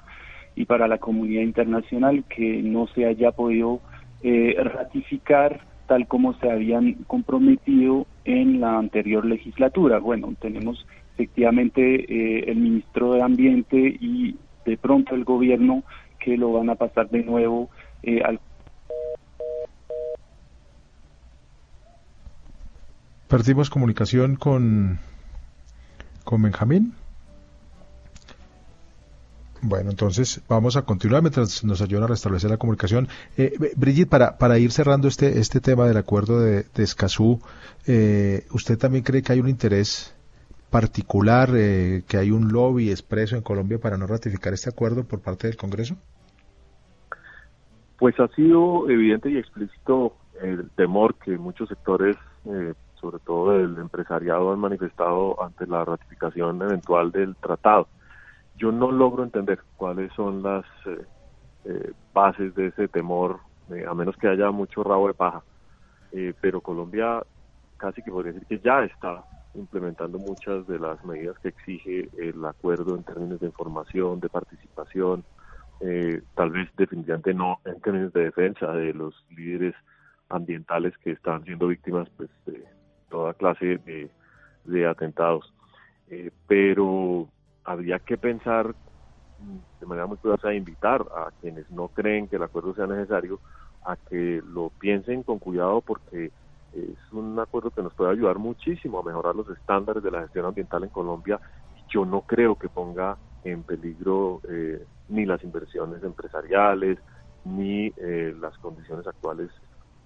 y 0.54 0.64
para 0.64 0.86
la 0.86 0.98
comunidad 0.98 1.42
internacional 1.42 2.22
que 2.28 2.62
no 2.62 2.86
se 2.86 3.06
haya 3.06 3.32
podido 3.32 3.80
eh, 4.22 4.54
ratificar 4.62 5.60
tal 5.86 6.06
como 6.06 6.34
se 6.38 6.50
habían 6.50 6.94
comprometido 7.06 8.06
en 8.24 8.60
la 8.60 8.78
anterior 8.78 9.24
legislatura. 9.24 9.98
Bueno, 9.98 10.34
tenemos 10.40 10.86
efectivamente 11.14 11.80
eh, 11.80 12.44
el 12.50 12.56
ministro 12.56 13.12
de 13.12 13.22
Ambiente 13.22 13.76
y 13.78 14.36
de 14.64 14.76
pronto 14.76 15.14
el 15.14 15.24
gobierno 15.24 15.84
que 16.18 16.36
lo 16.36 16.52
van 16.52 16.70
a 16.70 16.74
pasar 16.74 17.10
de 17.10 17.22
nuevo 17.22 17.70
eh, 18.02 18.22
al 18.22 18.40
Perdimos 23.28 23.68
comunicación 23.68 24.36
con, 24.36 25.00
con 26.22 26.42
Benjamín. 26.42 26.94
Bueno, 29.66 29.88
entonces 29.88 30.44
vamos 30.46 30.76
a 30.76 30.82
continuar 30.82 31.22
mientras 31.22 31.64
nos 31.64 31.80
ayudan 31.80 32.04
a 32.04 32.08
restablecer 32.08 32.50
la 32.50 32.58
comunicación. 32.58 33.08
Eh, 33.38 33.54
Brigitte, 33.76 34.10
para, 34.10 34.36
para 34.36 34.58
ir 34.58 34.70
cerrando 34.70 35.08
este, 35.08 35.38
este 35.38 35.58
tema 35.58 35.86
del 35.86 35.96
acuerdo 35.96 36.38
de, 36.38 36.64
de 36.64 36.82
Escazú, 36.82 37.40
eh, 37.86 38.44
¿usted 38.52 38.76
también 38.76 39.04
cree 39.04 39.22
que 39.22 39.32
hay 39.32 39.40
un 39.40 39.48
interés 39.48 40.14
particular, 40.68 41.48
eh, 41.54 42.02
que 42.06 42.18
hay 42.18 42.30
un 42.30 42.52
lobby 42.52 42.90
expreso 42.90 43.36
en 43.36 43.42
Colombia 43.42 43.78
para 43.78 43.96
no 43.96 44.06
ratificar 44.06 44.52
este 44.52 44.68
acuerdo 44.68 45.04
por 45.04 45.20
parte 45.20 45.46
del 45.46 45.56
Congreso? 45.56 45.96
Pues 47.98 48.20
ha 48.20 48.28
sido 48.34 48.90
evidente 48.90 49.30
y 49.30 49.38
explícito 49.38 50.14
el 50.42 50.68
temor 50.76 51.14
que 51.14 51.38
muchos 51.38 51.70
sectores, 51.70 52.16
eh, 52.44 52.74
sobre 53.00 53.18
todo 53.20 53.52
del 53.52 53.78
empresariado, 53.78 54.52
han 54.52 54.58
manifestado 54.58 55.42
ante 55.42 55.66
la 55.66 55.86
ratificación 55.86 56.60
eventual 56.60 57.12
del 57.12 57.34
tratado. 57.36 57.88
Yo 58.56 58.72
no 58.72 58.92
logro 58.92 59.24
entender 59.24 59.60
cuáles 59.76 60.12
son 60.12 60.42
las 60.42 60.64
eh, 60.86 61.04
eh, 61.64 61.92
bases 62.12 62.54
de 62.54 62.66
ese 62.66 62.88
temor, 62.88 63.40
eh, 63.70 63.86
a 63.88 63.94
menos 63.94 64.16
que 64.18 64.28
haya 64.28 64.50
mucho 64.50 64.82
rabo 64.82 65.08
de 65.08 65.14
paja. 65.14 65.42
Eh, 66.12 66.34
pero 66.40 66.60
Colombia 66.60 67.22
casi 67.78 68.02
que 68.02 68.10
podría 68.10 68.32
decir 68.32 68.46
que 68.46 68.58
ya 68.58 68.84
está 68.84 69.24
implementando 69.54 70.18
muchas 70.18 70.66
de 70.66 70.78
las 70.78 71.02
medidas 71.04 71.38
que 71.38 71.48
exige 71.48 72.10
el 72.18 72.44
acuerdo 72.44 72.94
en 72.96 73.02
términos 73.02 73.40
de 73.40 73.46
información, 73.46 74.20
de 74.20 74.28
participación, 74.28 75.24
tal 76.34 76.50
vez 76.50 76.68
definitivamente 76.76 77.34
no 77.34 77.58
en 77.64 77.80
términos 77.80 78.12
de 78.12 78.24
defensa 78.24 78.72
de 78.72 78.94
los 78.94 79.14
líderes 79.30 79.74
ambientales 80.30 80.96
que 80.98 81.10
están 81.10 81.44
siendo 81.44 81.66
víctimas 81.66 82.08
pues, 82.16 82.30
de 82.46 82.64
toda 83.10 83.34
clase 83.34 83.78
de, 84.64 84.86
atentados. 84.86 85.52
Pero 86.46 87.28
habría 87.64 87.98
que 87.98 88.16
pensar 88.16 88.74
de 89.80 89.86
manera 89.86 90.06
muy 90.06 90.16
cuidadosa 90.16 90.52
e 90.52 90.56
invitar 90.56 91.02
a 91.02 91.30
quienes 91.40 91.70
no 91.70 91.88
creen 91.88 92.28
que 92.28 92.36
el 92.36 92.42
acuerdo 92.42 92.74
sea 92.74 92.86
necesario 92.86 93.40
a 93.84 93.96
que 93.96 94.42
lo 94.46 94.70
piensen 94.70 95.22
con 95.22 95.38
cuidado 95.38 95.80
porque 95.80 96.30
es 96.72 97.12
un 97.12 97.38
acuerdo 97.38 97.70
que 97.70 97.82
nos 97.82 97.94
puede 97.94 98.12
ayudar 98.12 98.38
muchísimo 98.38 98.98
a 98.98 99.02
mejorar 99.02 99.34
los 99.34 99.48
estándares 99.50 100.02
de 100.02 100.10
la 100.10 100.22
gestión 100.22 100.46
ambiental 100.46 100.82
en 100.84 100.90
Colombia. 100.90 101.40
Yo 101.88 102.04
no 102.04 102.22
creo 102.22 102.56
que 102.56 102.68
ponga 102.68 103.16
en 103.44 103.62
peligro 103.62 104.40
eh, 104.48 104.84
ni 105.08 105.26
las 105.26 105.42
inversiones 105.44 106.02
empresariales 106.02 106.98
ni 107.44 107.92
eh, 107.96 108.34
las 108.40 108.56
condiciones 108.58 109.06
actuales 109.06 109.50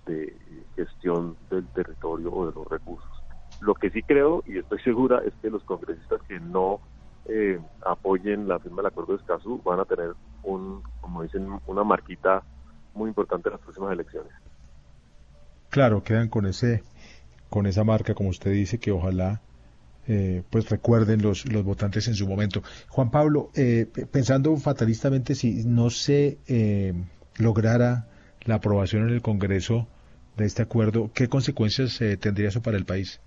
de 0.07 0.37
gestión 0.75 1.37
del 1.51 1.67
territorio 1.69 2.33
o 2.33 2.47
de 2.47 2.53
los 2.53 2.67
recursos. 2.67 3.09
Lo 3.61 3.75
que 3.75 3.91
sí 3.91 4.03
creo 4.03 4.43
y 4.47 4.59
estoy 4.59 4.81
segura 4.81 5.23
es 5.25 5.33
que 5.41 5.51
los 5.51 5.63
congresistas 5.65 6.21
que 6.23 6.41
no 6.41 6.81
eh, 7.29 7.61
apoyen 7.85 8.49
la 8.49 8.59
firma 8.59 8.79
del 8.79 8.87
acuerdo 8.87 9.13
de 9.13 9.19
Escazú 9.19 9.61
van 9.63 9.81
a 9.81 9.85
tener 9.85 10.15
un, 10.43 10.83
como 11.01 11.23
dicen, 11.23 11.47
una 11.67 11.85
marquita 11.85 12.43
muy 12.95 13.09
importante 13.09 13.49
en 13.49 13.53
las 13.53 13.61
próximas 13.61 13.93
elecciones. 13.93 14.33
Claro, 15.71 16.03
quedan 16.03 16.29
con 16.29 16.47
ese, 16.47 16.83
con 17.51 17.67
esa 17.67 17.85
marca, 17.85 18.15
como 18.15 18.31
usted 18.31 18.53
dice, 18.53 18.79
que 18.79 18.91
ojalá 18.91 19.43
eh, 20.07 20.43
pues 20.49 20.71
recuerden 20.71 21.21
los, 21.21 21.51
los 21.53 21.65
votantes 21.65 22.09
en 22.09 22.15
su 22.15 22.27
momento. 22.27 22.63
Juan 22.89 23.11
Pablo, 23.11 23.51
eh, 23.55 23.87
pensando 24.11 24.57
fatalistamente 24.57 25.35
si 25.35 25.65
no 25.65 25.91
se 25.91 26.39
eh, 26.47 26.95
lograra 27.37 28.09
la 28.45 28.57
aprobación 28.57 29.07
en 29.07 29.15
el 29.15 29.23
Congreso 29.23 29.87
de 30.37 30.47
este 30.47 30.63
acuerdo, 30.63 31.11
¿qué 31.13 31.29
consecuencias 31.29 32.01
eh, 32.01 32.17
tendría 32.17 32.49
eso 32.49 32.63
para 32.63 32.79
el 32.79 32.87
país? 32.87 33.21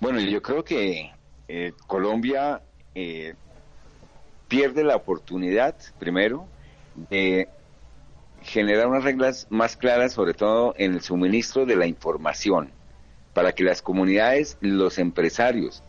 Bueno, 0.00 0.20
yo 0.20 0.40
creo 0.40 0.62
que 0.64 1.10
eh, 1.48 1.72
Colombia 1.88 2.62
eh, 2.94 3.34
pierde 4.46 4.84
la 4.84 4.94
oportunidad, 4.94 5.74
primero, 5.98 6.46
de 7.10 7.48
generar 8.42 8.86
unas 8.86 9.02
reglas 9.02 9.48
más 9.50 9.76
claras, 9.76 10.12
sobre 10.12 10.34
todo 10.34 10.72
en 10.78 10.94
el 10.94 11.00
suministro 11.00 11.66
de 11.66 11.74
la 11.74 11.86
información, 11.86 12.70
para 13.34 13.52
que 13.52 13.64
las 13.64 13.82
comunidades, 13.82 14.56
los 14.60 14.98
empresarios 14.98 15.82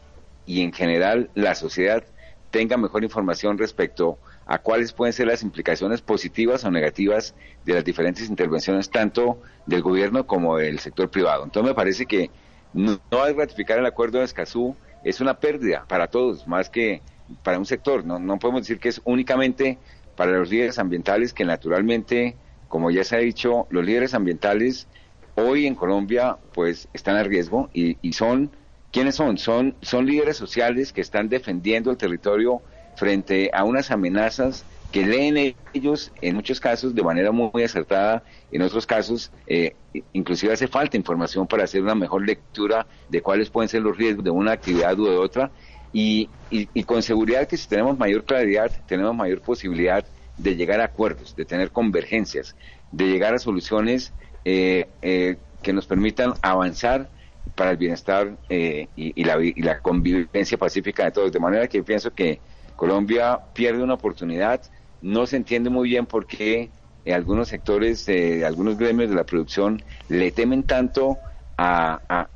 y 0.48 0.62
en 0.62 0.74
general 0.74 1.30
la 1.36 1.54
sociedad 1.54 2.04
tengan 2.50 2.82
mejor 2.82 3.04
información 3.04 3.60
respecto 3.60 4.18
a 4.48 4.58
cuáles 4.58 4.92
pueden 4.92 5.14
ser 5.14 5.28
las 5.28 5.44
implicaciones 5.44 6.02
positivas 6.02 6.64
o 6.64 6.72
negativas 6.72 7.36
de 7.64 7.76
las 7.76 7.86
diferentes 7.86 8.28
intervenciones 8.28 8.90
tanto 8.90 9.40
del 9.68 9.84
gobierno 9.84 10.26
como 10.26 10.58
del 10.58 10.80
sector 10.80 11.12
privado. 11.12 11.44
Entonces 11.44 11.70
me 11.70 11.76
parece 11.76 12.08
que 12.08 12.32
no, 12.74 13.00
no 13.12 13.34
ratificar 13.34 13.80
el 13.80 13.86
acuerdo 13.86 14.20
de 14.20 14.26
Escazú 14.26 14.76
es 15.04 15.22
una 15.22 15.40
pérdida 15.40 15.86
para 15.88 16.08
todos, 16.08 16.48
más 16.48 16.70
que 16.70 17.02
para 17.44 17.58
un 17.58 17.66
sector. 17.66 18.06
No, 18.06 18.20
no 18.20 18.40
podemos 18.40 18.62
decir 18.62 18.80
que 18.80 18.90
es 18.90 19.02
únicamente 19.06 19.78
para 20.16 20.32
los 20.32 20.50
líderes 20.50 20.80
ambientales 20.80 21.34
que 21.34 21.46
naturalmente, 21.46 22.36
como 22.68 22.92
ya 22.92 23.04
se 23.04 23.16
ha 23.16 23.20
dicho, 23.20 23.68
los 23.70 23.86
líderes 23.86 24.14
ambientales 24.14 24.88
hoy 25.36 25.66
en 25.66 25.76
Colombia 25.76 26.38
pues 26.54 26.90
están 26.94 27.16
a 27.16 27.24
riesgo 27.24 27.70
y, 27.74 27.98
y 28.02 28.14
son, 28.14 28.52
¿quiénes 28.92 29.16
son? 29.16 29.38
son? 29.38 29.76
Son 29.82 30.06
líderes 30.06 30.38
sociales 30.38 30.92
que 30.92 31.02
están 31.02 31.30
defendiendo 31.30 31.92
el 31.92 31.98
territorio 31.98 32.62
frente 32.96 33.50
a 33.54 33.64
unas 33.64 33.92
amenazas 33.92 34.66
que 34.92 35.06
leen 35.06 35.56
ellos 35.74 36.12
en 36.22 36.36
muchos 36.36 36.60
casos 36.60 36.96
de 36.96 37.04
manera 37.04 37.32
muy 37.32 37.64
acertada, 37.64 38.24
en 38.52 38.62
otros 38.62 38.86
casos 38.88 39.32
eh, 39.46 39.76
inclusive 40.14 40.54
hace 40.54 40.68
falta 40.68 40.98
información 40.98 41.48
para 41.48 41.64
hacer 41.64 41.82
una 41.82 41.96
mejor 41.96 42.26
lectura 42.26 42.88
de 43.10 43.22
cuáles 43.22 43.50
pueden 43.50 43.70
ser 43.70 43.82
los 43.82 43.98
riesgos 43.98 44.24
de 44.24 44.32
una 44.32 44.52
actividad 44.52 44.98
u 44.98 45.06
de 45.06 45.18
otra 45.18 45.52
y, 45.94 46.30
y, 46.52 46.84
con 46.84 47.02
seguridad 47.02 47.48
que 47.48 47.58
si 47.58 47.68
tenemos 47.68 47.98
mayor 47.98 48.24
claridad 48.24 48.72
tenemos 48.88 49.16
mayor 49.16 49.42
posibilidad 49.42 50.06
de 50.38 50.56
llegar 50.56 50.82
a 50.82 50.86
acuerdos, 50.86 51.36
de 51.36 51.46
tener 51.46 51.72
convergencias, 51.72 52.56
de 52.92 53.08
llegar 53.08 53.34
a 53.34 53.40
soluciones 53.40 54.14
eh, 54.46 54.88
eh, 55.02 55.38
que 55.62 55.74
nos 55.74 55.86
permitan 55.86 56.34
avanzar 56.42 57.10
para 57.56 57.72
el 57.72 57.78
bienestar 57.78 58.38
eh, 58.48 58.88
y, 58.96 59.20
y, 59.20 59.24
la, 59.26 59.44
y 59.44 59.62
la 59.62 59.80
convivencia 59.80 60.58
pacífica 60.58 61.04
de 61.06 61.12
todos. 61.12 61.32
De 61.32 61.40
manera 61.40 61.68
que 61.68 61.84
pienso 61.84 62.14
que 62.14 62.40
Colombia 62.76 63.40
pierde 63.54 63.84
una 63.84 63.96
oportunidad, 63.96 64.62
no 65.02 65.26
se 65.26 65.38
entiende 65.38 65.70
muy 65.70 65.90
bien 65.90 66.06
por 66.06 66.26
qué 66.28 66.72
eh, 67.06 67.14
algunos 67.14 67.48
sectores, 67.48 68.08
eh, 68.10 68.46
algunos 68.46 68.78
gremios 68.78 69.10
de 69.10 69.16
la 69.16 69.26
producción 69.26 69.82
le 70.08 70.32
temen 70.32 70.64
tanto 70.64 71.20
a, 71.58 72.28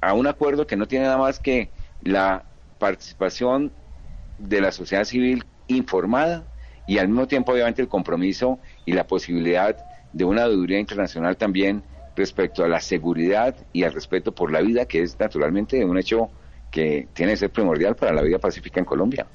a, 0.00 0.12
un 0.14 0.26
acuerdo 0.26 0.66
que 0.66 0.76
no 0.76 0.86
tiene 0.86 1.06
nada 1.06 1.18
más 1.18 1.40
que 1.40 1.72
la 2.00 2.44
participación 2.78 3.72
de 4.38 4.60
la 4.60 4.70
sociedad 4.70 5.04
civil 5.04 5.44
informada 5.66 6.46
y 6.86 6.98
al 6.98 7.08
mismo 7.08 7.26
tiempo 7.26 7.52
obviamente 7.52 7.80
el 7.82 7.88
compromiso 7.88 8.60
y 8.84 8.92
la 8.92 9.06
posibilidad 9.06 9.76
de 10.12 10.24
una 10.24 10.44
auditoría 10.44 10.78
internacional 10.78 11.36
también 11.36 11.82
respecto 12.14 12.64
a 12.64 12.68
la 12.68 12.80
seguridad 12.80 13.56
y 13.72 13.82
al 13.82 13.92
respeto 13.92 14.34
por 14.34 14.52
la 14.52 14.60
vida, 14.60 14.86
que 14.86 15.02
es 15.02 15.18
naturalmente 15.18 15.84
un 15.84 15.98
hecho 15.98 16.30
que 16.70 17.08
tiene 17.12 17.32
que 17.32 17.38
ser 17.38 17.50
primordial 17.50 17.96
para 17.96 18.12
la 18.12 18.22
vida 18.22 18.38
pacífica 18.38 18.80
en 18.80 18.86
Colombia. 18.86 19.26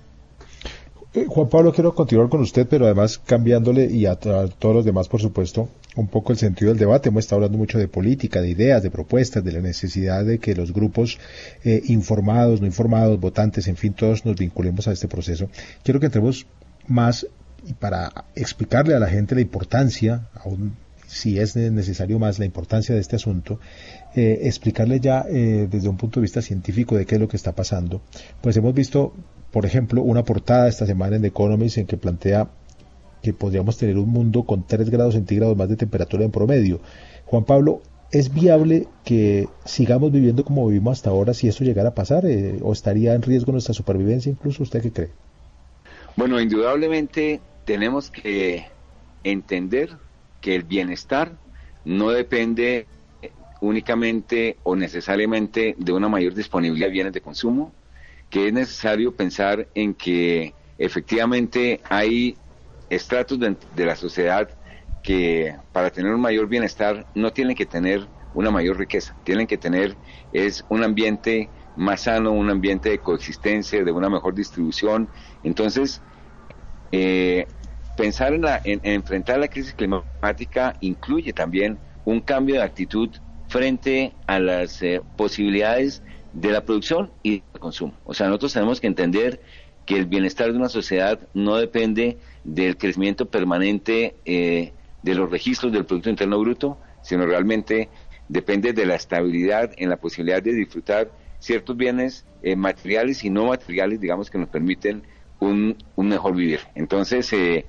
Eh, 1.11 1.25
Juan 1.27 1.49
Pablo, 1.49 1.73
quiero 1.73 1.95
continuar 1.95 2.29
con 2.29 2.41
usted, 2.41 2.67
pero 2.67 2.85
además 2.85 3.17
cambiándole 3.17 3.85
y 3.85 4.05
a, 4.05 4.15
todos 4.15 4.75
los 4.75 4.85
demás, 4.85 5.07
por 5.07 5.19
supuesto, 5.19 5.67
un 5.95 6.07
poco 6.07 6.31
el 6.31 6.37
sentido 6.37 6.69
del 6.69 6.77
debate. 6.77 7.09
Hemos 7.09 7.23
estado 7.23 7.37
hablando 7.37 7.57
mucho 7.57 7.79
de 7.79 7.87
política, 7.87 8.41
de 8.41 8.49
ideas, 8.49 8.83
de 8.83 8.91
propuestas, 8.91 9.43
de 9.43 9.51
la 9.51 9.59
necesidad 9.59 10.23
de 10.23 10.37
que 10.37 10.53
los 10.53 10.71
grupos 10.71 11.17
eh, 11.63 11.81
informados, 11.87 12.61
no 12.61 12.67
informados, 12.67 13.19
votantes, 13.19 13.67
en 13.67 13.75
fin, 13.75 13.93
todos 13.93 14.23
nos 14.23 14.35
vinculemos 14.35 14.87
a 14.87 14.91
este 14.91 15.07
proceso. 15.07 15.49
Quiero 15.83 15.99
que 15.99 16.05
entremos 16.05 16.45
más 16.87 17.25
y 17.65 17.73
para 17.73 18.25
explicarle 18.35 18.93
a 18.93 18.99
la 18.99 19.07
gente 19.07 19.33
la 19.33 19.41
importancia, 19.41 20.29
aún 20.35 20.75
si 21.07 21.39
es 21.39 21.55
necesario 21.55 22.19
más, 22.19 22.37
la 22.37 22.45
importancia 22.45 22.93
de 22.93 23.01
este 23.01 23.15
asunto, 23.15 23.59
eh, 24.15 24.41
explicarle 24.43 24.99
ya 24.99 25.25
eh, 25.27 25.67
desde 25.69 25.89
un 25.89 25.97
punto 25.97 26.19
de 26.19 26.25
vista 26.25 26.43
científico 26.43 26.95
de 26.95 27.07
qué 27.07 27.15
es 27.15 27.21
lo 27.21 27.27
que 27.27 27.35
está 27.35 27.53
pasando. 27.53 28.01
Pues 28.41 28.55
hemos 28.57 28.75
visto, 28.75 29.13
por 29.51 29.65
ejemplo, 29.65 30.01
una 30.01 30.23
portada 30.23 30.67
esta 30.67 30.85
semana 30.85 31.15
en 31.15 31.21
The 31.23 31.29
Economist 31.29 31.77
en 31.77 31.87
que 31.87 31.97
plantea 31.97 32.49
que 33.21 33.33
podríamos 33.33 33.77
tener 33.77 33.97
un 33.97 34.09
mundo 34.09 34.43
con 34.43 34.65
3 34.65 34.89
grados 34.89 35.15
centígrados 35.15 35.57
más 35.57 35.69
de 35.69 35.75
temperatura 35.75 36.23
en 36.23 36.31
promedio. 36.31 36.79
Juan 37.25 37.43
Pablo, 37.43 37.81
¿es 38.11 38.33
viable 38.33 38.87
que 39.03 39.47
sigamos 39.65 40.11
viviendo 40.11 40.45
como 40.45 40.67
vivimos 40.67 40.99
hasta 40.99 41.09
ahora 41.09 41.33
si 41.33 41.47
esto 41.47 41.63
llegara 41.63 41.89
a 41.89 41.95
pasar? 41.95 42.25
Eh, 42.25 42.59
¿O 42.61 42.71
estaría 42.71 43.13
en 43.13 43.21
riesgo 43.21 43.51
nuestra 43.51 43.73
supervivencia 43.73 44.29
incluso? 44.31 44.63
¿Usted 44.63 44.81
qué 44.81 44.91
cree? 44.91 45.09
Bueno, 46.15 46.39
indudablemente 46.39 47.39
tenemos 47.65 48.09
que 48.09 48.65
entender 49.23 49.89
que 50.41 50.55
el 50.55 50.63
bienestar 50.63 51.33
no 51.85 52.11
depende 52.11 52.87
únicamente 53.61 54.57
o 54.63 54.75
necesariamente 54.75 55.75
de 55.77 55.91
una 55.91 56.07
mayor 56.07 56.33
disponibilidad 56.33 56.87
de 56.87 56.93
bienes 56.93 57.13
de 57.13 57.21
consumo, 57.21 57.73
que 58.29 58.47
es 58.47 58.53
necesario 58.53 59.15
pensar 59.15 59.67
en 59.75 59.93
que 59.93 60.53
efectivamente 60.77 61.81
hay 61.89 62.37
estratos 62.89 63.39
de, 63.39 63.55
de, 63.75 63.85
la 63.85 63.95
sociedad 63.95 64.49
que 65.03 65.55
para 65.71 65.89
tener 65.89 66.13
un 66.13 66.21
mayor 66.21 66.47
bienestar 66.47 67.05
no 67.15 67.31
tienen 67.31 67.55
que 67.55 67.65
tener 67.65 68.07
una 68.33 68.51
mayor 68.51 68.77
riqueza, 68.77 69.15
tienen 69.23 69.47
que 69.47 69.57
tener 69.57 69.97
es 70.31 70.63
un 70.69 70.83
ambiente 70.83 71.49
más 71.75 72.01
sano, 72.01 72.31
un 72.31 72.49
ambiente 72.49 72.89
de 72.89 72.99
coexistencia, 72.99 73.83
de 73.83 73.91
una 73.91 74.09
mejor 74.09 74.35
distribución. 74.35 75.09
Entonces, 75.43 76.01
eh, 76.91 77.47
pensar 77.95 78.33
en, 78.33 78.41
la, 78.41 78.61
en, 78.63 78.81
enfrentar 78.83 79.39
la 79.39 79.47
crisis 79.47 79.73
climática 79.73 80.75
incluye 80.81 81.33
también 81.33 81.79
un 82.05 82.19
cambio 82.19 82.55
de 82.55 82.63
actitud 82.63 83.09
frente 83.47 84.13
a 84.27 84.39
las 84.39 84.81
eh, 84.81 85.01
posibilidades 85.17 86.03
de 86.33 86.51
la 86.51 86.63
producción 86.65 87.11
y 87.23 87.41
del 87.51 87.59
consumo. 87.59 87.93
O 88.05 88.13
sea, 88.13 88.27
nosotros 88.27 88.53
tenemos 88.53 88.79
que 88.79 88.87
entender 88.87 89.41
que 89.85 89.97
el 89.97 90.05
bienestar 90.05 90.51
de 90.51 90.57
una 90.57 90.69
sociedad 90.69 91.19
no 91.33 91.55
depende 91.55 92.17
del 92.43 92.77
crecimiento 92.77 93.25
permanente 93.25 94.15
eh, 94.25 94.73
de 95.01 95.15
los 95.15 95.29
registros 95.31 95.71
del 95.71 95.85
Producto 95.85 96.09
Interno 96.09 96.39
Bruto, 96.39 96.77
sino 97.01 97.25
realmente 97.25 97.89
depende 98.27 98.73
de 98.73 98.85
la 98.85 98.95
estabilidad 98.95 99.71
en 99.77 99.89
la 99.89 99.97
posibilidad 99.97 100.43
de 100.43 100.53
disfrutar 100.53 101.11
ciertos 101.39 101.75
bienes 101.75 102.25
eh, 102.43 102.55
materiales 102.55 103.23
y 103.23 103.29
no 103.29 103.47
materiales, 103.47 103.99
digamos, 103.99 104.29
que 104.29 104.37
nos 104.37 104.49
permiten 104.49 105.03
un, 105.39 105.75
un 105.95 106.07
mejor 106.07 106.35
vivir. 106.35 106.59
Entonces, 106.75 107.31
eh, 107.33 107.65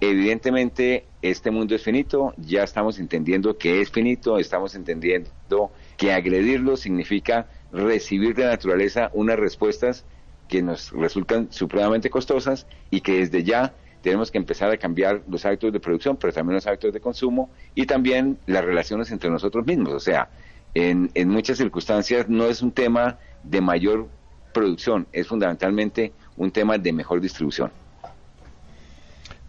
evidentemente, 0.00 1.04
este 1.20 1.50
mundo 1.50 1.74
es 1.74 1.82
finito, 1.82 2.32
ya 2.38 2.62
estamos 2.62 2.98
entendiendo 2.98 3.58
que 3.58 3.80
es 3.80 3.90
finito, 3.90 4.38
estamos 4.38 4.74
entendiendo 4.74 5.70
que 5.96 6.12
agredirlo 6.12 6.76
significa 6.76 7.48
recibir 7.72 8.34
de 8.34 8.44
la 8.44 8.50
naturaleza 8.50 9.10
unas 9.12 9.38
respuestas 9.38 10.04
que 10.48 10.62
nos 10.62 10.90
resultan 10.92 11.52
supremamente 11.52 12.10
costosas 12.10 12.66
y 12.90 13.00
que 13.00 13.18
desde 13.18 13.44
ya 13.44 13.74
tenemos 14.02 14.30
que 14.30 14.38
empezar 14.38 14.70
a 14.70 14.76
cambiar 14.76 15.22
los 15.28 15.44
hábitos 15.44 15.72
de 15.72 15.80
producción, 15.80 16.16
pero 16.16 16.32
también 16.32 16.54
los 16.54 16.66
hábitos 16.66 16.92
de 16.92 17.00
consumo 17.00 17.50
y 17.74 17.86
también 17.86 18.38
las 18.46 18.64
relaciones 18.64 19.10
entre 19.10 19.28
nosotros 19.28 19.66
mismos. 19.66 19.92
O 19.92 20.00
sea, 20.00 20.30
en, 20.74 21.10
en 21.14 21.28
muchas 21.28 21.58
circunstancias 21.58 22.28
no 22.28 22.46
es 22.46 22.62
un 22.62 22.72
tema 22.72 23.18
de 23.42 23.60
mayor 23.60 24.08
producción, 24.52 25.06
es 25.12 25.26
fundamentalmente 25.26 26.12
un 26.36 26.50
tema 26.50 26.78
de 26.78 26.92
mejor 26.92 27.20
distribución. 27.20 27.70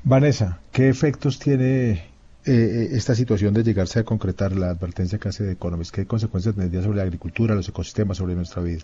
Vanessa, 0.03 0.59
¿qué 0.71 0.89
efectos 0.89 1.39
tiene 1.39 2.08
eh, 2.49 2.89
esta 2.93 3.13
situación 3.13 3.53
de 3.53 3.63
llegarse 3.63 3.99
a 3.99 4.03
concretar 4.03 4.53
la 4.53 4.71
advertencia 4.71 5.19
que 5.19 5.29
hace 5.29 5.43
de 5.43 5.53
Economist? 5.53 5.93
¿Qué 5.93 6.07
consecuencias 6.07 6.55
tendría 6.55 6.81
sobre 6.81 6.97
la 6.97 7.03
agricultura, 7.03 7.53
los 7.53 7.69
ecosistemas, 7.69 8.17
sobre 8.17 8.33
nuestra 8.33 8.63
vida? 8.63 8.83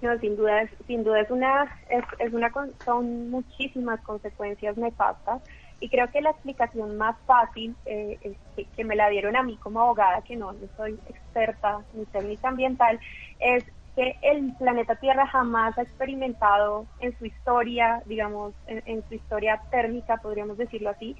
No, 0.00 0.18
sin 0.18 0.36
duda, 0.36 0.62
es, 0.62 0.70
sin 0.88 1.04
duda 1.04 1.20
es 1.20 1.30
una, 1.30 1.64
es, 1.88 2.04
es 2.18 2.32
una, 2.32 2.50
son 2.84 3.30
muchísimas 3.30 4.00
consecuencias 4.00 4.76
nefastas 4.76 5.40
y 5.78 5.88
creo 5.88 6.10
que 6.10 6.20
la 6.20 6.30
explicación 6.30 6.96
más 6.96 7.16
fácil 7.26 7.76
eh, 7.86 8.18
que, 8.56 8.64
que, 8.64 8.84
me 8.84 8.96
la 8.96 9.08
dieron 9.08 9.36
a 9.36 9.44
mí 9.44 9.56
como 9.62 9.80
abogada, 9.80 10.22
que 10.22 10.34
no, 10.34 10.52
no 10.52 10.66
soy 10.76 10.98
experta 11.08 11.84
ni 11.94 12.04
técnica 12.06 12.48
ambiental, 12.48 12.98
es 13.38 13.64
que 13.94 14.16
el 14.22 14.52
planeta 14.58 14.96
Tierra 14.96 15.26
jamás 15.28 15.78
ha 15.78 15.82
experimentado 15.82 16.86
en 16.98 17.16
su 17.18 17.26
historia, 17.26 18.02
digamos, 18.06 18.54
en, 18.66 18.82
en 18.86 19.04
su 19.08 19.14
historia 19.14 19.60
térmica, 19.70 20.16
podríamos 20.16 20.56
decirlo 20.58 20.90
así, 20.90 21.16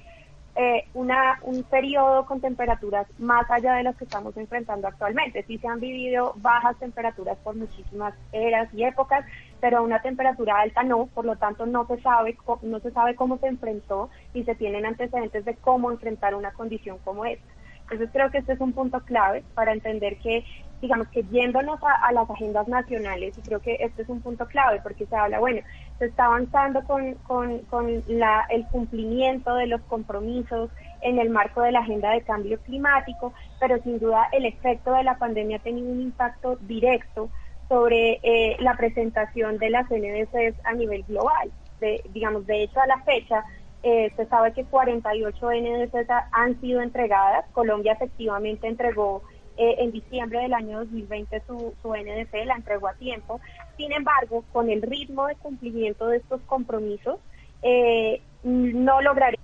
eh, 0.55 0.85
una, 0.93 1.39
un 1.43 1.63
periodo 1.63 2.25
con 2.25 2.39
temperaturas 2.39 3.07
más 3.17 3.49
allá 3.49 3.73
de 3.73 3.83
las 3.83 3.95
que 3.95 4.03
estamos 4.03 4.37
enfrentando 4.37 4.87
actualmente. 4.87 5.43
Sí 5.47 5.57
se 5.57 5.67
han 5.67 5.79
vivido 5.79 6.33
bajas 6.37 6.77
temperaturas 6.77 7.37
por 7.43 7.55
muchísimas 7.55 8.13
eras 8.31 8.71
y 8.73 8.83
épocas, 8.83 9.25
pero 9.59 9.83
una 9.83 10.01
temperatura 10.01 10.59
alta 10.59 10.83
no, 10.83 11.07
por 11.07 11.25
lo 11.25 11.35
tanto 11.37 11.65
no 11.65 11.87
se 11.87 11.99
sabe 12.01 12.37
no 12.61 12.79
se 12.79 12.91
sabe 12.91 13.15
cómo 13.15 13.37
se 13.39 13.47
enfrentó 13.47 14.09
y 14.33 14.43
se 14.43 14.55
tienen 14.55 14.85
antecedentes 14.85 15.45
de 15.45 15.55
cómo 15.55 15.91
enfrentar 15.91 16.35
una 16.35 16.51
condición 16.51 16.97
como 17.03 17.25
esta. 17.25 17.52
Entonces 17.83 18.09
creo 18.11 18.31
que 18.31 18.39
este 18.39 18.53
es 18.53 18.59
un 18.59 18.73
punto 18.73 18.99
clave 19.01 19.43
para 19.53 19.73
entender 19.73 20.17
que 20.17 20.43
digamos 20.83 21.07
que 21.07 21.23
yéndonos 21.23 21.79
a, 21.81 22.11
las 22.11 22.29
agendas 22.29 22.67
nacionales, 22.67 23.37
y 23.37 23.41
creo 23.41 23.61
que 23.61 23.77
este 23.79 24.01
es 24.01 24.09
un 24.09 24.21
punto 24.21 24.45
clave 24.47 24.81
porque 24.83 25.05
se 25.05 25.15
habla, 25.15 25.39
bueno, 25.39 25.61
se 25.97 26.07
está 26.07 26.25
avanzando 26.25 26.83
con, 26.83 27.13
con, 27.25 27.59
con 27.69 28.03
la, 28.07 28.45
el 28.49 28.65
cumplimiento 28.67 29.55
de 29.55 29.67
los 29.67 29.81
compromisos 29.83 30.69
en 30.99 31.19
el 31.19 31.29
marco 31.29 31.61
de 31.61 31.71
la 31.71 31.79
agenda 31.79 32.11
de 32.11 32.21
cambio 32.23 32.59
climático, 32.59 33.33
pero 33.61 33.81
sin 33.81 33.97
duda 33.97 34.27
el 34.33 34.45
efecto 34.45 34.91
de 34.93 35.03
la 35.03 35.17
pandemia 35.17 35.57
ha 35.57 35.61
tenido 35.61 35.89
un 35.89 36.01
impacto 36.01 36.57
directo 36.57 37.29
sobre 37.69 38.19
eh, 38.21 38.57
la 38.59 38.75
presentación 38.75 39.57
de 39.59 39.69
las 39.69 39.89
NDCs 39.89 40.65
a 40.65 40.73
nivel 40.73 41.03
global. 41.03 41.49
De, 41.79 42.01
digamos, 42.09 42.45
de 42.45 42.63
hecho, 42.63 42.81
a 42.81 42.87
la 42.87 43.01
fecha, 43.03 43.43
eh, 43.83 44.11
se 44.15 44.25
sabe 44.27 44.53
que 44.53 44.63
48 44.63 45.51
NDCs 45.51 46.09
han 46.31 46.59
sido 46.61 46.81
entregadas. 46.81 47.45
Colombia 47.51 47.93
efectivamente 47.93 48.67
entregó 48.67 49.21
eh, 49.55 49.75
en 49.79 49.91
diciembre 49.91 50.39
del 50.39 50.53
año 50.53 50.79
2020 50.79 51.43
su, 51.45 51.75
su 51.81 51.93
NDC, 51.93 52.45
la 52.45 52.55
entregó 52.55 52.87
a 52.87 52.95
tiempo. 52.95 53.39
Sin 53.77 53.91
embargo, 53.91 54.43
con 54.51 54.69
el 54.69 54.81
ritmo 54.81 55.27
de 55.27 55.35
cumplimiento 55.35 56.07
de 56.07 56.17
estos 56.17 56.41
compromisos, 56.47 57.19
eh, 57.61 58.21
no 58.43 59.01
lograré 59.01 59.37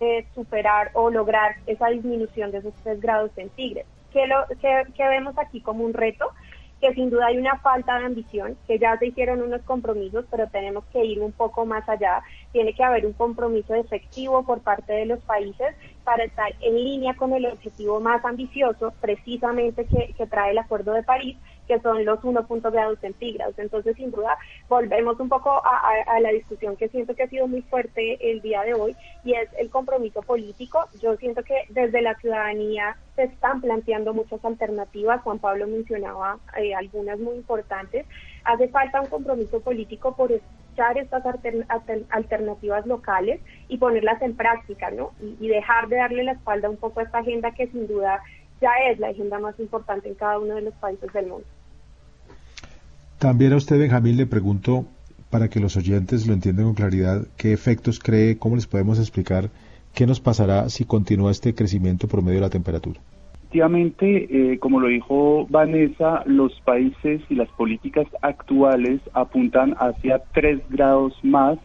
eh, 0.00 0.26
superar 0.34 0.90
o 0.94 1.10
lograr 1.10 1.56
esa 1.66 1.88
disminución 1.88 2.50
de 2.50 2.58
esos 2.58 2.74
3 2.82 3.00
grados 3.00 3.30
centígrados. 3.36 3.88
¿Qué, 4.12 4.26
lo, 4.26 4.44
qué, 4.60 4.82
qué 4.94 5.08
vemos 5.08 5.38
aquí 5.38 5.60
como 5.60 5.84
un 5.84 5.94
reto? 5.94 6.30
Que 6.82 6.92
sin 6.94 7.10
duda 7.10 7.26
hay 7.26 7.38
una 7.38 7.56
falta 7.60 7.96
de 7.96 8.06
ambición, 8.06 8.56
que 8.66 8.76
ya 8.76 8.98
se 8.98 9.06
hicieron 9.06 9.40
unos 9.40 9.62
compromisos, 9.62 10.24
pero 10.28 10.48
tenemos 10.48 10.84
que 10.86 11.04
ir 11.04 11.20
un 11.20 11.30
poco 11.30 11.64
más 11.64 11.88
allá. 11.88 12.24
Tiene 12.50 12.74
que 12.74 12.82
haber 12.82 13.06
un 13.06 13.12
compromiso 13.12 13.72
efectivo 13.72 14.44
por 14.44 14.62
parte 14.62 14.92
de 14.92 15.06
los 15.06 15.20
países 15.20 15.76
para 16.02 16.24
estar 16.24 16.52
en 16.60 16.74
línea 16.74 17.14
con 17.14 17.32
el 17.34 17.46
objetivo 17.46 18.00
más 18.00 18.24
ambicioso, 18.24 18.92
precisamente 19.00 19.86
que, 19.86 20.26
trae 20.26 20.50
el 20.50 20.58
Acuerdo 20.58 20.92
de 20.92 21.04
París, 21.04 21.36
que 21.66 21.80
son 21.80 22.04
los 22.04 22.20
1.0 22.20 22.72
grados 22.72 22.98
centígrados. 23.00 23.58
Entonces, 23.58 23.96
sin 23.96 24.10
duda, 24.10 24.36
volvemos 24.68 25.18
un 25.20 25.28
poco 25.28 25.62
a, 25.64 26.20
la 26.20 26.30
discusión 26.30 26.76
que 26.76 26.88
siento 26.88 27.14
que 27.14 27.24
ha 27.24 27.28
sido 27.28 27.46
muy 27.46 27.62
fuerte 27.62 28.30
el 28.30 28.40
día 28.42 28.62
de 28.62 28.74
hoy 28.74 28.96
y 29.24 29.34
es 29.34 29.48
el 29.58 29.70
compromiso 29.70 30.22
político. 30.22 30.86
Yo 31.00 31.16
siento 31.16 31.42
que 31.42 31.54
desde 31.70 32.02
la 32.02 32.14
ciudadanía 32.16 32.96
se 33.16 33.24
están 33.24 33.60
planteando 33.60 34.14
muchas 34.14 34.44
alternativas. 34.44 35.22
Juan 35.22 35.38
Pablo 35.38 35.66
mencionaba 35.66 36.38
eh, 36.56 36.74
algunas 36.74 37.18
muy 37.18 37.36
importantes. 37.36 38.06
Hace 38.44 38.68
falta 38.68 39.00
un 39.00 39.08
compromiso 39.08 39.60
político 39.60 40.14
por 40.16 40.32
escuchar 40.32 40.98
estas 40.98 41.24
alter, 41.26 41.66
alter, 41.68 42.02
alternativas 42.10 42.86
locales 42.86 43.40
y 43.68 43.78
ponerlas 43.78 44.20
en 44.22 44.36
práctica, 44.36 44.90
¿no? 44.90 45.12
Y, 45.20 45.36
y 45.38 45.48
dejar 45.48 45.88
de 45.88 45.96
darle 45.96 46.24
la 46.24 46.32
espalda 46.32 46.70
un 46.70 46.76
poco 46.76 47.00
a 47.00 47.02
esta 47.04 47.18
agenda 47.18 47.52
que 47.52 47.66
sin 47.68 47.86
duda 47.86 48.22
ya 48.62 48.70
es 48.90 48.98
la 49.00 49.08
agenda 49.08 49.38
más 49.40 49.58
importante 49.58 50.08
en 50.08 50.14
cada 50.14 50.38
uno 50.38 50.54
de 50.54 50.62
los 50.62 50.74
países 50.74 51.12
del 51.12 51.26
mundo. 51.26 51.46
También 53.18 53.52
a 53.52 53.56
usted, 53.56 53.78
Benjamín, 53.78 54.16
le 54.16 54.26
pregunto, 54.26 54.86
para 55.30 55.48
que 55.48 55.60
los 55.60 55.76
oyentes 55.76 56.26
lo 56.26 56.32
entiendan 56.32 56.66
con 56.66 56.74
claridad, 56.74 57.26
¿qué 57.36 57.52
efectos 57.52 57.98
cree, 57.98 58.38
cómo 58.38 58.54
les 58.54 58.66
podemos 58.66 58.98
explicar 58.98 59.50
qué 59.94 60.06
nos 60.06 60.20
pasará 60.20 60.68
si 60.68 60.84
continúa 60.84 61.30
este 61.30 61.54
crecimiento 61.54 62.08
promedio 62.08 62.36
de 62.36 62.46
la 62.46 62.50
temperatura? 62.50 63.00
Efectivamente, 63.34 64.52
eh, 64.52 64.58
como 64.58 64.80
lo 64.80 64.88
dijo 64.88 65.46
Vanessa, 65.50 66.22
los 66.24 66.58
países 66.62 67.20
y 67.28 67.34
las 67.34 67.48
políticas 67.50 68.06
actuales 68.22 69.00
apuntan 69.12 69.74
hacia 69.78 70.22
3 70.32 70.60
grados 70.70 71.12
más 71.22 71.58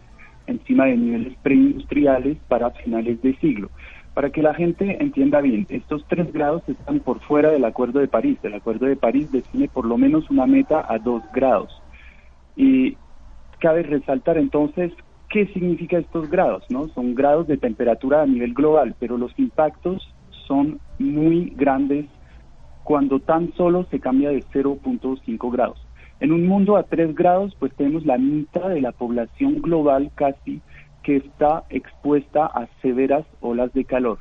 encima 0.47 0.85
de 0.85 0.97
niveles 0.97 1.33
preindustriales 1.43 2.37
para 2.47 2.71
finales 2.71 3.21
de 3.21 3.35
siglo. 3.37 3.69
Para 4.17 4.31
que 4.31 4.41
la 4.41 4.55
gente 4.55 4.97
entienda 4.99 5.41
bien, 5.41 5.67
estos 5.69 6.03
tres 6.07 6.33
grados 6.33 6.63
están 6.67 7.01
por 7.01 7.19
fuera 7.19 7.51
del 7.51 7.63
Acuerdo 7.65 7.99
de 7.99 8.07
París. 8.07 8.39
El 8.41 8.55
Acuerdo 8.55 8.87
de 8.87 8.95
París 8.95 9.31
define 9.31 9.67
por 9.67 9.85
lo 9.85 9.95
menos 9.95 10.27
una 10.31 10.47
meta 10.47 10.83
a 10.91 10.97
dos 10.97 11.21
grados. 11.35 11.69
Y 12.55 12.97
cabe 13.59 13.83
resaltar 13.83 14.39
entonces 14.39 14.91
qué 15.29 15.45
significa 15.53 15.99
estos 15.99 16.31
grados, 16.31 16.63
¿no? 16.71 16.87
Son 16.95 17.13
grados 17.13 17.45
de 17.45 17.57
temperatura 17.57 18.23
a 18.23 18.25
nivel 18.25 18.55
global, 18.55 18.95
pero 18.97 19.19
los 19.19 19.37
impactos 19.37 20.11
son 20.47 20.79
muy 20.97 21.53
grandes 21.55 22.07
cuando 22.83 23.19
tan 23.19 23.53
solo 23.53 23.85
se 23.91 23.99
cambia 23.99 24.29
de 24.29 24.43
0.5 24.51 25.51
grados. 25.51 25.85
En 26.21 26.31
un 26.31 26.47
mundo 26.47 26.75
a 26.75 26.81
3 26.81 27.13
grados, 27.13 27.55
pues 27.59 27.71
tenemos 27.75 28.03
la 28.03 28.17
mitad 28.17 28.69
de 28.69 28.81
la 28.81 28.93
población 28.93 29.61
global 29.61 30.09
casi 30.15 30.59
que 31.07 31.15
está 31.15 31.63
expuesta 31.69 32.47
a 32.47 32.67
severas 32.81 33.25
olas 33.39 33.71
de 33.71 33.85
calor. 33.85 34.19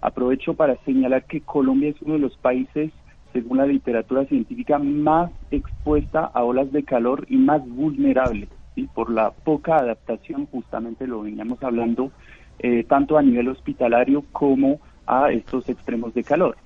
Aprovecho 0.00 0.54
para 0.54 0.82
señalar 0.86 1.26
que 1.26 1.42
Colombia 1.42 1.90
es 1.90 2.00
uno 2.00 2.14
de 2.14 2.20
los 2.20 2.38
países, 2.38 2.90
según 3.34 3.58
la 3.58 3.66
literatura 3.66 4.24
científica, 4.24 4.78
más 4.78 5.30
expuesta 5.50 6.24
a 6.24 6.42
olas 6.42 6.72
de 6.72 6.84
calor 6.84 7.26
y 7.28 7.36
más 7.36 7.60
vulnerable, 7.68 8.48
¿sí? 8.74 8.88
por 8.94 9.10
la 9.10 9.30
poca 9.30 9.76
adaptación, 9.76 10.46
justamente 10.46 11.06
lo 11.06 11.20
veníamos 11.20 11.62
hablando 11.62 12.10
eh, 12.60 12.84
tanto 12.84 13.18
a 13.18 13.22
nivel 13.22 13.48
hospitalario 13.48 14.24
como 14.32 14.80
a 15.06 15.30
estos 15.32 15.68
extremos 15.68 16.14
de 16.14 16.24
calor. 16.24 16.56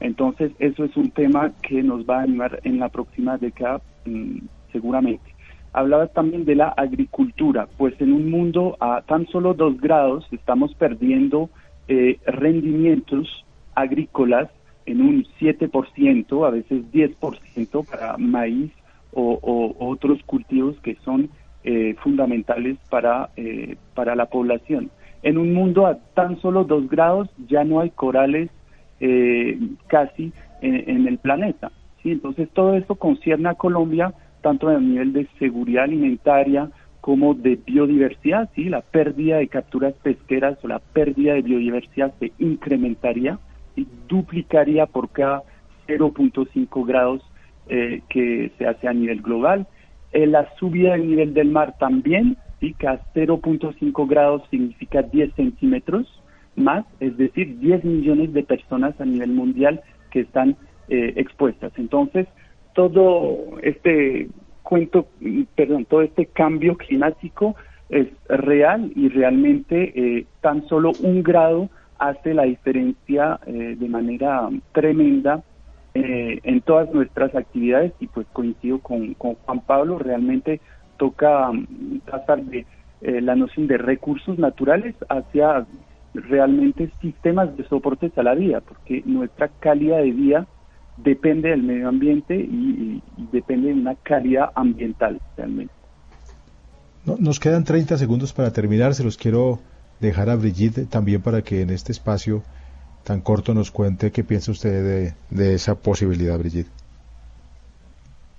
Entonces, 0.00 0.50
eso 0.58 0.82
es 0.82 0.96
un 0.96 1.12
tema 1.12 1.52
que 1.62 1.80
nos 1.80 2.04
va 2.10 2.18
a 2.18 2.22
animar 2.22 2.58
en 2.64 2.80
la 2.80 2.88
próxima 2.88 3.38
década 3.38 3.80
mm, 4.04 4.38
seguramente. 4.72 5.35
Hablaba 5.76 6.06
también 6.06 6.46
de 6.46 6.54
la 6.54 6.68
agricultura, 6.68 7.68
pues 7.76 8.00
en 8.00 8.14
un 8.14 8.30
mundo 8.30 8.78
a 8.80 9.02
tan 9.02 9.26
solo 9.26 9.52
dos 9.52 9.78
grados 9.78 10.26
estamos 10.32 10.74
perdiendo 10.74 11.50
eh, 11.86 12.18
rendimientos 12.26 13.44
agrícolas 13.74 14.48
en 14.86 15.02
un 15.02 15.24
7%, 15.38 16.46
a 16.46 16.50
veces 16.50 16.82
10% 16.92 17.86
para 17.90 18.16
maíz 18.16 18.72
o, 19.12 19.74
otros 19.78 20.22
cultivos 20.24 20.76
que 20.80 20.94
son 21.04 21.28
eh, 21.64 21.94
fundamentales 22.02 22.78
para, 22.88 23.28
eh, 23.36 23.76
para 23.94 24.14
la 24.14 24.26
población. 24.26 24.90
En 25.22 25.36
un 25.36 25.52
mundo 25.52 25.86
a 25.86 25.98
tan 26.14 26.40
solo 26.40 26.64
dos 26.64 26.88
grados 26.88 27.28
ya 27.48 27.64
no 27.64 27.80
hay 27.80 27.90
corales 27.90 28.48
eh, 29.00 29.58
casi 29.88 30.32
en, 30.62 31.06
el 31.06 31.18
planeta. 31.18 31.70
¿sí? 32.02 32.12
Entonces 32.12 32.48
todo 32.50 32.76
esto 32.76 32.94
concierne 32.94 33.50
a 33.50 33.54
Colombia 33.54 34.14
tanto 34.46 34.68
a 34.68 34.78
nivel 34.78 35.12
de 35.12 35.26
seguridad 35.40 35.82
alimentaria 35.82 36.70
como 37.00 37.34
de 37.34 37.56
biodiversidad, 37.56 38.48
¿sí? 38.54 38.68
la 38.68 38.80
pérdida 38.80 39.38
de 39.38 39.48
capturas 39.48 39.92
pesqueras 40.04 40.56
o 40.62 40.68
la 40.68 40.78
pérdida 40.78 41.34
de 41.34 41.42
biodiversidad 41.42 42.14
se 42.20 42.30
incrementaría 42.38 43.40
y 43.74 43.88
duplicaría 44.06 44.86
por 44.86 45.08
cada 45.08 45.42
0.5 45.88 46.86
grados 46.86 47.28
eh, 47.68 48.02
que 48.08 48.52
se 48.56 48.68
hace 48.68 48.86
a 48.86 48.92
nivel 48.92 49.20
global. 49.20 49.66
Eh, 50.12 50.28
la 50.28 50.48
subida 50.60 50.92
del 50.92 51.08
nivel 51.08 51.34
del 51.34 51.50
mar 51.50 51.74
también, 51.80 52.36
¿sí? 52.60 52.72
cada 52.74 53.00
0.5 53.16 54.08
grados 54.08 54.42
significa 54.48 55.02
10 55.02 55.34
centímetros 55.34 56.22
más, 56.54 56.84
es 57.00 57.16
decir, 57.16 57.58
10 57.58 57.82
millones 57.82 58.32
de 58.32 58.44
personas 58.44 58.94
a 59.00 59.04
nivel 59.04 59.32
mundial 59.32 59.80
que 60.12 60.20
están 60.20 60.56
eh, 60.88 61.14
expuestas. 61.16 61.72
Entonces, 61.78 62.28
todo 62.76 63.58
este 63.62 64.28
cuento, 64.62 65.08
perdón, 65.54 65.86
todo 65.86 66.02
este 66.02 66.26
cambio 66.26 66.76
climático 66.76 67.56
es 67.88 68.08
real 68.28 68.92
y 68.94 69.08
realmente 69.08 69.92
eh, 69.94 70.26
tan 70.42 70.68
solo 70.68 70.92
un 71.00 71.22
grado 71.22 71.70
hace 71.98 72.34
la 72.34 72.42
diferencia 72.42 73.40
eh, 73.46 73.76
de 73.78 73.88
manera 73.88 74.50
tremenda 74.72 75.42
en 75.98 76.60
todas 76.60 76.92
nuestras 76.92 77.34
actividades 77.34 77.90
y 78.00 78.06
pues 78.08 78.26
coincido 78.34 78.80
con, 78.80 79.14
con 79.14 79.32
Juan 79.36 79.60
Pablo, 79.60 79.98
realmente 79.98 80.60
toca 80.98 81.50
mm, 81.50 82.00
pasar 82.10 82.42
de 82.42 82.66
la 83.00 83.34
noción 83.34 83.66
de 83.66 83.78
recursos 83.78 84.38
naturales 84.38 84.94
hacia 85.08 85.64
realmente 86.12 86.90
sistemas 87.00 87.56
de 87.56 87.64
soporte 87.64 88.12
a 88.14 88.22
la 88.22 88.34
vida, 88.34 88.60
porque 88.60 89.02
nuestra 89.06 89.48
calidad 89.60 89.98
de 89.98 90.10
vida 90.10 90.46
depende 90.96 91.50
del 91.50 91.62
medio 91.62 91.88
ambiente 91.88 92.34
y, 92.36 93.02
depende 93.32 93.68
de 93.68 93.74
una 93.74 93.94
calidad 93.96 94.50
ambiental 94.54 95.20
realmente. 95.36 95.72
nos 97.04 97.40
quedan 97.40 97.64
30 97.64 97.96
segundos 97.98 98.32
para 98.32 98.52
terminar, 98.52 98.94
se 98.94 99.04
los 99.04 99.16
quiero 99.16 99.58
dejar 100.00 100.30
a 100.30 100.36
Brigitte 100.36 100.86
también 100.86 101.22
para 101.22 101.42
que 101.42 101.62
en 101.62 101.70
este 101.70 101.92
espacio 101.92 102.42
tan 103.04 103.20
corto 103.20 103.54
nos 103.54 103.70
cuente 103.70 104.10
qué 104.10 104.24
piensa 104.24 104.50
usted 104.50 104.70
de, 104.70 105.14
de 105.30 105.54
esa 105.54 105.76
posibilidad, 105.76 106.38
Brigitte. 106.38 106.70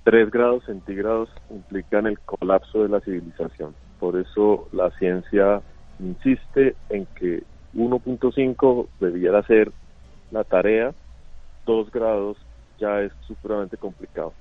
3 0.03 0.31
grados 0.31 0.63
centígrados 0.65 1.29
implican 1.49 2.07
el 2.07 2.19
colapso 2.19 2.83
de 2.83 2.89
la 2.89 2.99
civilización. 3.01 3.73
Por 3.99 4.17
eso 4.17 4.67
la 4.71 4.89
ciencia 4.91 5.61
insiste 5.99 6.75
en 6.89 7.05
que 7.15 7.43
1.5 7.75 8.87
debiera 8.99 9.43
ser 9.43 9.71
la 10.31 10.43
tarea, 10.43 10.93
2 11.65 11.91
grados 11.91 12.37
ya 12.79 13.01
es 13.01 13.11
supremamente 13.27 13.77
complicado. 13.77 14.33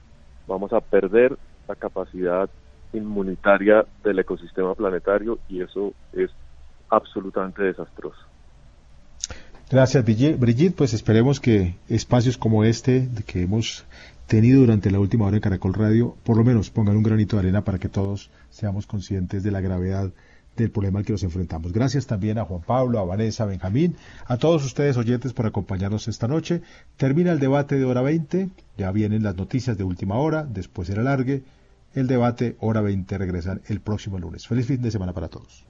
Vamos 0.47 0.73
a 0.73 0.81
perder 0.81 1.37
la 1.69 1.75
capacidad 1.75 2.49
inmunitaria 2.93 3.85
del 4.05 4.19
ecosistema 4.19 4.75
planetario 4.75 5.39
y 5.49 5.61
eso 5.61 5.93
es 6.13 6.31
absolutamente 6.89 7.63
desastroso. 7.63 8.21
Gracias, 9.69 10.05
Brigitte. 10.05 10.77
Pues 10.77 10.95
esperemos 10.95 11.41
que 11.41 11.75
espacios 11.89 12.39
como 12.39 12.63
este 12.63 13.09
que 13.27 13.43
hemos 13.43 13.85
tenido 14.27 14.61
durante 14.61 14.91
la 14.91 15.01
última 15.01 15.27
hora 15.27 15.37
en 15.37 15.43
Caracol 15.43 15.75
Radio, 15.75 16.17
por 16.23 16.37
lo 16.37 16.45
menos 16.45 16.71
pongan 16.71 16.97
un 16.97 17.03
granito 17.03 17.37
de 17.37 17.41
arena 17.41 17.63
para 17.63 17.79
que 17.79 17.89
todos 17.89 18.31
seamos 18.51 18.87
conscientes 18.87 19.43
de 19.43 19.51
la 19.51 19.61
gravedad 19.61 20.13
del 20.63 20.71
problema 20.71 20.99
al 20.99 21.05
que 21.05 21.13
nos 21.13 21.23
enfrentamos. 21.23 21.73
Gracias 21.73 22.07
también 22.07 22.39
a 22.39 22.45
Juan 22.45 22.63
Pablo, 22.63 22.99
a 22.99 23.05
Vanessa, 23.05 23.45
a 23.45 23.47
Benjamín, 23.47 23.97
a 24.27 24.37
todos 24.37 24.65
ustedes 24.65 24.97
oyentes 24.97 25.33
por 25.33 25.47
acompañarnos 25.47 26.09
esta 26.09 26.29
noche. 26.29 26.63
Termina 26.97 27.33
el 27.33 27.41
debate 27.41 27.77
de 27.77 27.85
hora 27.85 28.03
20, 28.03 28.51
ya 28.77 28.93
vienen 28.93 29.23
las 29.23 29.37
noticias 29.37 29.77
de 29.79 29.85
última 29.85 30.17
hora, 30.17 30.45
después 30.45 30.89
el 30.91 31.01
alargue. 31.01 31.43
El 31.95 32.07
debate 32.07 32.57
hora 32.61 32.83
20 32.83 33.17
regresan 33.17 33.63
el 33.69 33.81
próximo 33.81 34.19
lunes. 34.19 34.47
Feliz 34.47 34.67
fin 34.67 34.83
de 34.83 34.91
semana 34.91 35.13
para 35.13 35.29
todos. 35.29 35.65